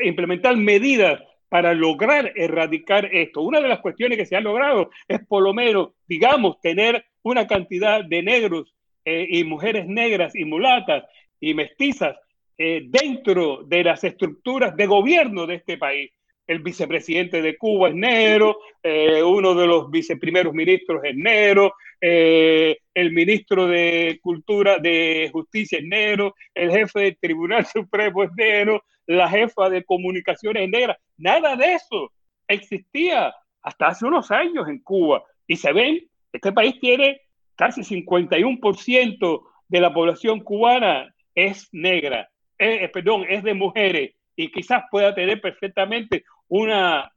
implementar 0.04 0.56
medidas 0.58 1.22
para 1.56 1.74
lograr 1.74 2.34
erradicar 2.36 3.06
esto. 3.14 3.42
Una 3.42 3.62
de 3.62 3.70
las 3.70 3.80
cuestiones 3.80 4.18
que 4.18 4.26
se 4.26 4.36
ha 4.36 4.42
logrado 4.42 4.90
es 5.08 5.26
por 5.26 5.42
lo 5.42 5.54
menos, 5.54 5.92
digamos, 6.06 6.60
tener 6.60 7.06
una 7.24 7.48
cantidad 7.48 8.04
de 8.04 8.22
negros 8.24 8.76
eh, 9.06 9.26
y 9.30 9.46
mujeres 9.46 9.88
negras 9.88 10.36
y 10.36 10.44
mulatas 10.44 11.06
y 11.40 11.54
mestizas 11.54 12.18
eh, 12.58 12.84
dentro 12.88 13.64
de 13.64 13.86
las 13.86 14.04
estructuras 14.04 14.76
de 14.76 14.86
gobierno 14.86 15.48
de 15.48 15.56
este 15.56 15.78
país 15.78 16.12
el 16.48 16.60
vicepresidente 16.60 17.42
de 17.42 17.58
Cuba 17.58 17.90
es 17.90 17.96
negro, 17.96 18.60
eh, 18.84 19.24
uno 19.24 19.56
de 19.56 19.66
los 19.66 19.90
viceprimeros 19.90 20.54
ministros 20.54 21.04
es 21.04 21.16
negro, 21.16 21.74
eh, 22.00 22.78
el 22.94 23.12
ministro 23.14 23.68
de 23.68 24.20
Cultura, 24.22 24.78
de 24.78 25.30
Justicia 25.32 25.80
es 25.80 25.86
negro, 25.86 26.36
el 26.54 26.72
jefe 26.72 27.00
del 27.00 27.18
Tribunal 27.18 27.66
Supremo 27.74 28.24
es 28.24 28.32
negro, 28.36 28.84
la 29.08 29.30
jefa 29.30 29.70
de 29.70 29.84
comunicaciones 29.84 30.64
es 30.64 30.70
negra. 30.70 30.98
Nada 31.18 31.56
de 31.56 31.74
eso 31.74 32.12
existía 32.48 33.34
hasta 33.62 33.88
hace 33.88 34.06
unos 34.06 34.32
años 34.32 34.68
en 34.68 34.80
Cuba. 34.80 35.24
Y 35.48 35.56
se 35.58 35.72
ven, 35.74 36.08
este 36.32 36.52
país 36.52 36.80
tiene 36.80 37.22
casi 37.56 37.82
51% 37.82 39.44
de 39.68 39.80
la 39.80 39.94
población 39.94 40.42
cubana 40.42 41.14
es 41.34 41.68
negra, 41.74 42.30
eh, 42.58 42.90
perdón, 42.90 43.26
es 43.28 43.44
de 43.44 43.54
mujeres 43.54 44.12
y 44.36 44.52
quizás 44.52 44.84
pueda 44.90 45.14
tener 45.14 45.42
perfectamente 45.42 46.24
una, 46.48 47.12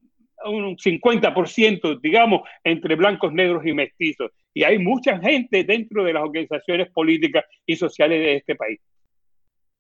un 0.45 0.77
50%, 0.77 2.01
digamos, 2.01 2.43
entre 2.65 2.95
blancos, 2.97 3.33
negros 3.33 3.65
y 3.67 3.73
mestizos. 3.73 4.31
Y 4.55 4.65
hay 4.65 4.79
mucha 4.79 5.19
gente 5.19 5.65
dentro 5.65 6.05
de 6.05 6.13
las 6.13 6.23
organizaciones 6.23 6.91
políticas 6.91 7.45
y 7.67 7.77
sociales 7.77 8.21
de 8.21 8.37
este 8.37 8.57
país. 8.57 8.81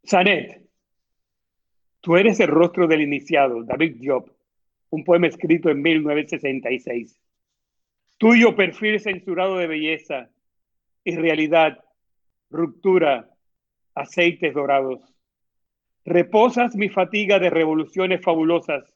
Sanet, 0.04 0.67
tú 2.08 2.16
eres 2.16 2.40
el 2.40 2.48
rostro 2.48 2.86
del 2.86 3.02
iniciado, 3.02 3.64
David 3.64 3.96
Job, 4.02 4.32
un 4.88 5.04
poema 5.04 5.26
escrito 5.26 5.68
en 5.68 5.82
1966. 5.82 7.20
Tuyo 8.16 8.56
perfil 8.56 8.98
censurado 8.98 9.58
de 9.58 9.66
belleza, 9.66 10.30
irrealidad, 11.04 11.84
ruptura, 12.48 13.28
aceites 13.94 14.54
dorados. 14.54 15.02
Reposas 16.06 16.74
mi 16.76 16.88
fatiga 16.88 17.38
de 17.38 17.50
revoluciones 17.50 18.22
fabulosas, 18.22 18.90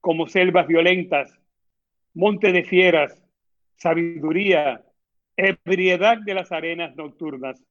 como 0.00 0.26
selvas 0.26 0.66
violentas, 0.66 1.38
monte 2.14 2.50
de 2.50 2.64
fieras, 2.64 3.22
sabiduría, 3.76 4.84
ebriedad 5.36 6.18
de 6.18 6.34
las 6.34 6.50
arenas 6.50 6.96
nocturnas. 6.96 7.62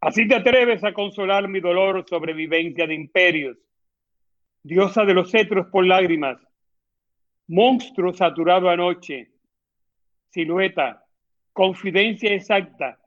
Así 0.00 0.26
te 0.26 0.36
atreves 0.36 0.82
a 0.82 0.94
consolar 0.94 1.46
mi 1.46 1.60
dolor 1.60 2.06
sobrevivencia 2.08 2.86
de 2.86 2.94
imperios, 2.94 3.67
diosa 4.68 5.06
de 5.06 5.14
los 5.14 5.30
cetros 5.30 5.66
por 5.68 5.86
lágrimas, 5.86 6.38
monstruo 7.46 8.12
saturado 8.12 8.68
anoche, 8.68 9.30
silueta, 10.28 11.06
confidencia 11.54 12.34
exacta, 12.34 13.00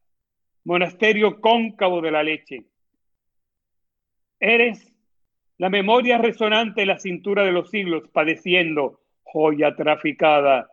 monasterio 0.64 1.40
cóncavo 1.40 2.02
de 2.02 2.12
la 2.12 2.24
leche. 2.24 2.66
Eres 4.40 4.92
la 5.60 5.70
memoria 5.70 6.18
resonante 6.18 6.82
en 6.82 6.88
la 6.88 6.98
cintura 6.98 7.44
de 7.44 7.52
los 7.52 7.70
siglos, 7.70 8.10
padeciendo 8.12 9.02
joya 9.22 9.76
traficada. 9.76 10.68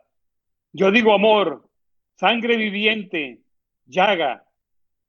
Yo 0.73 0.89
digo 0.89 1.13
amor, 1.13 1.69
sangre 2.15 2.57
viviente, 2.57 3.41
llaga, 3.85 4.43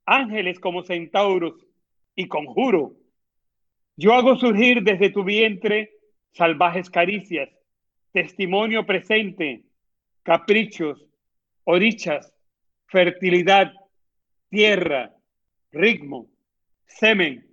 ángeles 0.04 0.60
como 0.60 0.82
centauros 0.82 1.54
y 2.14 2.28
conjuro. 2.28 2.99
Yo 3.96 4.14
hago 4.14 4.36
surgir 4.36 4.82
desde 4.82 5.10
tu 5.10 5.24
vientre 5.24 5.90
salvajes 6.32 6.88
caricias, 6.88 7.48
testimonio 8.12 8.86
presente, 8.86 9.64
caprichos, 10.22 11.06
orichas, 11.64 12.32
fertilidad, 12.86 13.72
tierra, 14.48 15.14
ritmo, 15.70 16.28
semen, 16.86 17.50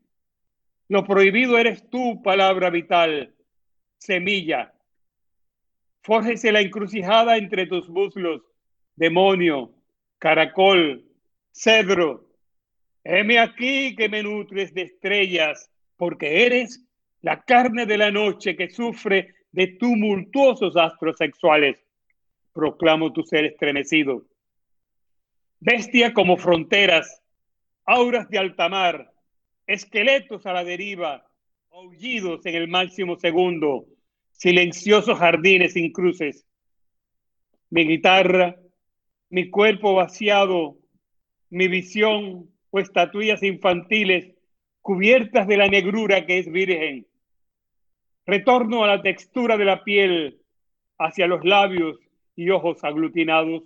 lo 0.89 1.03
prohibido 1.03 1.57
eres 1.57 1.89
tú, 1.89 2.21
palabra 2.23 2.69
vital, 2.69 3.35
semilla. 3.97 4.73
Fórgese 6.01 6.51
la 6.51 6.61
encrucijada 6.61 7.37
entre 7.37 7.65
tus 7.67 7.89
muslos, 7.89 8.41
demonio, 8.95 9.73
caracol, 10.17 11.05
cedro. 11.51 12.29
Heme 13.03 13.39
aquí 13.39 13.95
que 13.95 14.07
me 14.07 14.23
nutres 14.23 14.73
de 14.73 14.83
estrellas, 14.83 15.69
porque 15.97 16.45
eres 16.45 16.83
la 17.21 17.43
carne 17.43 17.85
de 17.85 17.97
la 17.97 18.11
noche 18.11 18.55
que 18.55 18.69
sufre 18.69 19.35
de 19.51 19.67
tumultuosos 19.67 20.77
astros 20.77 21.17
sexuales. 21.17 21.83
Proclamo 22.53 23.11
tu 23.11 23.23
ser 23.23 23.45
estremecido. 23.45 24.25
Bestia 25.59 26.13
como 26.13 26.37
fronteras, 26.37 27.21
auras 27.85 28.29
de 28.29 28.37
alta 28.37 28.69
mar, 28.69 29.11
esqueletos 29.65 30.45
a 30.45 30.53
la 30.53 30.63
deriva, 30.63 31.27
aullidos 31.71 32.45
en 32.45 32.55
el 32.55 32.67
máximo 32.67 33.17
segundo, 33.17 33.87
silenciosos 34.31 35.17
jardines 35.17 35.73
sin 35.73 35.91
cruces. 35.91 36.45
Mi 37.69 37.85
guitarra, 37.85 38.55
mi 39.29 39.49
cuerpo 39.49 39.95
vaciado, 39.95 40.77
mi 41.49 41.67
visión 41.67 42.49
o 42.69 42.79
estatuillas 42.79 43.41
infantiles 43.41 44.36
cubiertas 44.87 45.45
de 45.47 45.57
la 45.57 45.67
negrura 45.67 46.25
que 46.25 46.39
es 46.39 46.49
virgen. 46.49 47.05
Retorno 48.25 48.85
a 48.85 48.87
la 48.87 49.01
textura 49.01 49.57
de 49.57 49.65
la 49.65 49.83
piel, 49.83 50.39
hacia 50.97 51.27
los 51.27 51.43
labios 51.43 51.99
y 52.37 52.49
ojos 52.51 52.81
aglutinados. 52.85 53.63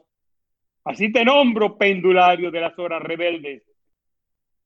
Así 0.83 1.11
te 1.11 1.23
nombro 1.23 1.77
pendulario 1.77 2.49
de 2.49 2.59
las 2.59 2.79
horas 2.79 3.03
rebeldes. 3.03 3.61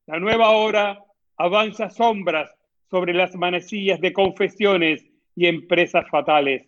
La 0.06 0.18
nueva 0.18 0.52
hora 0.52 1.04
avanza 1.36 1.90
sombras 1.90 2.50
sobre 2.88 3.12
las 3.12 3.36
manecillas 3.36 4.00
de 4.00 4.14
confesiones 4.14 5.04
y 5.34 5.48
empresas 5.48 6.08
fatales. 6.08 6.66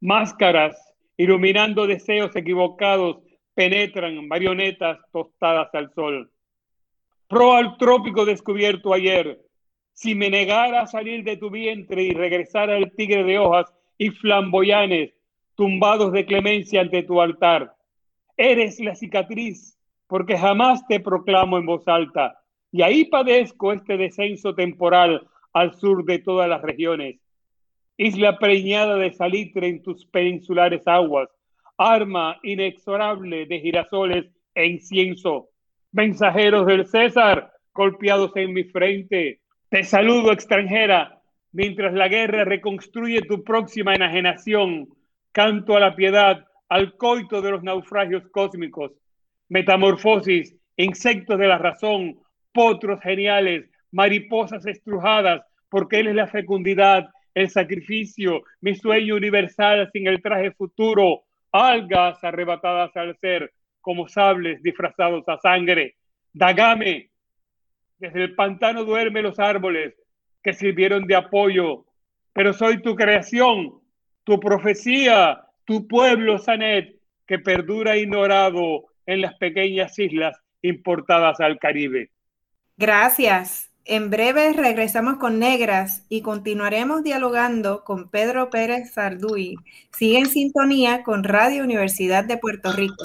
Máscaras 0.00 0.94
iluminando 1.18 1.86
deseos 1.86 2.34
equivocados 2.34 3.18
penetran 3.52 4.26
marionetas 4.26 4.98
tostadas 5.12 5.68
al 5.74 5.92
sol. 5.92 6.32
Pro 7.30 7.52
al 7.52 7.76
trópico 7.76 8.24
descubierto 8.24 8.92
ayer, 8.92 9.40
si 9.92 10.16
me 10.16 10.30
negara 10.30 10.80
a 10.80 10.86
salir 10.88 11.22
de 11.22 11.36
tu 11.36 11.48
vientre 11.48 12.02
y 12.02 12.10
regresar 12.10 12.70
al 12.70 12.90
tigre 12.90 13.22
de 13.22 13.38
hojas 13.38 13.72
y 13.98 14.10
flamboyanes, 14.10 15.14
tumbados 15.54 16.10
de 16.10 16.26
clemencia 16.26 16.80
ante 16.80 17.04
tu 17.04 17.20
altar. 17.20 17.72
Eres 18.36 18.80
la 18.80 18.96
cicatriz, 18.96 19.78
porque 20.08 20.36
jamás 20.36 20.84
te 20.88 20.98
proclamo 20.98 21.56
en 21.56 21.66
voz 21.66 21.86
alta 21.86 22.36
y 22.72 22.82
ahí 22.82 23.04
padezco 23.04 23.72
este 23.72 23.96
descenso 23.96 24.56
temporal 24.56 25.24
al 25.52 25.72
sur 25.74 26.04
de 26.04 26.18
todas 26.18 26.48
las 26.48 26.62
regiones. 26.62 27.20
Isla 27.96 28.38
preñada 28.38 28.96
de 28.96 29.12
salitre 29.12 29.68
en 29.68 29.82
tus 29.82 30.04
peninsulares 30.04 30.82
aguas, 30.84 31.28
arma 31.78 32.40
inexorable 32.42 33.46
de 33.46 33.60
girasoles 33.60 34.26
e 34.52 34.66
incienso. 34.66 35.49
Mensajeros 35.92 36.66
del 36.66 36.86
César, 36.86 37.52
golpeados 37.74 38.30
en 38.36 38.52
mi 38.52 38.64
frente. 38.64 39.40
Te 39.68 39.82
saludo 39.82 40.32
extranjera, 40.32 41.20
mientras 41.52 41.92
la 41.94 42.06
guerra 42.06 42.44
reconstruye 42.44 43.22
tu 43.22 43.42
próxima 43.42 43.94
enajenación. 43.94 44.88
Canto 45.32 45.76
a 45.76 45.80
la 45.80 45.96
piedad 45.96 46.44
al 46.68 46.96
coito 46.96 47.42
de 47.42 47.50
los 47.50 47.62
naufragios 47.64 48.22
cósmicos, 48.30 48.92
metamorfosis, 49.48 50.54
insectos 50.76 51.38
de 51.38 51.48
la 51.48 51.58
razón, 51.58 52.20
potros 52.52 53.00
geniales, 53.00 53.68
mariposas 53.90 54.64
estrujadas, 54.66 55.42
porque 55.68 55.98
Él 55.98 56.08
es 56.08 56.14
la 56.14 56.28
fecundidad, 56.28 57.08
el 57.34 57.50
sacrificio, 57.50 58.42
mi 58.60 58.76
sueño 58.76 59.16
universal 59.16 59.90
sin 59.92 60.06
el 60.06 60.22
traje 60.22 60.52
futuro, 60.52 61.24
algas 61.50 62.22
arrebatadas 62.22 62.96
al 62.96 63.16
ser, 63.18 63.52
como 63.80 64.08
sables 64.08 64.62
disfrazados 64.62 65.28
a 65.28 65.38
sangre. 65.38 65.96
Dagame, 66.32 67.10
desde 67.98 68.24
el 68.24 68.34
pantano 68.34 68.84
duerme 68.84 69.22
los 69.22 69.38
árboles 69.38 69.94
que 70.42 70.54
sirvieron 70.54 71.06
de 71.06 71.16
apoyo, 71.16 71.84
pero 72.32 72.52
soy 72.52 72.80
tu 72.82 72.94
creación, 72.94 73.80
tu 74.24 74.40
profecía, 74.40 75.42
tu 75.64 75.86
pueblo, 75.86 76.38
Sanet, 76.38 76.96
que 77.26 77.38
perdura 77.38 77.96
ignorado 77.96 78.86
en 79.06 79.20
las 79.20 79.34
pequeñas 79.34 79.98
islas 79.98 80.36
importadas 80.62 81.40
al 81.40 81.58
Caribe. 81.58 82.10
Gracias. 82.76 83.70
En 83.84 84.10
breve 84.10 84.52
regresamos 84.52 85.16
con 85.16 85.38
Negras 85.38 86.04
y 86.08 86.22
continuaremos 86.22 87.02
dialogando 87.02 87.82
con 87.82 88.08
Pedro 88.08 88.50
Pérez 88.50 88.92
Sarduy. 88.92 89.56
Sigue 89.92 90.18
en 90.18 90.26
sintonía 90.26 91.02
con 91.02 91.24
Radio 91.24 91.64
Universidad 91.64 92.24
de 92.24 92.36
Puerto 92.36 92.72
Rico. 92.72 93.04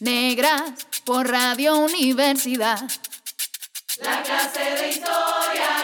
negras 0.00 0.62
por 1.04 1.28
Radio 1.28 1.76
Universidad. 1.78 2.80
La 4.02 4.22
clase 4.22 4.60
de 4.60 4.88
historia 4.90 5.75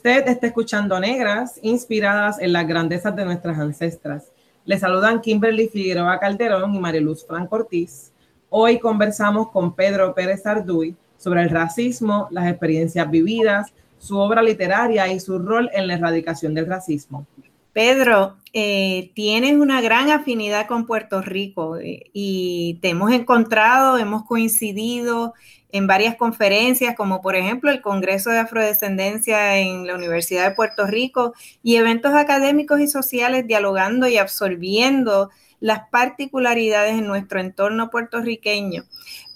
Usted 0.00 0.28
está 0.28 0.46
escuchando 0.46 0.98
Negras, 0.98 1.60
inspiradas 1.60 2.38
en 2.40 2.54
las 2.54 2.66
grandezas 2.66 3.14
de 3.14 3.22
nuestras 3.22 3.58
ancestras. 3.58 4.32
Le 4.64 4.78
saludan 4.78 5.20
Kimberly 5.20 5.68
Figueroa 5.68 6.18
Calderón 6.18 6.74
y 6.74 6.78
Mariluz 6.78 7.26
Franco 7.26 7.56
Ortiz. 7.56 8.10
Hoy 8.48 8.78
conversamos 8.78 9.50
con 9.50 9.74
Pedro 9.74 10.14
Pérez 10.14 10.46
Arduy 10.46 10.96
sobre 11.18 11.42
el 11.42 11.50
racismo, 11.50 12.28
las 12.30 12.48
experiencias 12.48 13.10
vividas, 13.10 13.74
su 13.98 14.16
obra 14.16 14.40
literaria 14.40 15.06
y 15.12 15.20
su 15.20 15.38
rol 15.38 15.68
en 15.74 15.86
la 15.86 15.96
erradicación 15.96 16.54
del 16.54 16.64
racismo. 16.64 17.26
Pedro, 17.72 18.36
eh, 18.52 19.12
tienes 19.14 19.56
una 19.56 19.80
gran 19.80 20.10
afinidad 20.10 20.66
con 20.66 20.86
Puerto 20.86 21.22
Rico 21.22 21.76
eh, 21.76 22.10
y 22.12 22.78
te 22.82 22.88
hemos 22.90 23.12
encontrado, 23.12 23.96
hemos 23.96 24.24
coincidido 24.24 25.34
en 25.72 25.86
varias 25.86 26.16
conferencias, 26.16 26.96
como 26.96 27.22
por 27.22 27.36
ejemplo 27.36 27.70
el 27.70 27.80
Congreso 27.80 28.30
de 28.30 28.40
Afrodescendencia 28.40 29.58
en 29.58 29.86
la 29.86 29.94
Universidad 29.94 30.48
de 30.48 30.54
Puerto 30.56 30.86
Rico 30.86 31.32
y 31.62 31.76
eventos 31.76 32.12
académicos 32.14 32.80
y 32.80 32.88
sociales 32.88 33.46
dialogando 33.46 34.08
y 34.08 34.18
absorbiendo 34.18 35.30
las 35.60 35.88
particularidades 35.90 36.94
en 36.94 37.06
nuestro 37.06 37.40
entorno 37.40 37.90
puertorriqueño. 37.90 38.84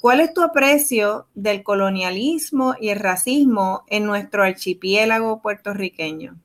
¿Cuál 0.01 0.21
es 0.21 0.35
tu 0.35 0.43
aprecio 0.43 1.29
del 1.35 1.63
colonialismo 1.63 2.75
y 2.81 2.89
el 2.89 2.99
racismo 2.99 3.85
en 3.87 4.07
nuestro 4.07 4.43
archipiélago 4.43 5.41
puertorriqueño? 5.41 6.37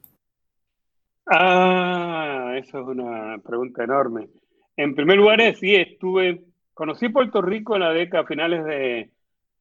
Ah, 1.32 2.56
eso 2.58 2.80
es 2.80 2.88
una 2.88 3.38
pregunta 3.38 3.84
enorme. 3.84 4.30
En 4.76 4.96
primer 4.96 5.18
lugar, 5.18 5.40
sí, 5.56 5.76
estuve, 5.76 6.42
conocí 6.74 7.10
Puerto 7.10 7.42
Rico 7.42 7.76
en 7.76 7.82
la 7.82 7.94
década, 7.94 8.26
finales 8.26 8.66
de, 8.66 9.12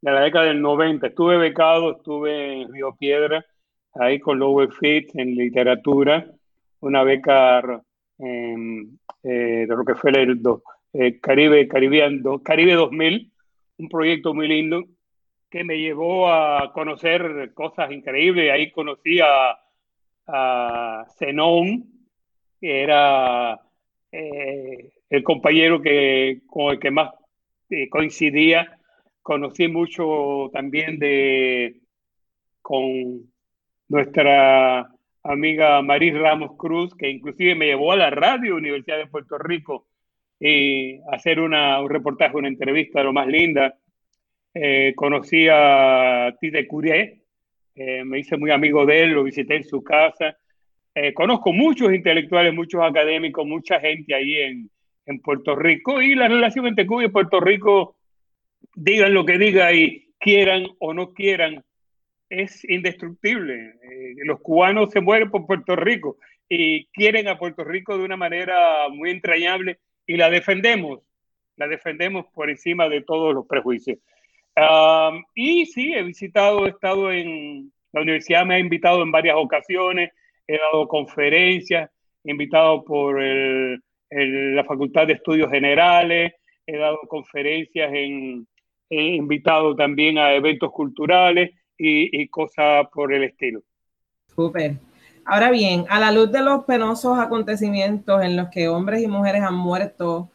de 0.01 0.11
la 0.11 0.23
década 0.23 0.47
del 0.47 0.63
90. 0.63 1.09
Estuve 1.09 1.37
becado, 1.37 1.93
estuve 1.93 2.63
en 2.63 2.73
Río 2.73 2.97
Piedra, 2.99 3.45
ahí 3.95 4.19
con 4.19 4.39
Lower 4.39 4.73
Fit 4.73 5.11
en 5.15 5.35
literatura, 5.35 6.27
una 6.81 7.03
beca 7.03 7.83
eh, 8.19 8.87
de 9.23 9.67
Rockefeller 9.69 10.39
eh, 10.95 11.21
Caribe, 11.21 11.69
Caribbean, 11.69 12.23
Caribe 12.43 12.73
2000, 12.73 13.31
un 13.77 13.89
proyecto 13.91 14.33
muy 14.33 14.49
lindo 14.49 14.85
que 15.51 15.65
me 15.65 15.79
llevó 15.79 16.31
a 16.33 16.73
conocer 16.73 17.53
cosas 17.53 17.91
increíbles. 17.91 18.51
Ahí 18.51 18.71
conocí 18.71 19.21
a, 19.21 19.59
a 20.29 21.07
Zenón, 21.19 21.87
que 22.61 22.83
era 22.83 23.61
eh, 24.13 24.93
el 25.11 25.23
compañero 25.23 25.81
que, 25.81 26.43
con 26.47 26.73
el 26.73 26.79
que 26.79 26.91
más 26.91 27.13
eh, 27.71 27.89
coincidía. 27.89 28.79
Conocí 29.23 29.69
mucho 29.69 30.51
también 30.53 30.99
de 30.99 31.81
con 32.63 33.31
nuestra 33.89 34.91
amiga 35.23 35.83
Maris 35.83 36.15
Ramos 36.15 36.57
Cruz, 36.57 36.95
que 36.95 37.09
inclusive 37.11 37.55
me 37.55 37.67
llevó 37.67 37.93
a 37.93 37.97
la 37.97 38.11
radio 38.11 38.57
Universidad 38.57 38.99
de 38.99 39.07
Puerto 39.07 39.39
Rico 39.39 39.87
y 40.41 41.01
hacer 41.11 41.41
una, 41.41 41.81
un 41.81 41.91
reportaje, 41.91 42.37
una 42.37 42.49
entrevista 42.49 43.03
lo 43.03 43.13
más 43.13 43.27
linda. 43.27 43.75
Eh, 44.55 44.93
conocí 44.97 45.47
a 45.51 46.35
Tite 46.41 46.67
Curie, 46.67 47.23
eh, 47.79 48.03
me 48.05 48.19
hice 48.19 48.37
muy 48.37 48.51
amigo 48.51 48.85
de 48.85 49.05
él, 49.05 49.11
lo 49.11 49.23
visité 49.23 49.55
en 49.55 49.65
su 49.65 49.85
casa. 49.85 50.37
Eh, 50.95 51.15
conozco 51.15 51.53
muchos 51.53 51.93
intelectuales, 51.93 52.53
muchos 52.53 52.83
académicos, 52.83 53.47
mucha 53.47 53.79
gente 53.79 54.17
ahí 54.17 54.35
en, 54.35 54.71
en 55.07 55.21
Puerto 55.21 55.55
Rico 55.55 56.03
y 56.03 56.17
la 56.17 56.27
relación 56.27 56.67
entre 56.67 56.87
Cuba 56.87 57.05
y 57.05 57.09
Puerto 57.09 57.39
Rico, 57.39 57.97
digan 58.75 59.15
lo 59.15 59.25
que 59.25 59.39
digan 59.39 59.73
y 59.77 60.09
quieran 60.19 60.67
o 60.81 60.93
no 60.93 61.13
quieran, 61.13 61.65
es 62.29 62.65
indestructible. 62.69 63.75
los 64.25 64.41
cubanos 64.41 64.91
se 64.91 65.01
mueren 65.01 65.31
por 65.31 65.47
Puerto 65.47 65.77
Rico 65.77 66.19
y 66.49 66.87
quieren 66.87 67.29
a 67.29 67.39
Puerto 67.39 67.63
Rico 67.63 67.97
de 67.97 68.05
una 68.05 68.17
manera 68.17 68.89
muy 68.91 69.11
entrañable 69.11 69.79
y 70.05 70.17
la 70.17 70.31
defendemos, 70.31 71.01
la 71.57 71.69
defendemos 71.69 72.27
por 72.35 72.51
encima 72.51 72.89
de 72.89 73.03
todos 73.03 73.33
los 73.35 73.47
prejuicios. 73.47 73.99
Y 75.35 75.67
sí, 75.67 75.93
he 75.95 76.03
visitado, 76.03 76.67
he 76.67 76.71
estado 76.71 77.13
en 77.13 77.73
la 77.93 78.03
universidad, 78.03 78.45
me 78.45 78.57
ha 78.57 78.59
invitado 78.59 79.03
en 79.03 79.11
varias 79.11 79.37
ocasiones, 79.37 80.11
he 80.47 80.59
dado 80.59 80.89
conferencias, 80.89 81.91
he 82.25 82.31
invitado 82.31 82.85
por 82.85 83.21
la 83.21 84.65
Facultad 84.65 85.07
de 85.07 85.15
Estudios 85.15 85.51
Generales, 85.51 86.33
he 86.67 86.77
dado 86.77 86.99
conferencias, 87.09 87.91
en, 87.93 88.47
he 88.91 89.15
invitado 89.15 89.75
también 89.77 90.19
a 90.19 90.35
eventos 90.35 90.73
culturales 90.73 91.51
y, 91.77 92.23
y 92.23 92.29
cosas 92.29 92.87
por 92.93 93.13
el 93.13 93.25
estilo. 93.25 93.63
Súper. 94.35 94.77
Ahora 95.25 95.51
bien, 95.51 95.85
a 95.91 96.01
la 96.01 96.11
luz 96.11 96.33
de 96.33 96.43
los 96.43 96.65
penosos 96.65 97.19
acontecimientos 97.19 98.23
en 98.23 98.37
los 98.37 98.49
que 98.49 98.69
hombres 98.69 99.03
y 99.03 99.09
mujeres 99.09 99.43
han 99.43 99.57
muerto 99.57 100.31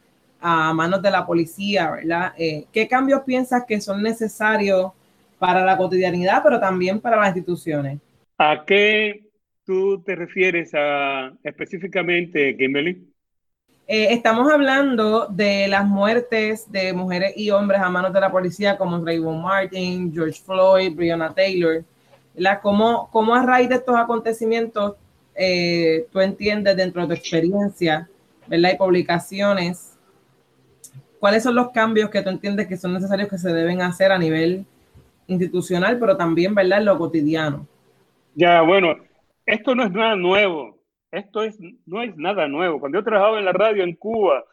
a 0.46 0.74
manos 0.74 1.00
de 1.00 1.10
la 1.10 1.24
policía, 1.24 1.90
¿verdad? 1.90 2.34
Eh, 2.36 2.66
¿Qué 2.70 2.86
cambios 2.86 3.22
piensas 3.22 3.64
que 3.66 3.80
son 3.80 4.02
necesarios 4.02 4.92
para 5.38 5.64
la 5.64 5.74
cotidianidad, 5.74 6.42
pero 6.44 6.60
también 6.60 7.00
para 7.00 7.16
las 7.16 7.28
instituciones? 7.28 7.98
¿A 8.36 8.62
qué 8.66 9.24
tú 9.64 10.02
te 10.02 10.14
refieres 10.14 10.72
a, 10.74 11.32
específicamente, 11.42 12.54
Kimberly? 12.58 13.10
Eh, 13.86 14.08
estamos 14.10 14.52
hablando 14.52 15.28
de 15.28 15.66
las 15.66 15.86
muertes 15.86 16.70
de 16.70 16.92
mujeres 16.92 17.32
y 17.36 17.48
hombres 17.48 17.80
a 17.80 17.88
manos 17.88 18.12
de 18.12 18.20
la 18.20 18.30
policía, 18.30 18.76
como 18.76 19.02
Trayvon 19.02 19.40
Martin, 19.40 20.12
George 20.12 20.42
Floyd, 20.44 20.94
Breonna 20.94 21.32
Taylor. 21.32 21.82
¿Cómo, 22.60 23.08
¿Cómo, 23.10 23.34
a 23.34 23.46
raíz 23.46 23.70
de 23.70 23.76
estos 23.76 23.96
acontecimientos 23.96 24.96
eh, 25.34 26.06
tú 26.12 26.20
entiendes 26.20 26.76
dentro 26.76 27.00
de 27.00 27.08
tu 27.08 27.14
experiencia, 27.14 28.10
¿verdad? 28.46 28.72
Y 28.74 28.76
publicaciones, 28.76 29.93
¿cuáles 31.18 31.42
son 31.42 31.54
los 31.54 31.70
cambios 31.70 32.10
que 32.10 32.22
tú 32.22 32.30
entiendes 32.30 32.66
que 32.66 32.76
son 32.76 32.92
necesarios 32.92 33.28
que 33.28 33.38
se 33.38 33.52
deben 33.52 33.80
hacer 33.82 34.12
a 34.12 34.18
nivel 34.18 34.66
institucional, 35.26 35.98
pero 35.98 36.16
también, 36.16 36.54
¿verdad? 36.54 36.78
En 36.78 36.84
lo 36.86 36.98
cotidiano. 36.98 37.66
Ya, 38.34 38.62
bueno, 38.62 38.96
esto 39.46 39.74
no 39.74 39.84
es 39.84 39.92
nada 39.92 40.16
nuevo. 40.16 40.78
Esto 41.10 41.42
es, 41.42 41.58
no 41.86 42.02
es 42.02 42.16
nada 42.16 42.48
nuevo. 42.48 42.80
Cuando 42.80 42.98
yo 42.98 43.04
trabajaba 43.04 43.38
en 43.38 43.44
la 43.44 43.52
radio 43.52 43.84
en 43.84 43.94
Cuba, 43.94 44.44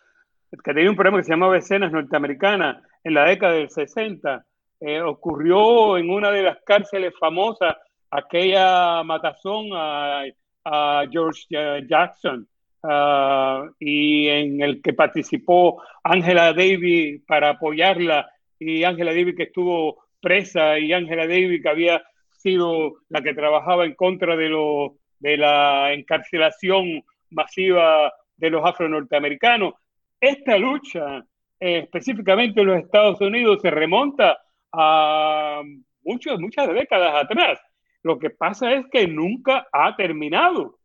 que 0.51 0.74
tenía 0.74 0.89
un 0.89 0.95
programa 0.95 1.18
que 1.18 1.24
se 1.24 1.32
llamaba 1.32 1.57
Escenas 1.57 1.91
Norteamericanas 1.91 2.84
en 3.03 3.14
la 3.14 3.26
década 3.26 3.53
del 3.53 3.70
60, 3.70 4.45
eh, 4.82 5.01
ocurrió 5.01 5.97
en 5.97 6.09
una 6.09 6.32
de 6.32 6.43
las 6.43 6.57
cárceles 6.64 7.14
famosas 7.20 7.76
aquella 8.09 9.03
matazón 9.03 9.70
a, 9.74 10.24
George 11.09 11.47
Jackson 11.89 12.47
ah, 12.84 13.68
y 13.80 14.28
en 14.28 14.62
el 14.62 14.82
que 14.82 14.94
participó 14.94 15.82
Angela 16.04 16.54
Davis 16.54 17.22
para 17.28 17.50
apoyarla 17.50 18.30
y 18.60 18.84
Angela 18.84 19.12
Davis 19.12 19.36
que 19.36 19.44
estuvo 19.44 20.04
presa 20.22 20.78
y 20.80 20.94
Angela 20.94 21.28
Davis 21.28 21.62
que 21.62 21.70
había 21.70 22.04
sido 22.38 22.96
la 23.10 23.22
que 23.22 23.34
trabajaba 23.34 23.86
en 23.86 23.96
contra 23.96 24.36
de, 24.36 24.50
lo, 24.50 24.98
de 25.20 25.38
la 25.38 25.94
encarcelación 25.94 27.04
masiva 27.30 28.12
de 28.36 28.50
los 28.50 28.66
afro-norteamericanos. 28.66 29.74
Esta 30.20 30.58
lucha, 30.58 31.26
eh, 31.60 31.80
específicamente 31.80 32.62
en 32.62 32.68
los 32.68 32.80
Estados 32.80 33.22
Unidos, 33.22 33.60
se 33.62 33.72
remonta 33.72 34.40
a 34.72 35.62
muchas, 36.04 36.40
muchas 36.40 36.68
décadas 36.74 37.24
atrás. 37.24 37.60
Lo 38.04 38.18
que 38.18 38.32
pasa 38.32 38.72
es 38.74 38.86
que 38.92 39.08
nunca 39.08 39.68
ha 39.72 39.96
terminado. 39.96 40.80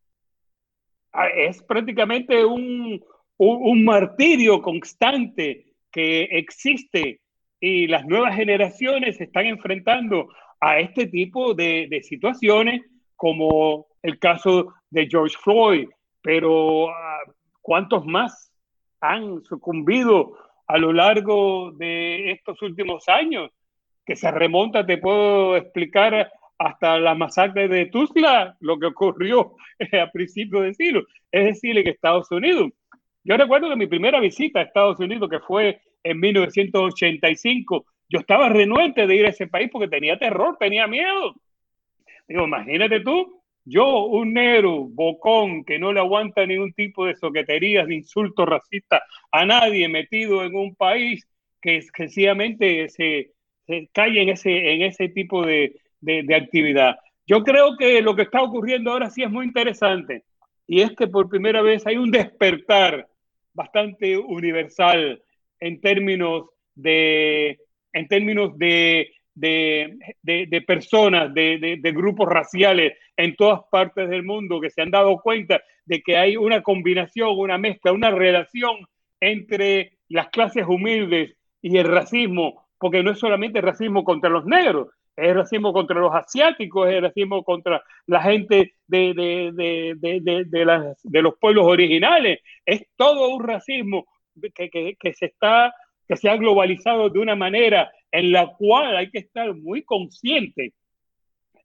Es 1.35 1.63
prácticamente 1.63 2.45
un, 2.45 3.03
un, 3.39 3.85
martirio 3.85 4.61
constante 4.61 5.67
que 5.91 6.25
existe 6.25 7.21
y 7.61 7.87
las 7.87 8.05
nuevas 8.07 8.37
generaciones 8.37 9.21
están 9.21 9.47
enfrentando 9.47 10.29
a 10.61 10.79
este 10.79 11.07
tipo 11.07 11.55
de, 11.55 11.87
de 11.89 12.03
situaciones 12.03 12.83
como 13.15 13.87
el 14.03 14.19
caso 14.19 14.75
de 14.91 15.09
George 15.09 15.37
Floyd, 15.43 15.89
pero 16.23 16.91
ah, 16.91 17.21
¿cuántos 17.63 18.05
más 18.05 18.53
han 19.01 19.43
sucumbido 19.45 20.37
a 20.67 20.79
lo 20.79 20.93
largo 20.93 21.73
de 21.73 22.33
estos 22.33 22.61
últimos 22.63 23.09
años? 23.09 23.51
que 24.07 24.17
se 24.17 24.31
remonta, 24.31 24.87
te 24.87 24.99
puedo 24.99 25.57
explicar 25.57 26.31
hasta 26.59 26.99
la 26.99 27.15
masacre 27.15 27.69
de 27.69 27.87
Tuzla, 27.87 28.57
lo 28.61 28.79
que 28.79 28.87
ocurrió 28.87 29.55
a 30.03 30.11
principios 30.11 30.65
de 30.65 30.75
siglo, 30.75 31.07
es 31.31 31.45
decir, 31.45 31.77
en 31.79 31.89
Estados 31.89 32.31
Unidos. 32.31 32.71
Yo 33.25 33.37
recuerdo 33.37 33.69
que 33.69 33.77
mi 33.77 33.87
primera 33.87 34.21
visita 34.21 34.61
a 34.61 34.63
Estados 34.63 35.01
Unidos, 35.01 35.29
que 35.29 35.41
fue 35.41 35.81
en 36.03 36.21
1985, 36.21 37.87
yo 38.09 38.21
estaba 38.21 38.49
renuente 38.49 39.07
de 39.07 39.17
ir 39.17 39.27
a 39.27 39.31
ese 39.31 39.49
país 39.49 39.69
porque 39.73 39.89
tenía 39.89 40.19
terror, 40.19 40.57
tenía 40.59 40.87
miedo. 40.87 41.35
Digo, 42.29 42.45
imagínate 42.45 43.01
tú, 43.01 43.43
yo, 43.65 44.05
un 44.05 44.33
negro, 44.33 44.87
bocón, 44.89 45.65
que 45.65 45.79
no 45.79 45.93
le 45.93 45.99
aguanta 45.99 46.47
ningún 46.47 46.73
tipo 46.73 47.05
de 47.05 47.17
soqueterías, 47.17 47.89
ni 47.89 47.97
insultos 47.97 48.47
racistas 48.49 49.03
a 49.33 49.45
nadie, 49.45 49.89
metido 49.89 50.45
en 50.45 50.55
un 50.55 50.77
país 50.77 51.27
que 51.61 51.83
sencillamente 51.83 52.89
se, 52.89 53.33
cae 53.93 54.23
en 54.23 54.29
ese, 54.29 54.73
en 54.73 54.83
ese 54.83 55.09
tipo 55.09 55.45
de, 55.45 55.81
de, 56.07 56.35
actividad. 56.35 56.97
Yo 57.27 57.43
creo 57.43 57.77
que 57.77 58.01
lo 58.01 58.15
que 58.15 58.23
está 58.23 58.43
ocurriendo 58.43 58.93
ahora 58.93 59.11
sí 59.11 59.23
es 59.23 59.31
muy 59.31 59.47
interesante 59.47 60.25
y 60.67 60.81
es 60.81 60.93
que 60.93 61.07
por 61.07 61.29
primera 61.29 61.63
vez 61.63 61.87
hay 61.87 61.97
un 61.97 62.11
despertar 62.11 63.09
bastante 63.53 64.17
universal 64.17 65.23
en 65.61 65.81
términos 65.81 66.47
de, 66.75 67.59
en 67.93 68.09
términos 68.09 68.57
de, 68.57 69.11
de, 69.35 69.99
de 70.23 70.63
personas, 70.63 71.33
de, 71.35 71.93
grupos 71.95 72.29
raciales 72.29 72.95
en 73.17 73.35
todas 73.35 73.61
partes 73.71 74.09
del 74.09 74.23
mundo 74.23 74.61
que 74.61 74.71
se 74.71 74.83
han 74.83 74.91
dado 74.91 75.19
cuenta 75.19 75.63
de 75.85 76.03
que 76.03 76.17
hay 76.17 76.37
una 76.37 76.63
combinación, 76.63 77.31
una 77.37 77.59
mezcla, 77.59 77.93
una 77.93 78.11
relación 78.11 78.77
entre 79.21 79.99
las 80.09 80.29
clases 80.29 80.65
humildes 80.67 81.37
y 81.63 81.77
el 81.79 81.87
racismo 81.87 82.67
porque 82.79 83.03
no 83.03 83.11
es 83.11 83.19
solamente 83.19 83.61
racismo 83.61 84.05
contra 84.05 84.31
los 84.31 84.45
negros, 84.45 84.89
es 85.17 85.35
racismo 85.35 85.73
contra 85.73 85.99
los 85.99 86.15
asiáticos, 86.15 86.91
es 86.91 87.01
racismo 87.01 87.43
contra 87.43 87.83
la 88.07 88.23
gente 88.23 88.75
de, 88.87 89.15
de, 89.15 91.23
los 91.23 91.39
pueblos 91.39 91.67
originales, 91.67 92.41
es 92.65 92.87
todo 92.97 93.31
un 93.31 93.43
racismo 93.43 94.07
que, 94.55 95.15
se 95.15 95.27
está, 95.27 95.75
que 96.07 96.17
se 96.17 96.29
ha 96.29 96.37
globalizado 96.37 97.09
de 97.09 97.19
una 97.19 97.35
manera 97.35 97.91
en 98.13 98.33
la 98.33 98.49
cual 98.59 98.97
hay 98.97 99.11
que 99.11 99.19
estar 99.19 99.55
muy 99.55 99.83
consciente 99.83 100.75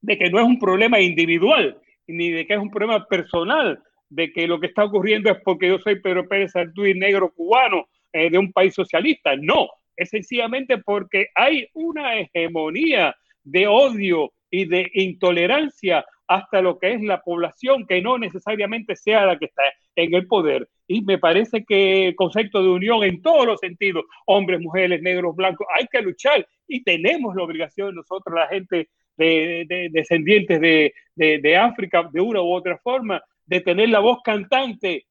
de 0.02 0.18
que 0.18 0.30
no 0.30 0.39
es 0.39 0.45
un 0.45 0.58
problema 0.58 0.99
individual, 0.99 1.78
ni 2.08 2.32
de 2.32 2.47
que 2.47 2.54
es 2.54 2.60
un 2.60 2.72
problema 2.72 3.06
personal, 3.06 3.82
de 4.10 4.32
que 4.32 4.47
lo 4.47 4.60
que 4.60 4.68
está 4.68 4.86
ocurriendo 4.86 5.30
es 5.30 5.38
porque 5.43 5.68
yo 5.68 5.80
soy 5.80 5.99
Pedro 5.99 6.28
Pérez 6.28 6.54
y 6.56 6.93
negro 6.93 7.32
cubano 7.34 7.88
eh, 8.12 8.30
de 8.30 8.38
un 8.38 8.52
país 8.52 8.74
socialista. 8.74 9.36
No, 9.36 9.70
es 9.95 10.10
sencillamente 10.10 10.80
porque 10.80 11.28
hay 11.36 11.68
una 11.74 12.20
hegemonía 12.20 13.16
de 13.44 13.68
odio 13.68 14.32
y 14.50 14.66
de 14.66 14.89
intolerancia 14.94 16.06
hasta 16.28 16.62
lo 16.62 16.80
que 16.80 16.94
es 16.94 17.02
la 17.02 17.22
población 17.22 17.86
que 17.86 18.02
no 18.02 18.18
necesariamente 18.18 18.96
sea 18.96 19.26
la 19.26 19.38
que 19.38 19.46
está 19.46 19.64
en 19.96 20.14
el 20.14 20.28
poder. 20.28 20.68
Y 20.88 21.02
me 21.02 21.18
parece 21.18 21.66
que 21.66 22.08
el 22.08 22.16
concepto 22.16 22.62
de 22.62 22.70
unión 22.70 23.04
en 23.04 23.22
todos 23.22 23.46
los 23.46 23.60
sentidos, 23.60 24.06
hombres, 24.26 24.62
mujeres, 24.62 25.02
negros, 25.02 25.36
blancos, 25.36 25.68
hay 25.78 25.88
que 25.88 26.02
luchar 26.02 26.48
y 26.68 26.84
tenemos 26.84 27.36
la 27.36 27.44
obligación 27.44 27.96
nosotros, 27.96 28.36
la 28.36 28.48
gente 28.48 28.89
de, 29.18 29.89
descendientes 29.92 30.62
de, 30.62 30.94
de 31.16 31.58
África, 31.58 32.10
de 32.12 32.22
una 32.22 32.42
u 32.42 32.54
otra 32.54 32.78
forma, 32.78 33.22
de 33.46 33.62
tener 33.62 33.89
la 33.89 34.00
voz 34.00 34.20
cantante 34.24 35.06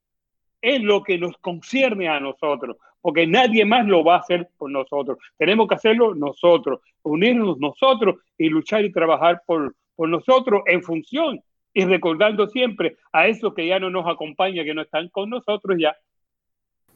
es 0.61 0.83
lo 0.83 1.03
que 1.03 1.19
nos 1.19 1.37
concierne 1.39 2.09
a 2.09 2.21
nosotros, 2.21 2.77
porque 3.01 3.27
nadie 3.27 3.65
más 3.65 3.87
lo 3.87 4.05
va 4.05 4.17
a 4.17 4.21
hacer 4.21 4.49
por 4.59 4.71
nosotros. 4.71 5.19
Tenemos 5.39 5.69
que 5.69 5.75
hacerlo 5.75 6.15
nosotros, 6.15 6.81
unirnos 7.03 7.59
nosotros 7.59 8.17
y 8.37 8.49
luchar 8.49 8.85
y 8.85 8.93
trabajar 8.93 9.43
por, 9.47 9.75
por 9.97 10.09
nosotros 10.09 10.63
en 10.67 10.83
función 10.83 11.41
y 11.73 11.85
recordando 11.85 12.49
siempre 12.49 12.97
a 13.13 13.27
esos 13.27 13.55
que 13.55 13.67
ya 13.67 13.79
no 13.79 13.91
nos 13.91 14.07
acompañan, 14.07 14.65
que 14.65 14.75
no 14.75 14.83
están 14.83 15.09
con 15.09 15.31
nosotros 15.31 15.77
ya. 15.79 15.97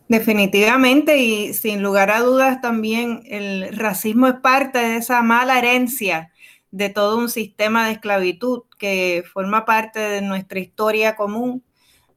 Definitivamente 0.08 1.16
y 1.16 1.54
sin 1.54 1.82
lugar 1.82 2.10
a 2.10 2.20
dudas 2.20 2.60
también 2.60 3.22
el 3.26 3.74
racismo 3.74 4.26
es 4.26 4.34
parte 4.34 4.78
de 4.78 4.96
esa 4.96 5.22
mala 5.22 5.58
herencia 5.58 6.30
de 6.70 6.90
todo 6.90 7.16
un 7.16 7.30
sistema 7.30 7.86
de 7.86 7.92
esclavitud 7.92 8.64
que 8.78 9.24
forma 9.32 9.64
parte 9.64 10.00
de 10.00 10.20
nuestra 10.20 10.58
historia 10.58 11.16
común. 11.16 11.62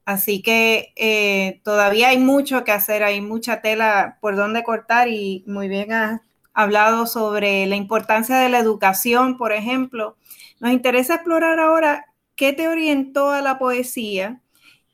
Así 0.08 0.40
que 0.40 0.94
eh, 0.96 1.60
todavía 1.64 2.08
hay 2.08 2.16
mucho 2.16 2.64
que 2.64 2.72
hacer, 2.72 3.02
hay 3.02 3.20
mucha 3.20 3.60
tela 3.60 4.16
por 4.22 4.36
donde 4.36 4.62
cortar 4.62 5.08
y 5.08 5.44
muy 5.46 5.68
bien 5.68 5.92
has 5.92 6.22
hablado 6.54 7.04
sobre 7.04 7.66
la 7.66 7.76
importancia 7.76 8.38
de 8.38 8.48
la 8.48 8.58
educación, 8.58 9.36
por 9.36 9.52
ejemplo. 9.52 10.16
Nos 10.60 10.72
interesa 10.72 11.16
explorar 11.16 11.60
ahora 11.60 12.06
qué 12.36 12.54
te 12.54 12.68
orientó 12.68 13.32
a 13.32 13.42
la 13.42 13.58
poesía 13.58 14.40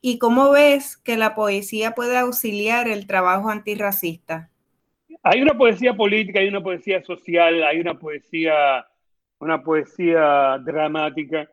y 0.01 0.17
cómo 0.17 0.51
ves 0.51 0.97
que 0.97 1.15
la 1.15 1.33
poesía 1.33 1.91
puede 1.91 2.17
auxiliar 2.17 2.89
el 2.89 3.07
trabajo 3.07 3.49
antirracista. 3.49 4.49
Hay 5.23 5.41
una 5.41 5.57
poesía 5.57 5.93
política, 5.93 6.41
hay 6.41 6.49
una 6.49 6.61
poesía 6.61 7.01
social, 7.05 7.63
hay 7.63 7.79
una 7.79 7.97
poesía 7.97 8.85
una 9.39 9.63
poesía 9.63 10.57
dramática. 10.61 11.49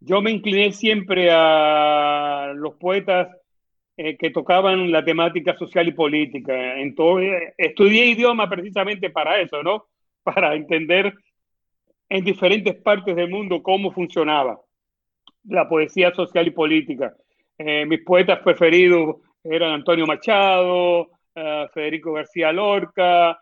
Yo 0.00 0.22
me 0.22 0.30
incliné 0.30 0.72
siempre 0.72 1.28
a 1.30 2.13
los 2.52 2.74
poetas 2.74 3.28
eh, 3.96 4.16
que 4.16 4.30
tocaban 4.30 4.90
la 4.90 5.04
temática 5.04 5.56
social 5.56 5.88
y 5.88 5.92
política. 5.92 6.78
Entonces, 6.80 7.54
estudié 7.56 8.06
idioma 8.06 8.48
precisamente 8.48 9.10
para 9.10 9.40
eso, 9.40 9.62
¿no? 9.62 9.86
Para 10.24 10.54
entender 10.54 11.12
en 12.08 12.24
diferentes 12.24 12.74
partes 12.76 13.14
del 13.14 13.28
mundo 13.30 13.62
cómo 13.62 13.92
funcionaba 13.92 14.58
la 15.44 15.68
poesía 15.68 16.14
social 16.14 16.46
y 16.46 16.50
política. 16.50 17.14
Eh, 17.58 17.84
mis 17.86 18.02
poetas 18.02 18.40
preferidos 18.40 19.16
eran 19.42 19.72
Antonio 19.72 20.06
Machado, 20.06 21.10
eh, 21.34 21.66
Federico 21.72 22.12
García 22.12 22.52
Lorca, 22.52 23.38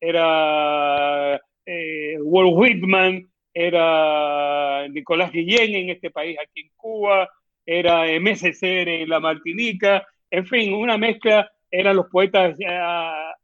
era 0.00 1.40
eh, 1.66 2.16
Walt 2.20 2.52
Whitman, 2.54 3.28
era 3.52 4.86
Nicolás 4.88 5.32
Guillén 5.32 5.74
en 5.74 5.90
este 5.90 6.10
país, 6.10 6.38
aquí 6.38 6.60
en 6.60 6.70
Cuba, 6.76 7.28
era 7.70 8.06
MSC 8.18 8.62
en 8.62 9.10
la 9.10 9.20
Martinica, 9.20 10.02
en 10.30 10.46
fin, 10.46 10.72
una 10.72 10.96
mezcla, 10.96 11.50
eran 11.70 11.96
los 11.96 12.06
poetas 12.06 12.58
eh, 12.58 12.66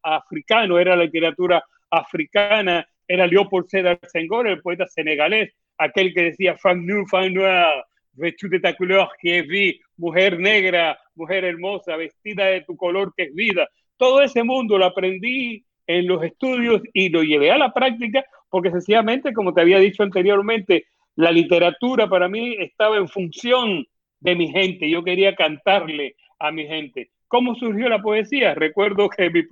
africanos, 0.02 0.80
era 0.80 0.96
la 0.96 1.04
literatura 1.04 1.62
africana, 1.90 2.88
era 3.06 3.26
Leopold 3.26 3.66
Sédar 3.68 3.98
Senghor, 4.10 4.48
el 4.48 4.62
poeta 4.62 4.86
senegalés, 4.86 5.52
aquel 5.76 6.14
que 6.14 6.22
decía 6.22 6.56
Femme 6.56 6.86
nu, 6.86 7.06
femme 7.06 7.34
noire, 7.34 7.84
vestue 8.14 8.48
de 8.48 8.60
ta 8.60 8.74
couleur 8.74 9.10
que 9.20 9.40
es 9.40 9.46
vie, 9.46 9.78
mujer 9.98 10.38
negra, 10.38 10.98
mujer 11.16 11.44
hermosa, 11.44 11.96
vestida 11.96 12.46
de 12.46 12.62
tu 12.62 12.78
color 12.78 13.12
que 13.14 13.24
es 13.24 13.34
vida. 13.34 13.68
Todo 13.98 14.22
ese 14.22 14.42
mundo 14.42 14.78
lo 14.78 14.86
aprendí 14.86 15.62
en 15.86 16.06
los 16.06 16.24
estudios 16.24 16.80
y 16.94 17.10
lo 17.10 17.22
llevé 17.22 17.50
a 17.50 17.58
la 17.58 17.74
práctica 17.74 18.24
porque 18.48 18.70
sencillamente, 18.70 19.34
como 19.34 19.52
te 19.52 19.60
había 19.60 19.78
dicho 19.78 20.02
anteriormente, 20.02 20.86
la 21.16 21.30
literatura 21.30 22.08
para 22.08 22.26
mí 22.26 22.56
estaba 22.58 22.96
en 22.96 23.08
función 23.08 23.86
de 24.24 24.34
mi 24.34 24.48
gente, 24.48 24.90
yo 24.90 25.04
quería 25.04 25.36
cantarle 25.36 26.16
a 26.40 26.50
mi 26.50 26.66
gente. 26.66 27.10
¿Cómo 27.28 27.54
surgió 27.54 27.88
la 27.88 28.02
poesía? 28.02 28.54
Recuerdo 28.54 29.08
que 29.08 29.30
mi, 29.30 29.42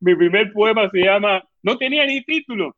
mi 0.00 0.16
primer 0.16 0.52
poema 0.52 0.88
se 0.90 1.00
llama, 1.00 1.44
no 1.62 1.76
tenía 1.76 2.06
ni 2.06 2.22
título, 2.24 2.74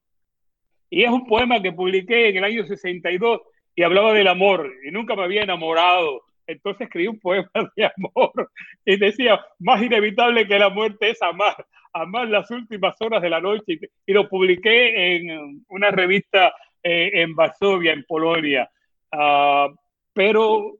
y 0.91 1.05
es 1.05 1.11
un 1.11 1.27
poema 1.27 1.63
que 1.63 1.73
publiqué 1.73 2.29
en 2.31 2.39
el 2.39 2.45
año 2.45 2.67
62 2.67 3.41
y 3.77 3.83
hablaba 3.83 4.13
del 4.13 4.29
amor, 4.29 4.71
y 4.85 4.91
nunca 4.91 5.15
me 5.15 5.23
había 5.23 5.43
enamorado. 5.43 6.23
Entonces 6.47 6.83
escribí 6.83 7.07
un 7.07 7.21
poema 7.21 7.49
de 7.77 7.85
amor 7.97 8.51
y 8.85 8.97
decía, 8.97 9.41
más 9.61 9.81
inevitable 9.81 10.49
que 10.49 10.59
la 10.59 10.71
muerte 10.71 11.11
es 11.11 11.23
amar 11.23 11.65
amar 11.93 12.29
las 12.29 12.51
últimas 12.51 12.95
horas 13.01 13.23
de 13.23 13.31
la 13.31 13.41
noche 13.41 13.79
y, 14.07 14.13
lo 14.13 14.29
publiqué 14.29 15.17
en 15.17 15.65
una 15.69 15.91
revista 15.91 16.55
eh, 16.83 17.11
en 17.15 17.35
Varsovia, 17.35 17.93
en 17.93 18.05
Polonia. 18.05 18.71
Ah, 19.13 19.69
pero 20.13 20.75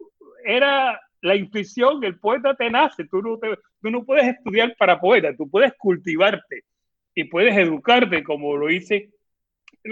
era 0.45 1.01
la 1.23 1.37
intuición, 1.37 2.03
el 2.05 2.19
poeta 2.19 2.55
te 2.55 2.69
nace, 2.69 3.05
tú 3.05 3.23
no, 3.23 3.39
tú 3.39 3.91
no 3.91 4.05
puedes 4.05 4.27
estudiar 4.27 4.75
para 4.77 5.01
poeta, 5.01 5.35
tú 5.37 5.49
puedes 5.49 5.73
cultivarte 5.75 6.65
y 7.15 7.25
puedes 7.25 7.57
educarte 7.57 8.23
como 8.25 8.57
lo 8.57 8.71
hice, 8.71 9.11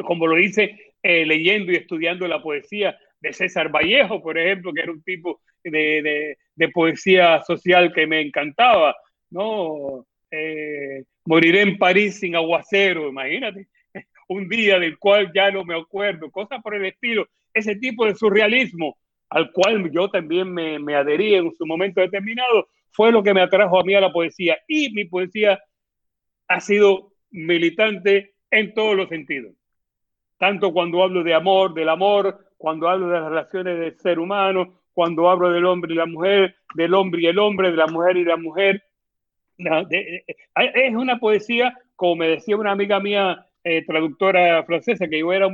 como 0.05 0.27
lo 0.27 0.39
hice 0.39 0.95
eh, 1.03 1.25
leyendo 1.25 1.73
y 1.73 1.77
estudiando 1.77 2.27
la 2.27 2.43
poesía 2.43 2.99
de 3.21 3.33
César 3.33 3.71
Vallejo, 3.71 4.23
por 4.23 4.39
ejemplo, 4.39 4.73
que 4.73 4.81
era 4.81 4.93
un 4.93 5.03
tipo 5.03 5.41
de, 5.63 6.37
de, 6.55 6.69
poesía 6.69 7.43
social 7.43 7.93
que 7.93 8.07
me 8.07 8.21
encantaba, 8.23 8.97
¿no? 9.31 10.07
Eh, 10.31 11.05
moriré 11.27 11.63
en 11.63 11.79
París 11.79 12.19
sin 12.19 12.35
aguacero, 12.35 13.09
imagínate, 13.09 13.69
un 14.29 14.49
día 14.49 14.79
del 14.79 14.99
cual 14.99 15.31
ya 15.35 15.51
no 15.51 15.65
me 15.65 15.79
acuerdo, 15.79 16.31
cosas 16.31 16.63
por 16.63 16.75
el 16.75 16.87
estilo, 16.87 17.29
ese 17.53 17.77
tipo 17.77 18.07
de 18.07 18.15
surrealismo 18.15 18.97
al 19.31 19.53
cual 19.53 19.91
yo 19.91 20.11
también 20.11 20.53
me, 20.53 20.79
me 20.79 20.97
adherí 20.97 21.35
en 21.35 21.53
su 21.57 21.65
momento 21.67 22.01
determinado, 22.01 22.69
fue 22.91 23.13
lo 23.13 23.23
que 23.23 23.33
me 23.33 23.41
atrajo 23.41 23.81
a 23.81 23.85
mí 23.85 23.95
a 23.95 24.01
la 24.01 24.13
poesía. 24.13 24.59
Y 24.67 24.93
mi 24.93 25.05
poesía 25.05 25.61
ha 26.49 26.61
sido 26.61 27.13
militante 27.31 28.35
en 28.51 28.75
todos 28.75 28.97
los 28.97 29.09
sentidos. 29.09 29.55
Tanto 30.37 30.73
cuando 30.73 31.03
hablo 31.03 31.23
de 31.23 31.35
amor, 31.35 31.75
del 31.75 31.89
amor, 31.89 32.47
cuando 32.57 32.89
hablo 32.89 33.09
de 33.09 33.21
las 33.21 33.29
relaciones 33.29 33.79
del 33.79 33.99
ser 33.99 34.19
humano, 34.19 34.81
cuando 34.93 35.31
hablo 35.31 35.51
del 35.51 35.65
hombre 35.65 35.93
y 35.93 35.97
la 35.97 36.07
mujer, 36.07 36.57
del 36.75 36.95
hombre 36.95 37.23
y 37.23 37.27
el 37.27 37.39
hombre, 37.39 37.71
de 37.71 37.77
la 37.77 37.87
mujer 37.87 38.17
y 38.17 38.25
la 38.25 38.37
mujer, 38.37 38.83
es 39.57 40.95
una 40.95 41.19
poesía, 41.19 41.75
como 41.95 42.17
me 42.17 42.29
decía 42.29 42.57
una 42.57 42.73
amiga 42.73 42.99
mía, 43.01 43.47
eh, 43.63 43.85
traductora 43.85 44.65
francesa, 44.65 45.09
que 45.09 45.21
yo 45.21 45.33
era, 45.33 45.49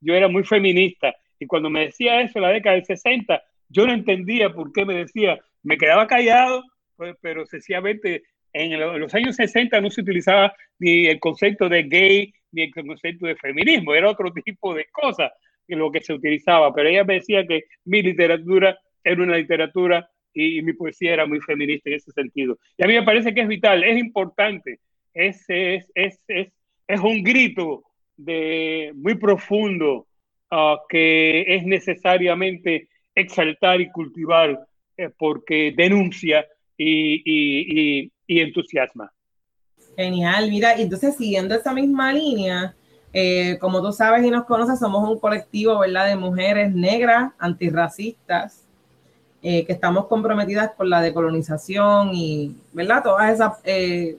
yo 0.00 0.14
era 0.14 0.28
muy 0.28 0.44
feminista. 0.44 1.14
Y 1.38 1.46
cuando 1.46 1.70
me 1.70 1.86
decía 1.86 2.20
eso 2.20 2.38
en 2.38 2.42
la 2.42 2.50
década 2.50 2.76
del 2.76 2.84
60, 2.84 3.42
yo 3.68 3.86
no 3.86 3.92
entendía 3.92 4.50
por 4.50 4.72
qué 4.72 4.84
me 4.84 4.94
decía, 4.94 5.38
me 5.62 5.76
quedaba 5.76 6.06
callado, 6.06 6.62
pues, 6.96 7.16
pero 7.20 7.46
sencillamente 7.46 8.22
en, 8.52 8.78
los 9.00 9.14
años 9.14 9.36
60 9.36 9.80
no 9.80 9.90
se 9.90 10.00
utilizaba 10.00 10.54
ni 10.78 11.06
el 11.06 11.18
concepto 11.18 11.68
de 11.68 11.82
gay 11.82 12.32
ni 12.52 12.62
el 12.62 12.72
concepto 12.72 13.26
de 13.26 13.36
feminismo, 13.36 13.94
era 13.94 14.10
otro 14.10 14.32
tipo 14.44 14.74
de 14.74 14.86
cosas 14.92 15.32
que 15.66 15.76
lo 15.76 15.90
que 15.90 16.00
se 16.00 16.12
utilizaba. 16.12 16.72
Pero 16.72 16.88
ella 16.88 17.04
me 17.04 17.14
decía 17.14 17.46
que 17.46 17.64
mi 17.84 18.02
literatura 18.02 18.78
era 19.02 19.22
una 19.22 19.36
literatura 19.36 20.08
y, 20.32 20.62
mi 20.62 20.72
poesía 20.72 21.12
era 21.12 21.26
muy 21.26 21.40
feminista 21.40 21.90
en 21.90 21.96
ese 21.96 22.12
sentido. 22.12 22.58
Y 22.76 22.84
a 22.84 22.86
mí 22.86 22.94
me 22.94 23.02
parece 23.02 23.34
que 23.34 23.42
es 23.42 23.48
vital, 23.48 23.84
es 23.84 23.98
importante, 23.98 24.80
es, 25.12 25.44
es, 25.48 25.90
es, 25.94 26.20
es, 26.28 26.52
es 26.86 27.00
un 27.00 27.22
grito 27.22 27.84
de, 28.16 28.92
muy 28.94 29.14
profundo 29.16 30.06
uh, 30.54 30.78
que 30.88 31.42
es 31.56 31.64
necesariamente 31.64 32.88
exaltar 33.14 33.80
y 33.80 33.90
cultivar 33.90 34.66
eh, 34.96 35.10
porque 35.18 35.74
denuncia 35.76 36.46
y, 36.76 37.22
y, 37.24 38.12
y, 38.26 38.40
entusiasma. 38.40 39.12
Genial, 39.96 40.50
mira, 40.50 40.74
entonces 40.74 41.16
siguiendo 41.16 41.54
esa 41.54 41.72
misma 41.72 42.12
línea, 42.12 42.74
eh, 43.12 43.58
como 43.60 43.80
tú 43.80 43.92
sabes 43.92 44.24
y 44.24 44.30
nos 44.30 44.44
conoces, 44.44 44.78
somos 44.78 45.08
un 45.08 45.18
colectivo, 45.18 45.78
¿verdad?, 45.78 46.08
de 46.08 46.16
mujeres 46.16 46.74
negras, 46.74 47.32
antirracistas, 47.38 48.64
eh, 49.40 49.64
que 49.64 49.72
estamos 49.72 50.06
comprometidas 50.06 50.72
con 50.76 50.90
la 50.90 51.00
decolonización 51.00 52.10
y, 52.12 52.56
¿verdad? 52.72 53.02
Todas 53.04 53.32
esas, 53.32 53.52
eh, 53.64 54.16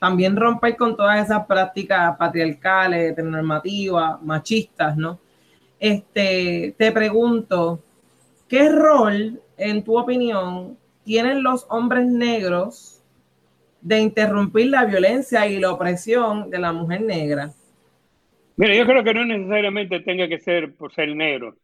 también 0.00 0.34
romper 0.34 0.76
con 0.76 0.96
todas 0.96 1.24
esas 1.24 1.46
prácticas 1.46 2.16
patriarcales, 2.16 3.16
normativas, 3.18 4.20
machistas, 4.22 4.96
¿no? 4.96 5.20
Este, 5.78 6.74
te 6.78 6.92
pregunto, 6.92 7.82
¿qué 8.48 8.68
rol, 8.68 9.40
en 9.56 9.84
tu 9.84 9.98
opinión, 9.98 10.78
tienen 11.04 11.42
los 11.42 11.66
hombres 11.68 12.06
negros 12.06 13.02
de 13.80 14.00
interrumpir 14.00 14.68
la 14.68 14.84
violencia 14.84 15.46
y 15.46 15.58
la 15.58 15.72
opresión 15.72 16.50
de 16.50 16.58
la 16.58 16.72
mujer 16.72 17.02
negra? 17.02 17.50
Mira, 18.56 18.74
yo 18.74 18.86
creo 18.86 19.04
que 19.04 19.14
no 19.14 19.24
necesariamente 19.24 20.00
tenga 20.00 20.28
que 20.28 20.38
ser 20.38 20.74
por 20.74 20.94
ser 20.94 21.14
negro 21.14 21.56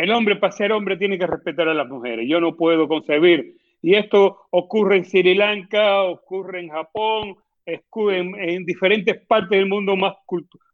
el 0.00 0.12
hombre 0.12 0.36
para 0.36 0.52
ser 0.52 0.72
hombre 0.72 0.96
tiene 0.96 1.18
que 1.18 1.26
respetar 1.26 1.68
a 1.68 1.74
las 1.74 1.86
mujeres. 1.86 2.26
Yo 2.26 2.40
no 2.40 2.56
puedo 2.56 2.88
concebir. 2.88 3.56
Y 3.82 3.94
esto 3.94 4.46
ocurre 4.50 4.96
en 4.96 5.04
Sri 5.04 5.34
Lanka, 5.34 6.02
ocurre 6.02 6.60
en 6.60 6.70
Japón, 6.70 7.36
ocurre 7.66 8.18
en, 8.18 8.64
diferentes 8.64 9.20
partes 9.26 9.58
del 9.58 9.68
mundo 9.68 9.96
más, 9.96 10.14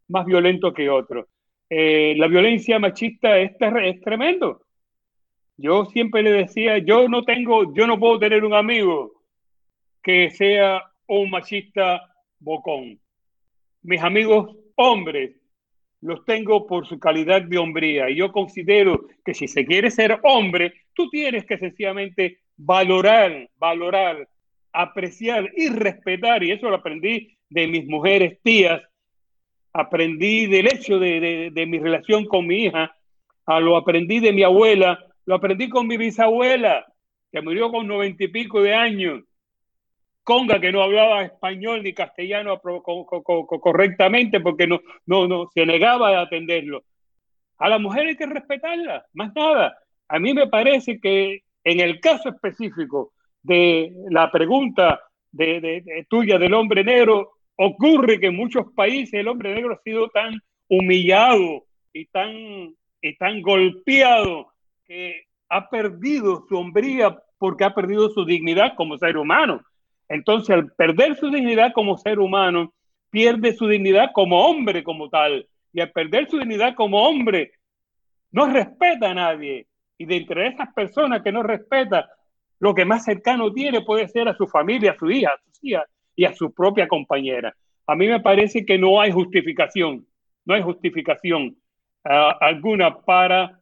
más 0.09 0.27
violento 0.27 0.73
que 0.73 0.89
otros. 0.89 1.27
Eh, 1.69 2.15
la 2.17 2.29
violencia 2.29 2.79
machista 2.79 3.39
es, 3.39 3.53
es 3.61 4.01
tremendo. 4.01 4.63
Yo 5.57 5.87
siempre 5.87 6.23
le 6.23 6.33
decía, 6.33 6.79
yo 6.79 7.09
no 7.09 7.25
tengo, 7.25 7.75
yo 7.75 7.87
no 7.87 7.99
puedo 7.99 8.19
tener 8.19 8.45
un 8.45 8.55
amigo 8.55 9.13
que 10.03 10.31
sea 10.31 10.83
un 11.07 11.31
machista 11.31 12.03
bocón. 12.39 13.01
Mis 13.83 14.03
amigos 14.03 14.57
hombres 14.77 15.37
los 16.01 16.25
tengo 16.25 16.67
por 16.67 16.87
su 16.87 16.99
calidad 16.99 17.43
de 17.43 17.59
hombría. 17.59 18.11
Y 18.11 18.17
yo 18.17 18.33
considero 18.33 19.07
que 19.25 19.35
si 19.35 19.49
se 19.49 19.65
quiere 19.65 19.91
ser 19.91 20.21
hombre, 20.23 20.75
tú 20.95 21.09
tienes 21.11 21.45
que 21.45 21.59
sencillamente 21.59 22.41
valorar, 22.57 23.51
valorar, 23.59 24.29
apreciar 24.73 25.51
y 25.57 25.69
respetar. 25.69 26.43
Y 26.43 26.53
eso 26.53 26.69
lo 26.69 26.77
aprendí 26.77 27.37
de 27.49 27.67
mis 27.67 27.87
mujeres 27.87 28.39
tías, 28.43 28.83
aprendí 29.81 30.47
del 30.47 30.67
hecho 30.67 30.99
de, 30.99 31.51
de, 31.53 31.67
mi 31.67 31.79
relación 31.79 32.25
con 32.25 32.47
mi 32.47 32.65
hija, 32.65 32.95
a 33.47 33.61
lo 33.61 33.77
aprendí 33.77 34.21
de 34.21 34.33
mi 34.33 34.43
abuela, 34.43 34.99
lo 35.25 35.35
aprendí 35.35 35.69
con 35.69 35.87
mi 35.87 35.97
bisabuela, 35.97 36.87
que 37.31 37.43
murió 37.43 37.71
con 37.71 37.87
noventa 37.87 38.25
y 38.25 38.29
pico 38.29 38.63
de 38.63 38.75
años. 38.75 39.23
Conga 40.23 40.61
que 40.61 40.73
no 40.73 40.83
hablaba 40.83 41.23
español 41.23 41.83
ni 41.83 41.93
castellano 41.93 42.61
correctamente 42.61 44.41
porque 44.41 44.67
no, 44.67 44.81
no, 45.07 45.29
no 45.29 45.49
se 45.55 45.65
negaba 45.65 46.19
a 46.19 46.23
atenderlo. 46.23 46.83
A 47.59 47.69
la 47.69 47.79
mujer 47.79 48.09
hay 48.09 48.17
que 48.17 48.27
respetarla, 48.27 49.07
más 49.13 49.33
nada. 49.35 49.79
A 50.09 50.19
mí 50.19 50.35
me 50.35 50.49
parece 50.49 51.01
que 51.01 51.43
en 51.65 51.81
el 51.81 52.01
caso 52.01 52.29
específico 52.29 53.13
de 53.43 53.93
la 54.11 54.31
pregunta 54.31 55.01
de, 55.33 56.07
tuya 56.09 56.39
del 56.39 56.55
hombre 56.55 56.85
negro, 56.85 57.36
ocurre 57.57 58.21
que 58.21 58.27
en 58.27 58.37
muchos 58.37 58.67
países 58.75 59.15
el 59.15 59.29
hombre 59.29 59.55
negro 59.55 59.75
ha 59.75 59.83
sido 59.83 60.09
tan 60.11 60.41
humillado 60.69 61.65
y 61.93 62.07
tan, 62.07 62.33
y 63.03 63.43
golpeado 63.43 64.53
que 64.87 65.25
ha 65.49 65.69
perdido 65.69 66.45
su 66.49 66.57
hombría 66.57 67.17
porque 67.39 67.65
ha 67.65 67.75
perdido 67.75 68.11
su 68.11 68.25
dignidad 68.25 68.75
como 68.77 68.99
ser 68.99 69.17
humano. 69.17 69.63
Entonces, 70.09 70.51
al 70.51 70.73
perder 70.73 71.17
su 71.17 71.31
dignidad 71.31 71.73
como 71.73 71.99
ser 71.99 72.19
humano, 72.19 72.73
pierde 73.11 73.55
su 73.55 73.67
dignidad 73.67 74.11
como 74.13 74.47
hombre 74.47 74.85
como 74.85 75.09
tal. 75.09 75.49
Y 75.73 75.81
al 75.81 75.91
perder 75.93 76.29
su 76.29 76.39
dignidad 76.39 76.75
como 76.75 77.03
hombre, 77.03 77.53
no 78.31 78.47
respeta 78.47 79.11
a 79.11 79.15
nadie. 79.15 79.67
Y 79.99 80.05
de 80.05 80.17
entre 80.17 80.49
esas 80.49 80.73
personas 80.75 81.23
que 81.23 81.33
no 81.33 81.43
respeta, 81.43 82.09
lo 82.59 82.75
que 82.75 82.85
más 82.85 83.05
cercano 83.05 83.53
tiene 83.53 83.83
puede 83.83 84.09
ser 84.09 84.29
a 84.29 84.37
su 84.37 84.47
familia, 84.47 84.93
a 84.93 84.99
su 84.99 85.11
hija, 85.11 85.31
a 85.31 85.41
sus 85.45 85.65
hijas 85.65 85.87
y 86.17 86.25
a 86.25 86.35
su 86.35 86.53
propia 86.53 86.89
compañera. 86.89 87.55
A 87.87 87.95
mí 87.95 88.09
me 88.09 88.21
parece 88.21 88.65
que 88.65 88.79
no 88.79 89.01
hay 89.01 89.13
justificación, 89.13 90.07
no 90.45 90.55
hay 90.55 90.63
justificación 90.63 91.57
uh, 92.05 92.35
alguna 92.41 92.99
para 93.03 93.61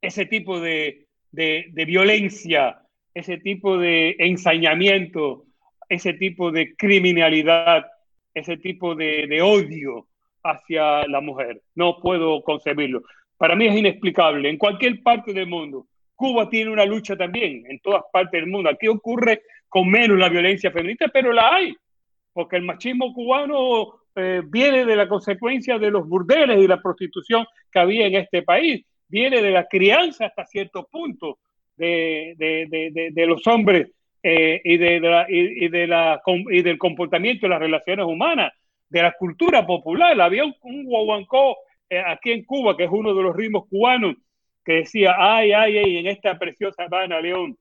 ese 0.00 0.26
tipo 0.26 0.60
de, 0.60 1.06
de, 1.32 1.66
de 1.72 1.84
violencia, 1.84 2.82
ese 3.14 3.38
tipo 3.38 3.78
de 3.78 4.16
ensañamiento, 4.18 5.46
ese 5.88 6.14
tipo 6.14 6.50
de 6.50 6.74
criminalidad, 6.76 7.86
ese 8.34 8.56
tipo 8.56 8.94
de, 8.94 9.40
odio 9.42 10.06
hacia 10.42 11.06
la 11.06 11.20
mujer. 11.20 11.62
No 11.74 12.00
puedo 12.00 12.42
concebirlo. 12.42 13.02
Para 13.36 13.56
mí 13.56 13.66
es 13.66 13.76
inexplicable. 13.76 14.48
En 14.48 14.56
cualquier 14.56 15.02
parte 15.02 15.32
del 15.32 15.46
mundo, 15.46 15.86
Cuba 16.14 16.48
tiene 16.48 16.70
una 16.70 16.84
lucha 16.84 17.16
también, 17.16 17.64
en 17.68 17.78
todas 17.80 18.02
partes 18.12 18.40
del 18.40 18.50
mundo. 18.50 18.70
Aquí 18.70 18.88
ocurre 18.88 19.42
con 19.72 19.88
menos 19.88 20.18
la 20.18 20.28
violencia 20.28 20.70
feminista, 20.70 21.08
pero 21.08 21.32
la 21.32 21.54
hay, 21.54 21.74
porque 22.34 22.56
el 22.56 22.62
machismo 22.62 23.14
cubano 23.14 24.00
eh, 24.14 24.42
viene 24.44 24.84
de 24.84 24.96
la 24.96 25.08
consecuencia 25.08 25.78
de 25.78 25.90
los 25.90 26.06
burdeles 26.06 26.58
y 26.58 26.68
la 26.68 26.82
prostitución 26.82 27.46
que 27.70 27.78
había 27.78 28.06
en 28.06 28.16
este 28.16 28.42
país, 28.42 28.84
viene 29.08 29.40
de 29.40 29.50
la 29.50 29.66
crianza 29.66 30.26
hasta 30.26 30.44
cierto 30.44 30.86
punto 30.92 31.38
de, 31.74 32.34
de 32.36 33.26
los 33.26 33.46
hombres 33.46 33.88
eh, 34.22 34.60
y, 34.62 34.76
de, 34.76 35.00
la, 35.00 35.24
y, 35.26 35.68
de 35.68 35.86
la, 35.86 36.20
y 36.50 36.60
del 36.60 36.76
comportamiento 36.76 37.46
de 37.46 37.50
las 37.50 37.60
relaciones 37.60 38.04
humanas, 38.04 38.52
de 38.90 39.02
la 39.02 39.12
cultura 39.12 39.66
popular. 39.66 40.20
Había 40.20 40.44
un, 40.44 40.54
un 40.60 40.84
guaguancó 40.84 41.56
eh, 41.88 42.02
aquí 42.06 42.32
en 42.32 42.44
Cuba, 42.44 42.76
que 42.76 42.84
es 42.84 42.90
uno 42.92 43.14
de 43.14 43.22
los 43.22 43.34
ritmos 43.34 43.68
cubanos, 43.70 44.16
que 44.62 44.74
decía, 44.74 45.16
ay, 45.18 45.52
ay, 45.52 45.78
ay, 45.78 45.96
en 45.96 46.08
esta 46.08 46.38
preciosa 46.38 46.84
Habana, 46.84 47.22
León, 47.22 47.56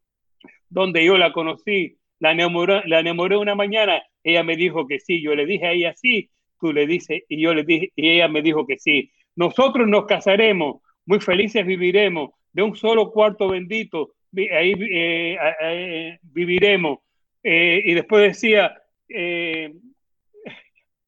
donde 0.69 1.05
yo 1.05 1.17
la 1.17 1.31
conocí, 1.31 1.97
la 2.21 2.31
enamoré 2.31 3.35
una 3.35 3.55
mañana, 3.55 4.01
ella 4.23 4.43
me 4.43 4.55
dijo 4.55 4.87
que 4.87 4.99
sí, 4.99 5.21
yo 5.21 5.35
le 5.35 5.45
dije 5.45 5.65
a 5.65 5.71
ella 5.71 5.93
sí, 5.95 6.29
tú 6.59 6.71
le 6.71 6.85
dices, 6.85 7.23
y 7.27 7.41
yo 7.41 7.53
le 7.53 7.63
dije, 7.63 7.91
y 7.95 8.09
ella 8.09 8.27
me 8.27 8.43
dijo 8.43 8.65
que 8.67 8.77
sí. 8.77 9.11
Nosotros 9.35 9.87
nos 9.87 10.05
casaremos, 10.05 10.81
muy 11.05 11.19
felices 11.19 11.65
viviremos, 11.65 12.29
de 12.53 12.61
un 12.61 12.75
solo 12.75 13.11
cuarto 13.11 13.49
bendito, 13.49 14.13
ahí 14.35 14.73
eh, 14.91 15.37
eh, 15.61 16.19
viviremos. 16.21 16.99
Eh, 17.43 17.81
y 17.83 17.93
después 17.95 18.23
decía 18.23 18.77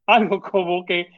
algo 0.07 0.41
como 0.41 0.83
que 0.83 1.09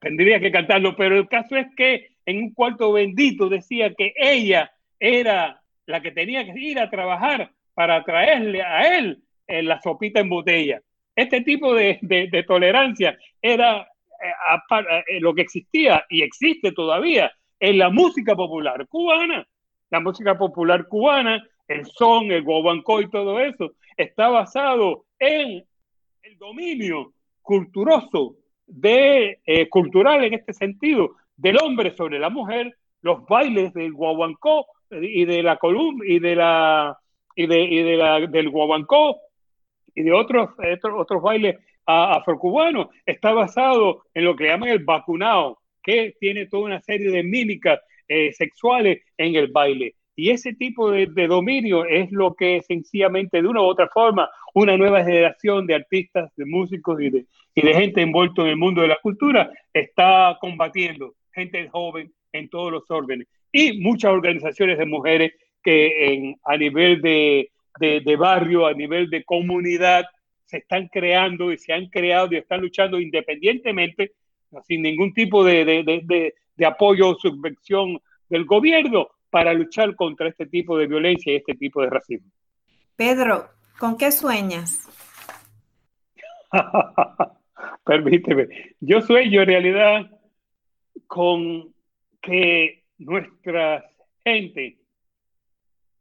tendría 0.00 0.40
que 0.40 0.50
cantarlo, 0.50 0.96
pero 0.96 1.16
el 1.16 1.28
caso 1.28 1.56
es 1.56 1.68
que 1.76 2.08
en 2.26 2.38
un 2.38 2.52
cuarto 2.52 2.92
bendito 2.92 3.48
decía 3.48 3.94
que 3.94 4.12
ella 4.16 4.72
era 4.98 5.62
la 5.86 6.02
que 6.02 6.10
tenía 6.10 6.44
que 6.44 6.58
ir 6.58 6.80
a 6.80 6.90
trabajar 6.90 7.52
para 7.74 8.02
traerle 8.04 8.62
a 8.62 8.98
él 8.98 9.22
la 9.46 9.80
sopita 9.80 10.20
en 10.20 10.28
botella. 10.28 10.80
Este 11.14 11.42
tipo 11.42 11.74
de, 11.74 12.44
tolerancia 12.46 13.18
era 13.40 13.86
lo 15.20 15.34
que 15.34 15.42
existía 15.42 16.04
y 16.08 16.22
existe 16.22 16.72
todavía 16.72 17.32
en 17.60 17.78
la 17.78 17.90
música 17.90 18.34
popular 18.34 18.86
cubana 18.88 19.46
la 19.92 20.00
música 20.00 20.38
popular 20.38 20.88
cubana, 20.88 21.46
el 21.68 21.84
son, 21.84 22.32
el 22.32 22.42
guaguancó 22.42 23.02
y 23.02 23.10
todo 23.10 23.38
eso, 23.38 23.72
está 23.94 24.28
basado 24.28 25.04
en 25.18 25.62
el 26.22 26.38
dominio 26.38 27.12
culturoso, 27.42 28.36
eh, 28.82 29.68
cultural 29.68 30.24
en 30.24 30.32
este 30.32 30.54
sentido, 30.54 31.16
del 31.36 31.58
hombre 31.58 31.94
sobre 31.94 32.18
la 32.18 32.30
mujer, 32.30 32.74
los 33.02 33.26
bailes 33.26 33.74
del 33.74 33.92
guaguancó 33.92 34.64
y 34.90 35.26
de 35.26 35.42
la 35.42 35.58
columna 35.58 36.04
y 36.08 36.20
de 36.20 36.36
la 36.36 36.98
y 37.34 37.46
de, 37.46 37.60
y 37.60 37.82
de 37.82 37.96
la, 37.96 38.20
del 38.20 38.50
guaguancó 38.50 39.20
y 39.94 40.02
de 40.02 40.12
otros, 40.12 40.50
otros, 40.58 40.94
otros 40.96 41.22
bailes 41.22 41.56
afrocubanos, 41.84 42.88
está 43.04 43.32
basado 43.32 44.04
en 44.14 44.24
lo 44.24 44.36
que 44.36 44.46
llaman 44.46 44.68
el 44.70 44.84
vacunado, 44.84 45.58
que 45.82 46.14
tiene 46.20 46.46
toda 46.46 46.64
una 46.64 46.80
serie 46.80 47.10
de 47.10 47.22
mímicas 47.22 47.80
eh, 48.08 48.32
sexuales 48.32 49.02
en 49.18 49.34
el 49.34 49.48
baile. 49.48 49.94
Y 50.14 50.30
ese 50.30 50.54
tipo 50.54 50.90
de, 50.90 51.06
dominio 51.06 51.86
es 51.86 52.12
lo 52.12 52.34
que 52.34 52.60
sencillamente, 52.62 53.40
de 53.40 53.48
una 53.48 53.62
u 53.62 53.64
otra 53.64 53.88
forma, 53.88 54.28
una 54.54 54.76
nueva 54.76 55.02
generación 55.02 55.66
de 55.66 55.74
artistas, 55.74 56.30
de 56.36 56.44
músicos 56.44 57.00
y 57.00 57.10
de, 57.10 57.26
y 57.54 57.62
de 57.62 57.74
gente 57.74 58.02
envuelto 58.02 58.42
en 58.42 58.48
el 58.48 58.56
mundo 58.56 58.82
de 58.82 58.88
la 58.88 58.98
cultura 59.02 59.50
está 59.72 60.36
combatiendo, 60.40 61.14
gente 61.32 61.68
joven 61.68 62.12
en 62.32 62.48
todos 62.50 62.70
los 62.70 62.90
órdenes. 62.90 63.26
Y 63.50 63.80
muchas 63.80 64.12
organizaciones 64.12 64.78
de 64.78 64.86
mujeres 64.86 65.32
que 65.62 66.12
en, 66.12 66.36
a 66.44 66.56
nivel 66.56 67.00
de, 67.00 67.50
de, 67.78 68.16
barrio, 68.16 68.66
a 68.66 68.72
nivel 68.72 69.08
de 69.10 69.24
comunidad, 69.24 70.04
se 70.44 70.58
están 70.58 70.88
creando 70.88 71.52
y 71.52 71.58
se 71.58 71.72
han 71.72 71.86
creado 71.86 72.28
y 72.32 72.36
están 72.36 72.60
luchando 72.60 73.00
independientemente, 73.00 74.12
sin 74.66 74.82
ningún 74.82 75.14
tipo 75.14 75.44
de, 75.44 75.64
de 76.56 76.66
apoyo 76.66 77.10
o 77.10 77.14
subvención 77.14 77.98
del 78.28 78.44
gobierno 78.44 79.08
para 79.30 79.54
luchar 79.54 79.96
contra 79.96 80.28
este 80.28 80.46
tipo 80.46 80.76
de 80.76 80.86
violencia 80.86 81.32
y 81.32 81.36
este 81.36 81.54
tipo 81.54 81.80
de 81.80 81.88
racismo. 81.88 82.30
Pedro, 82.96 83.48
¿con 83.78 83.96
qué 83.96 84.12
sueñas? 84.12 84.88
Permíteme, 87.84 88.74
yo 88.80 89.00
sueño 89.00 89.42
en 89.42 89.48
realidad 89.48 90.10
con 91.06 91.74
que 92.20 92.84
nuestra 92.98 93.84
gente, 94.24 94.78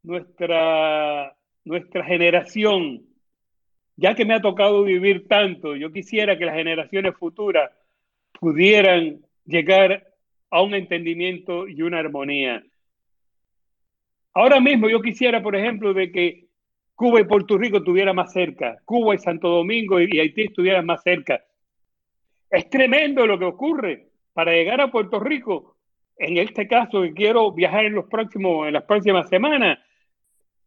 nuestra, 0.04 1.36
nuestra 1.64 2.04
generación, 2.04 3.06
ya 3.96 4.16
que 4.16 4.26
me 4.26 4.34
ha 4.34 4.42
tocado 4.42 4.84
vivir 4.84 5.28
tanto, 5.28 5.76
yo 5.76 5.92
quisiera 5.92 6.38
que 6.38 6.46
las 6.46 6.56
generaciones 6.56 7.16
futuras 7.16 7.72
pudieran 8.40 9.22
llegar 9.46 10.08
a 10.50 10.62
un 10.62 10.74
entendimiento 10.74 11.68
y 11.68 11.82
una 11.82 12.00
armonía. 12.00 12.64
Ahora 14.34 14.60
mismo 14.60 14.90
yo 14.90 15.02
quisiera, 15.02 15.42
por 15.42 15.56
ejemplo, 15.56 15.94
de 15.94 16.12
que 16.12 16.48
Cuba 16.96 17.20
y 17.20 17.26
Puerto 17.26 17.58
Rico 17.58 17.78
estuvieran 17.78 18.16
más 18.16 18.32
cerca, 18.32 18.78
Cuba 18.86 19.16
y 19.16 19.18
Santo 19.18 19.50
Domingo 19.50 20.00
y 20.00 20.20
Haití 20.20 20.44
estuvieran 20.44 20.86
más 20.86 21.02
cerca. 21.04 21.44
Es 22.50 22.70
tremendo 22.70 23.26
lo 23.26 23.40
que 23.40 23.46
ocurre 23.46 24.10
para 24.34 24.52
llegar 24.52 24.82
a 24.82 24.92
Puerto 24.92 25.20
Rico. 25.20 25.78
En 26.18 26.38
este 26.38 26.68
caso, 26.68 27.02
que 27.02 27.14
quiero 27.14 27.52
viajar 27.52 27.86
en 27.86 27.94
los 27.94 28.06
próximos, 28.06 28.68
en 28.68 28.74
las 28.74 28.84
próximas 28.84 29.28
semanas, 29.30 29.80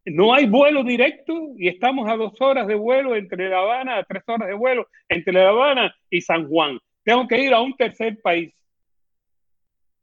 no 0.05 0.33
hay 0.33 0.45
vuelo 0.45 0.83
directo 0.83 1.33
y 1.57 1.67
estamos 1.67 2.07
a 2.07 2.15
dos 2.15 2.39
horas 2.39 2.67
de 2.67 2.75
vuelo 2.75 3.15
entre 3.15 3.49
La 3.49 3.59
Habana, 3.59 3.97
a 3.97 4.03
tres 4.03 4.23
horas 4.27 4.47
de 4.47 4.53
vuelo 4.53 4.87
entre 5.09 5.33
La 5.33 5.49
Habana 5.49 5.95
y 6.09 6.21
San 6.21 6.47
Juan. 6.47 6.79
Tengo 7.03 7.27
que 7.27 7.39
ir 7.39 7.53
a 7.53 7.61
un 7.61 7.75
tercer 7.75 8.21
país. 8.21 8.53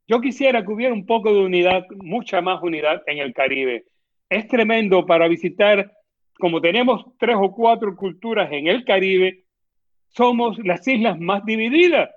Yo 0.07 0.19
quisiera 0.19 0.63
que 0.63 0.71
hubiera 0.71 0.93
un 0.93 1.05
poco 1.05 1.33
de 1.33 1.39
unidad, 1.39 1.85
mucha 1.95 2.41
más 2.41 2.61
unidad 2.61 3.01
en 3.07 3.19
el 3.19 3.33
Caribe. 3.33 3.85
Es 4.29 4.47
tremendo 4.47 5.05
para 5.05 5.29
visitar, 5.29 5.91
como 6.37 6.59
tenemos 6.59 7.05
tres 7.17 7.37
o 7.39 7.51
cuatro 7.53 7.95
culturas 7.95 8.51
en 8.51 8.67
el 8.67 8.83
Caribe, 8.83 9.45
somos 10.09 10.57
las 10.65 10.85
islas 10.87 11.17
más 11.19 11.45
divididas. 11.45 12.09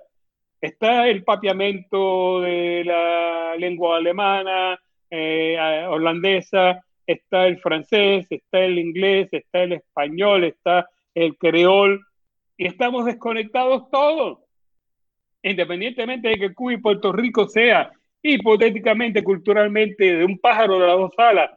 Está 0.59 1.07
el 1.07 1.23
papiamento 1.23 2.41
de 2.41 2.83
la 2.83 3.55
lengua 3.57 3.97
alemana, 3.97 4.77
eh, 5.09 5.85
holandesa, 5.87 6.83
está 7.07 7.47
el 7.47 7.57
francés, 7.57 8.27
está 8.29 8.59
el 8.59 8.77
inglés, 8.77 9.29
está 9.31 9.63
el 9.63 9.73
español, 9.73 10.43
está 10.43 10.87
el 11.15 11.35
creol, 11.37 12.05
y 12.57 12.67
estamos 12.67 13.05
desconectados 13.05 13.89
todos. 13.89 14.39
Independientemente 15.41 16.27
de 16.27 16.37
que 16.37 16.53
Cuba 16.53 16.73
y 16.73 16.77
Puerto 16.77 17.11
Rico 17.11 17.47
sea 17.47 17.91
hipotéticamente, 18.21 19.23
culturalmente, 19.23 20.17
de 20.17 20.25
un 20.25 20.37
pájaro 20.37 20.79
de 20.79 20.87
las 20.87 20.97
dos 20.97 21.13
alas, 21.17 21.51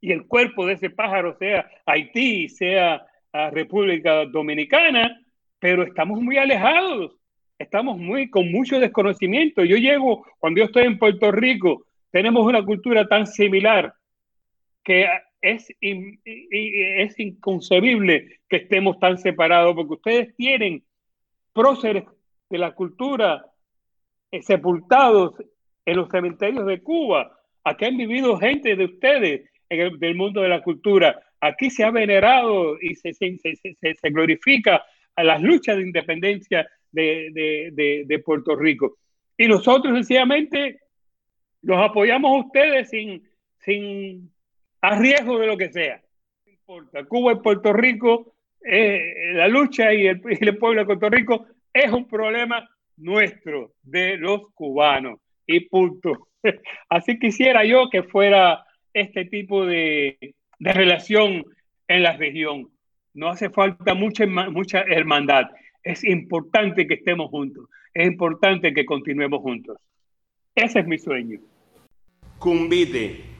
y 0.00 0.12
el 0.12 0.26
cuerpo 0.26 0.64
de 0.64 0.74
ese 0.74 0.90
pájaro 0.90 1.36
sea 1.36 1.68
Haití, 1.84 2.48
sea 2.48 3.04
República 3.50 4.24
Dominicana, 4.26 5.20
pero 5.58 5.82
estamos 5.82 6.20
muy 6.20 6.38
alejados, 6.38 7.16
estamos 7.58 7.98
muy 7.98 8.30
con 8.30 8.52
mucho 8.52 8.78
desconocimiento. 8.78 9.64
Yo 9.64 9.76
llego, 9.76 10.24
cuando 10.38 10.60
yo 10.60 10.66
estoy 10.66 10.84
en 10.84 10.98
Puerto 10.98 11.32
Rico, 11.32 11.86
tenemos 12.10 12.46
una 12.46 12.64
cultura 12.64 13.08
tan 13.08 13.26
similar 13.26 13.92
que 14.86 15.04
es, 15.42 15.66
es 15.80 17.18
inconcebible 17.18 18.38
que 18.48 18.58
estemos 18.58 19.00
tan 19.00 19.18
separados, 19.18 19.74
porque 19.74 19.94
ustedes 19.94 20.36
tienen 20.36 20.84
próceres 21.52 22.04
de 22.48 22.58
la 22.58 22.70
cultura 22.70 23.44
eh, 24.30 24.42
sepultados 24.42 25.34
en 25.84 25.96
los 25.96 26.08
cementerios 26.08 26.64
de 26.66 26.80
Cuba. 26.82 27.36
Aquí 27.64 27.84
han 27.84 27.96
vivido 27.96 28.38
gente 28.38 28.76
de 28.76 28.84
ustedes 28.84 29.50
en 29.68 29.80
el, 29.80 29.98
del 29.98 30.14
mundo 30.14 30.42
de 30.42 30.50
la 30.50 30.62
cultura. 30.62 31.20
Aquí 31.40 31.68
se 31.68 31.82
ha 31.82 31.90
venerado 31.90 32.80
y 32.80 32.94
se, 32.94 33.12
se, 33.12 33.36
se, 33.38 33.76
se 33.80 34.10
glorifica 34.10 34.84
a 35.16 35.24
las 35.24 35.42
luchas 35.42 35.78
de 35.78 35.82
independencia 35.82 36.64
de, 36.92 37.72
de, 37.74 38.04
de, 38.06 38.18
Puerto 38.20 38.54
Rico. 38.54 38.98
Y 39.36 39.48
nosotros 39.48 39.94
sencillamente 39.94 40.78
los 41.62 41.78
apoyamos 41.78 42.30
a 42.30 42.46
ustedes 42.46 42.88
sin, 42.90 43.28
sin 43.58 44.30
a 44.80 44.98
riesgo 44.98 45.38
de 45.38 45.46
lo 45.46 45.56
que 45.56 45.72
sea. 45.72 46.00
Importa. 46.46 47.04
Cuba 47.04 47.32
y 47.32 47.36
Puerto 47.36 47.72
Rico, 47.72 48.34
eh, 48.64 49.32
la 49.34 49.48
lucha 49.48 49.92
y 49.92 50.06
el, 50.06 50.20
pueblo 50.20 50.80
de 50.80 50.86
Puerto 50.86 51.08
Rico 51.08 51.46
es 51.72 51.90
un 51.92 52.06
problema 52.06 52.68
nuestro, 52.96 53.72
de 53.82 54.16
los 54.16 54.50
cubanos. 54.54 55.20
Y 55.46 55.60
punto. 55.68 56.28
Así 56.88 57.18
quisiera 57.18 57.64
yo 57.64 57.88
que 57.90 58.02
fuera 58.02 58.64
este 58.92 59.26
tipo 59.26 59.64
de, 59.64 60.34
de 60.58 60.72
relación 60.72 61.44
en 61.88 62.02
la 62.02 62.16
región. 62.16 62.68
No 63.14 63.28
hace 63.28 63.50
falta 63.50 63.94
mucha, 63.94 64.26
mucha 64.26 64.80
hermandad. 64.80 65.44
Es 65.82 66.04
importante 66.04 66.86
que 66.86 66.94
estemos 66.94 67.30
juntos. 67.30 67.68
Es 67.94 68.06
importante 68.06 68.74
que 68.74 68.84
continuemos 68.84 69.40
juntos. 69.40 69.78
Ese 70.54 70.80
es 70.80 70.86
mi 70.86 70.98
sueño. 70.98 71.38
Cumbite 72.38 73.35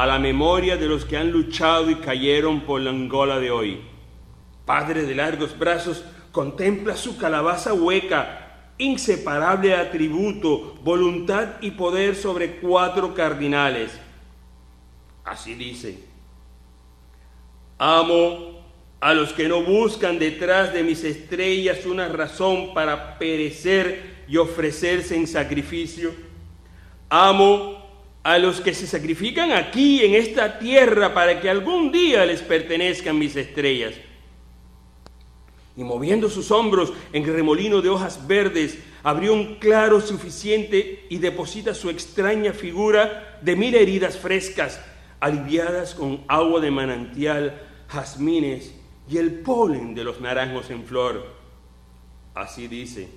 a 0.00 0.06
la 0.06 0.18
memoria 0.18 0.78
de 0.78 0.86
los 0.86 1.04
que 1.04 1.18
han 1.18 1.30
luchado 1.30 1.90
y 1.90 1.96
cayeron 1.96 2.62
por 2.62 2.80
la 2.80 2.88
Angola 2.88 3.38
de 3.38 3.50
hoy. 3.50 3.82
Padre 4.64 5.02
de 5.02 5.14
largos 5.14 5.58
brazos, 5.58 6.02
contempla 6.32 6.96
su 6.96 7.18
calabaza 7.18 7.74
hueca, 7.74 8.70
inseparable 8.78 9.74
atributo, 9.74 10.78
voluntad 10.82 11.56
y 11.60 11.72
poder 11.72 12.16
sobre 12.16 12.60
cuatro 12.60 13.12
cardinales. 13.12 13.92
Así 15.22 15.52
dice, 15.52 16.02
amo 17.76 18.58
a 19.00 19.12
los 19.12 19.34
que 19.34 19.48
no 19.48 19.62
buscan 19.62 20.18
detrás 20.18 20.72
de 20.72 20.82
mis 20.82 21.04
estrellas 21.04 21.84
una 21.84 22.08
razón 22.08 22.72
para 22.72 23.18
perecer 23.18 24.24
y 24.26 24.38
ofrecerse 24.38 25.14
en 25.14 25.26
sacrificio. 25.26 26.14
Amo 27.10 27.79
a 28.22 28.38
los 28.38 28.60
que 28.60 28.74
se 28.74 28.86
sacrifican 28.86 29.52
aquí 29.52 30.04
en 30.04 30.14
esta 30.14 30.58
tierra 30.58 31.14
para 31.14 31.40
que 31.40 31.48
algún 31.48 31.90
día 31.90 32.24
les 32.26 32.42
pertenezcan 32.42 33.18
mis 33.18 33.34
estrellas 33.36 33.94
y 35.80 35.84
moviendo 35.84 36.28
sus 36.28 36.50
hombros 36.50 36.92
en 37.12 37.24
remolino 37.24 37.80
de 37.80 37.88
hojas 37.88 38.26
verdes, 38.26 38.78
abrió 39.02 39.32
un 39.32 39.54
claro 39.54 40.02
suficiente 40.02 41.06
y 41.08 41.16
deposita 41.16 41.72
su 41.72 41.88
extraña 41.88 42.52
figura 42.52 43.38
de 43.40 43.56
mil 43.56 43.74
heridas 43.74 44.18
frescas, 44.18 44.78
aliviadas 45.20 45.94
con 45.94 46.22
agua 46.28 46.60
de 46.60 46.70
manantial, 46.70 47.62
jazmines 47.88 48.74
y 49.08 49.16
el 49.16 49.40
polen 49.40 49.94
de 49.94 50.04
los 50.04 50.20
naranjos 50.20 50.68
en 50.68 50.84
flor. 50.84 51.26
Así 52.34 52.68
dice. 52.68 53.08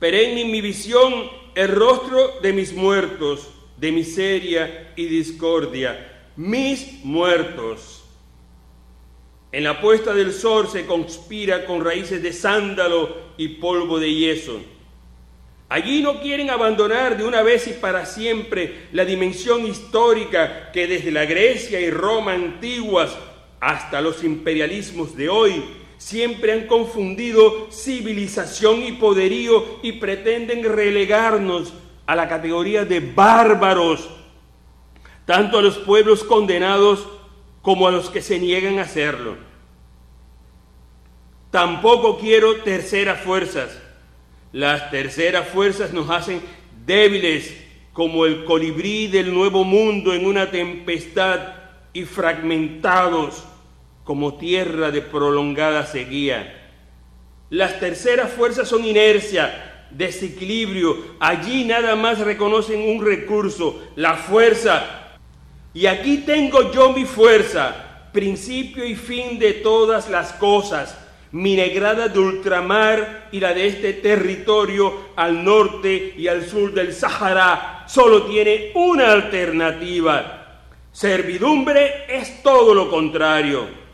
Perenne 0.00 0.42
en 0.42 0.50
mi 0.50 0.60
visión 0.60 1.12
el 1.56 1.68
rostro 1.68 2.38
de 2.42 2.52
mis 2.52 2.74
muertos, 2.74 3.48
de 3.78 3.90
miseria 3.90 4.92
y 4.94 5.06
discordia, 5.06 6.28
mis 6.36 7.02
muertos 7.02 8.04
en 9.50 9.64
la 9.64 9.80
puesta 9.80 10.12
del 10.12 10.34
sol 10.34 10.68
se 10.68 10.84
conspira 10.84 11.64
con 11.64 11.82
raíces 11.82 12.22
de 12.22 12.34
sándalo 12.34 13.16
y 13.38 13.48
polvo 13.48 13.98
de 13.98 14.12
yeso. 14.12 14.60
Allí 15.70 16.02
no 16.02 16.20
quieren 16.20 16.50
abandonar 16.50 17.16
de 17.16 17.24
una 17.24 17.40
vez 17.40 17.66
y 17.68 17.72
para 17.72 18.04
siempre 18.04 18.88
la 18.92 19.06
dimensión 19.06 19.66
histórica 19.66 20.70
que 20.72 20.86
desde 20.86 21.10
la 21.10 21.24
Grecia 21.24 21.80
y 21.80 21.90
Roma 21.90 22.34
antiguas 22.34 23.16
hasta 23.58 24.02
los 24.02 24.22
imperialismos 24.24 25.16
de 25.16 25.30
hoy 25.30 25.64
siempre 25.98 26.52
han 26.52 26.66
confundido 26.66 27.68
civilización 27.70 28.82
y 28.82 28.92
poderío 28.92 29.80
y 29.82 29.92
pretenden 29.92 30.64
relegarnos 30.64 31.72
a 32.06 32.14
la 32.14 32.28
categoría 32.28 32.84
de 32.84 33.00
bárbaros, 33.00 34.08
tanto 35.24 35.58
a 35.58 35.62
los 35.62 35.78
pueblos 35.78 36.22
condenados 36.22 37.06
como 37.62 37.88
a 37.88 37.90
los 37.90 38.10
que 38.10 38.22
se 38.22 38.38
niegan 38.38 38.78
a 38.78 38.82
hacerlo. 38.82 39.36
Tampoco 41.50 42.18
quiero 42.18 42.56
terceras 42.62 43.20
fuerzas. 43.20 43.82
Las 44.52 44.90
terceras 44.90 45.48
fuerzas 45.48 45.92
nos 45.92 46.08
hacen 46.10 46.40
débiles 46.84 47.56
como 47.92 48.26
el 48.26 48.44
colibrí 48.44 49.06
del 49.08 49.34
nuevo 49.34 49.64
mundo 49.64 50.14
en 50.14 50.26
una 50.26 50.50
tempestad 50.50 51.54
y 51.92 52.04
fragmentados 52.04 53.42
como 54.06 54.36
tierra 54.36 54.90
de 54.90 55.02
prolongada 55.02 55.84
sequía. 55.84 56.70
Las 57.50 57.78
terceras 57.78 58.32
fuerzas 58.32 58.66
son 58.66 58.86
inercia, 58.86 59.86
desequilibrio. 59.90 60.96
Allí 61.20 61.66
nada 61.66 61.94
más 61.94 62.20
reconocen 62.20 62.80
un 62.80 63.04
recurso, 63.04 63.82
la 63.96 64.14
fuerza. 64.14 65.18
Y 65.74 65.84
aquí 65.84 66.22
tengo 66.24 66.72
yo 66.72 66.94
mi 66.94 67.04
fuerza, 67.04 68.08
principio 68.14 68.86
y 68.86 68.94
fin 68.94 69.38
de 69.38 69.52
todas 69.52 70.08
las 70.08 70.32
cosas 70.32 70.96
mi 71.32 71.54
negrada 71.54 72.08
de 72.08 72.18
ultramar 72.18 73.28
y 73.30 73.40
la 73.40 73.52
de 73.52 73.66
este 73.66 73.92
territorio 73.94 75.10
al 75.16 75.44
norte 75.44 76.14
y 76.16 76.28
al 76.28 76.46
sur 76.46 76.72
del 76.72 76.94
Sahara 76.94 77.84
solo 77.86 78.22
tiene 78.22 78.70
una 78.74 79.12
alternativa. 79.12 80.62
Servidumbre 80.92 82.06
es 82.08 82.42
todo 82.42 82.72
lo 82.72 82.88
contrario. 82.88 83.85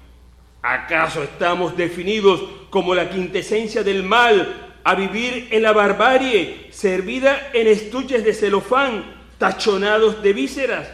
¿Acaso 0.63 1.25
estamos 1.25 1.77
definidos 1.77 2.41
como 2.71 2.95
la 2.95 3.11
quintesencia 3.11 3.83
del 3.83 4.05
mal 4.05 4.79
a 4.85 4.95
vivir 4.95 5.49
en 5.51 5.63
la 5.63 5.73
barbarie, 5.73 6.69
servida 6.71 7.51
en 7.53 7.67
estuches 7.67 8.25
de 8.25 8.33
celofán, 8.33 9.05
tachonados 9.39 10.23
de 10.23 10.33
vísceras? 10.33 10.89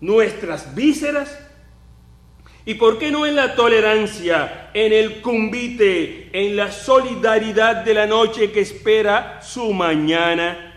¿Nuestras 0.00 0.74
vísceras? 0.74 1.38
¿Y 2.66 2.74
por 2.74 2.98
qué 2.98 3.12
no 3.12 3.24
en 3.24 3.36
la 3.36 3.54
tolerancia, 3.54 4.70
en 4.74 4.92
el 4.92 5.20
cumbite, 5.20 6.30
en 6.32 6.56
la 6.56 6.72
solidaridad 6.72 7.84
de 7.84 7.94
la 7.94 8.06
noche 8.06 8.50
que 8.50 8.60
espera 8.60 9.40
su 9.40 9.72
mañana? 9.72 10.72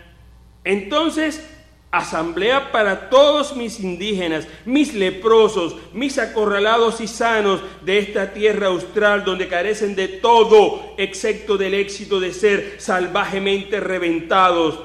Entonces, 0.62 1.57
asamblea 1.90 2.70
para 2.70 3.08
todos 3.08 3.56
mis 3.56 3.80
indígenas, 3.80 4.46
mis 4.66 4.92
leprosos, 4.94 5.74
mis 5.92 6.18
acorralados 6.18 7.00
y 7.00 7.08
sanos 7.08 7.60
de 7.82 7.98
esta 7.98 8.32
tierra 8.34 8.66
austral 8.66 9.24
donde 9.24 9.48
carecen 9.48 9.94
de 9.94 10.08
todo 10.08 10.94
excepto 10.98 11.56
del 11.56 11.74
éxito 11.74 12.20
de 12.20 12.32
ser 12.32 12.76
salvajemente 12.78 13.80
reventados. 13.80 14.78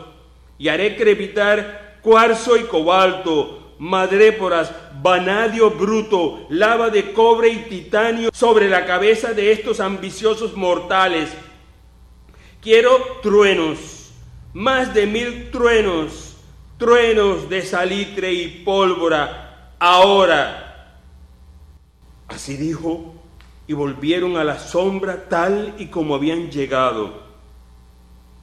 Y 0.57 0.69
haré 0.69 0.95
crepitar 0.95 1.99
cuarzo 2.01 2.55
y 2.55 2.63
cobalto, 2.63 3.75
madréporas, 3.79 4.71
vanadio 5.01 5.71
bruto, 5.71 6.45
lava 6.49 6.89
de 6.89 7.11
cobre 7.11 7.49
y 7.49 7.57
titanio 7.69 8.29
sobre 8.33 8.69
la 8.69 8.85
cabeza 8.85 9.33
de 9.33 9.51
estos 9.51 9.81
ambiciosos 9.81 10.55
mortales. 10.55 11.29
Quiero 12.61 13.19
truenos, 13.21 14.11
más 14.53 14.93
de 14.93 15.05
mil 15.05 15.51
truenos, 15.51 16.32
truenos 16.83 17.47
de 17.47 17.61
salitre 17.61 18.33
y 18.33 18.61
pólvora, 18.65 19.73
ahora. 19.79 20.99
Así 22.27 22.57
dijo, 22.57 23.13
y 23.67 23.71
volvieron 23.71 24.35
a 24.35 24.43
la 24.43 24.59
sombra 24.59 25.29
tal 25.29 25.75
y 25.77 25.85
como 25.85 26.13
habían 26.13 26.51
llegado. 26.51 27.23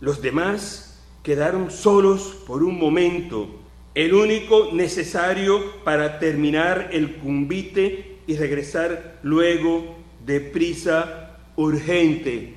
Los 0.01 0.23
demás 0.23 1.05
quedaron 1.23 1.71
solos 1.71 2.35
por 2.47 2.63
un 2.63 2.79
momento, 2.79 3.47
el 3.95 4.15
único 4.15 4.71
necesario 4.73 5.83
para 5.85 6.19
terminar 6.19 6.89
el 6.93 7.17
cumbite 7.17 8.21
y 8.27 8.37
regresar 8.37 9.19
luego 9.23 9.99
deprisa, 10.25 11.37
urgente, 11.57 12.55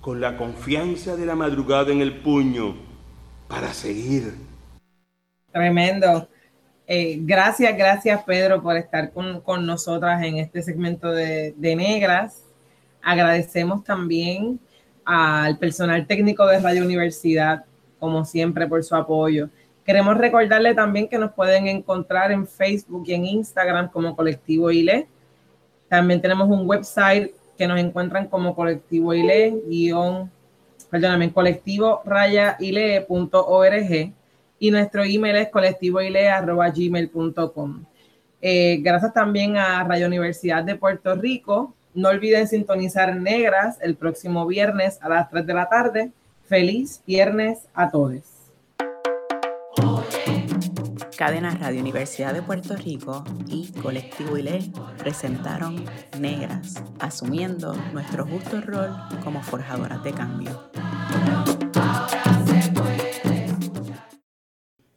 con 0.00 0.20
la 0.20 0.36
confianza 0.36 1.14
de 1.14 1.24
la 1.24 1.36
madrugada 1.36 1.92
en 1.92 2.00
el 2.00 2.16
puño, 2.16 2.74
para 3.46 3.72
seguir. 3.72 4.53
Tremendo. 5.54 6.28
Eh, 6.84 7.20
gracias, 7.20 7.78
gracias 7.78 8.24
Pedro 8.24 8.60
por 8.60 8.76
estar 8.76 9.12
con, 9.12 9.64
nosotras 9.64 10.20
en 10.24 10.38
este 10.38 10.62
segmento 10.62 11.12
de, 11.12 11.54
de, 11.56 11.76
Negras. 11.76 12.42
Agradecemos 13.00 13.84
también 13.84 14.58
al 15.04 15.56
personal 15.56 16.08
técnico 16.08 16.44
de 16.44 16.58
Radio 16.58 16.82
Universidad, 16.82 17.66
como 18.00 18.24
siempre, 18.24 18.66
por 18.66 18.82
su 18.82 18.96
apoyo. 18.96 19.48
Queremos 19.84 20.18
recordarle 20.18 20.74
también 20.74 21.06
que 21.06 21.18
nos 21.18 21.30
pueden 21.30 21.68
encontrar 21.68 22.32
en 22.32 22.48
Facebook 22.48 23.04
y 23.06 23.14
en 23.14 23.26
Instagram 23.26 23.92
como 23.92 24.16
Colectivo 24.16 24.72
ILE. 24.72 25.06
También 25.88 26.20
tenemos 26.20 26.48
un 26.48 26.68
website 26.68 27.32
que 27.56 27.68
nos 27.68 27.78
encuentran 27.78 28.26
como 28.26 28.56
colectivo 28.56 29.14
ILE, 29.14 29.62
guion, 29.68 30.32
perdóname, 30.90 31.32
colectivo 31.32 32.02
raya 32.04 32.56
ile.org 32.58 34.12
y 34.64 34.70
nuestro 34.70 35.04
email 35.04 35.36
es 35.36 35.50
colectivoile.gmail.com. 35.50 37.84
Eh, 38.40 38.78
gracias 38.80 39.12
también 39.12 39.58
a 39.58 39.84
Radio 39.84 40.06
Universidad 40.06 40.64
de 40.64 40.76
Puerto 40.76 41.14
Rico. 41.14 41.74
No 41.92 42.08
olviden 42.08 42.48
sintonizar 42.48 43.14
Negras 43.14 43.76
el 43.82 43.94
próximo 43.94 44.46
viernes 44.46 44.98
a 45.02 45.10
las 45.10 45.28
3 45.28 45.46
de 45.46 45.52
la 45.52 45.68
tarde. 45.68 46.12
Feliz 46.46 47.02
viernes 47.06 47.68
a 47.74 47.90
todos. 47.90 48.22
Cadena 51.18 51.50
Radio 51.60 51.82
Universidad 51.82 52.32
de 52.32 52.40
Puerto 52.40 52.74
Rico 52.74 53.22
y 53.46 53.70
Colectivo 53.82 54.38
ILE 54.38 54.72
presentaron 54.96 55.84
Negras, 56.18 56.82
asumiendo 57.00 57.76
nuestro 57.92 58.24
justo 58.24 58.62
rol 58.62 58.96
como 59.22 59.42
forjadoras 59.42 60.02
de 60.02 60.12
cambio. 60.12 60.58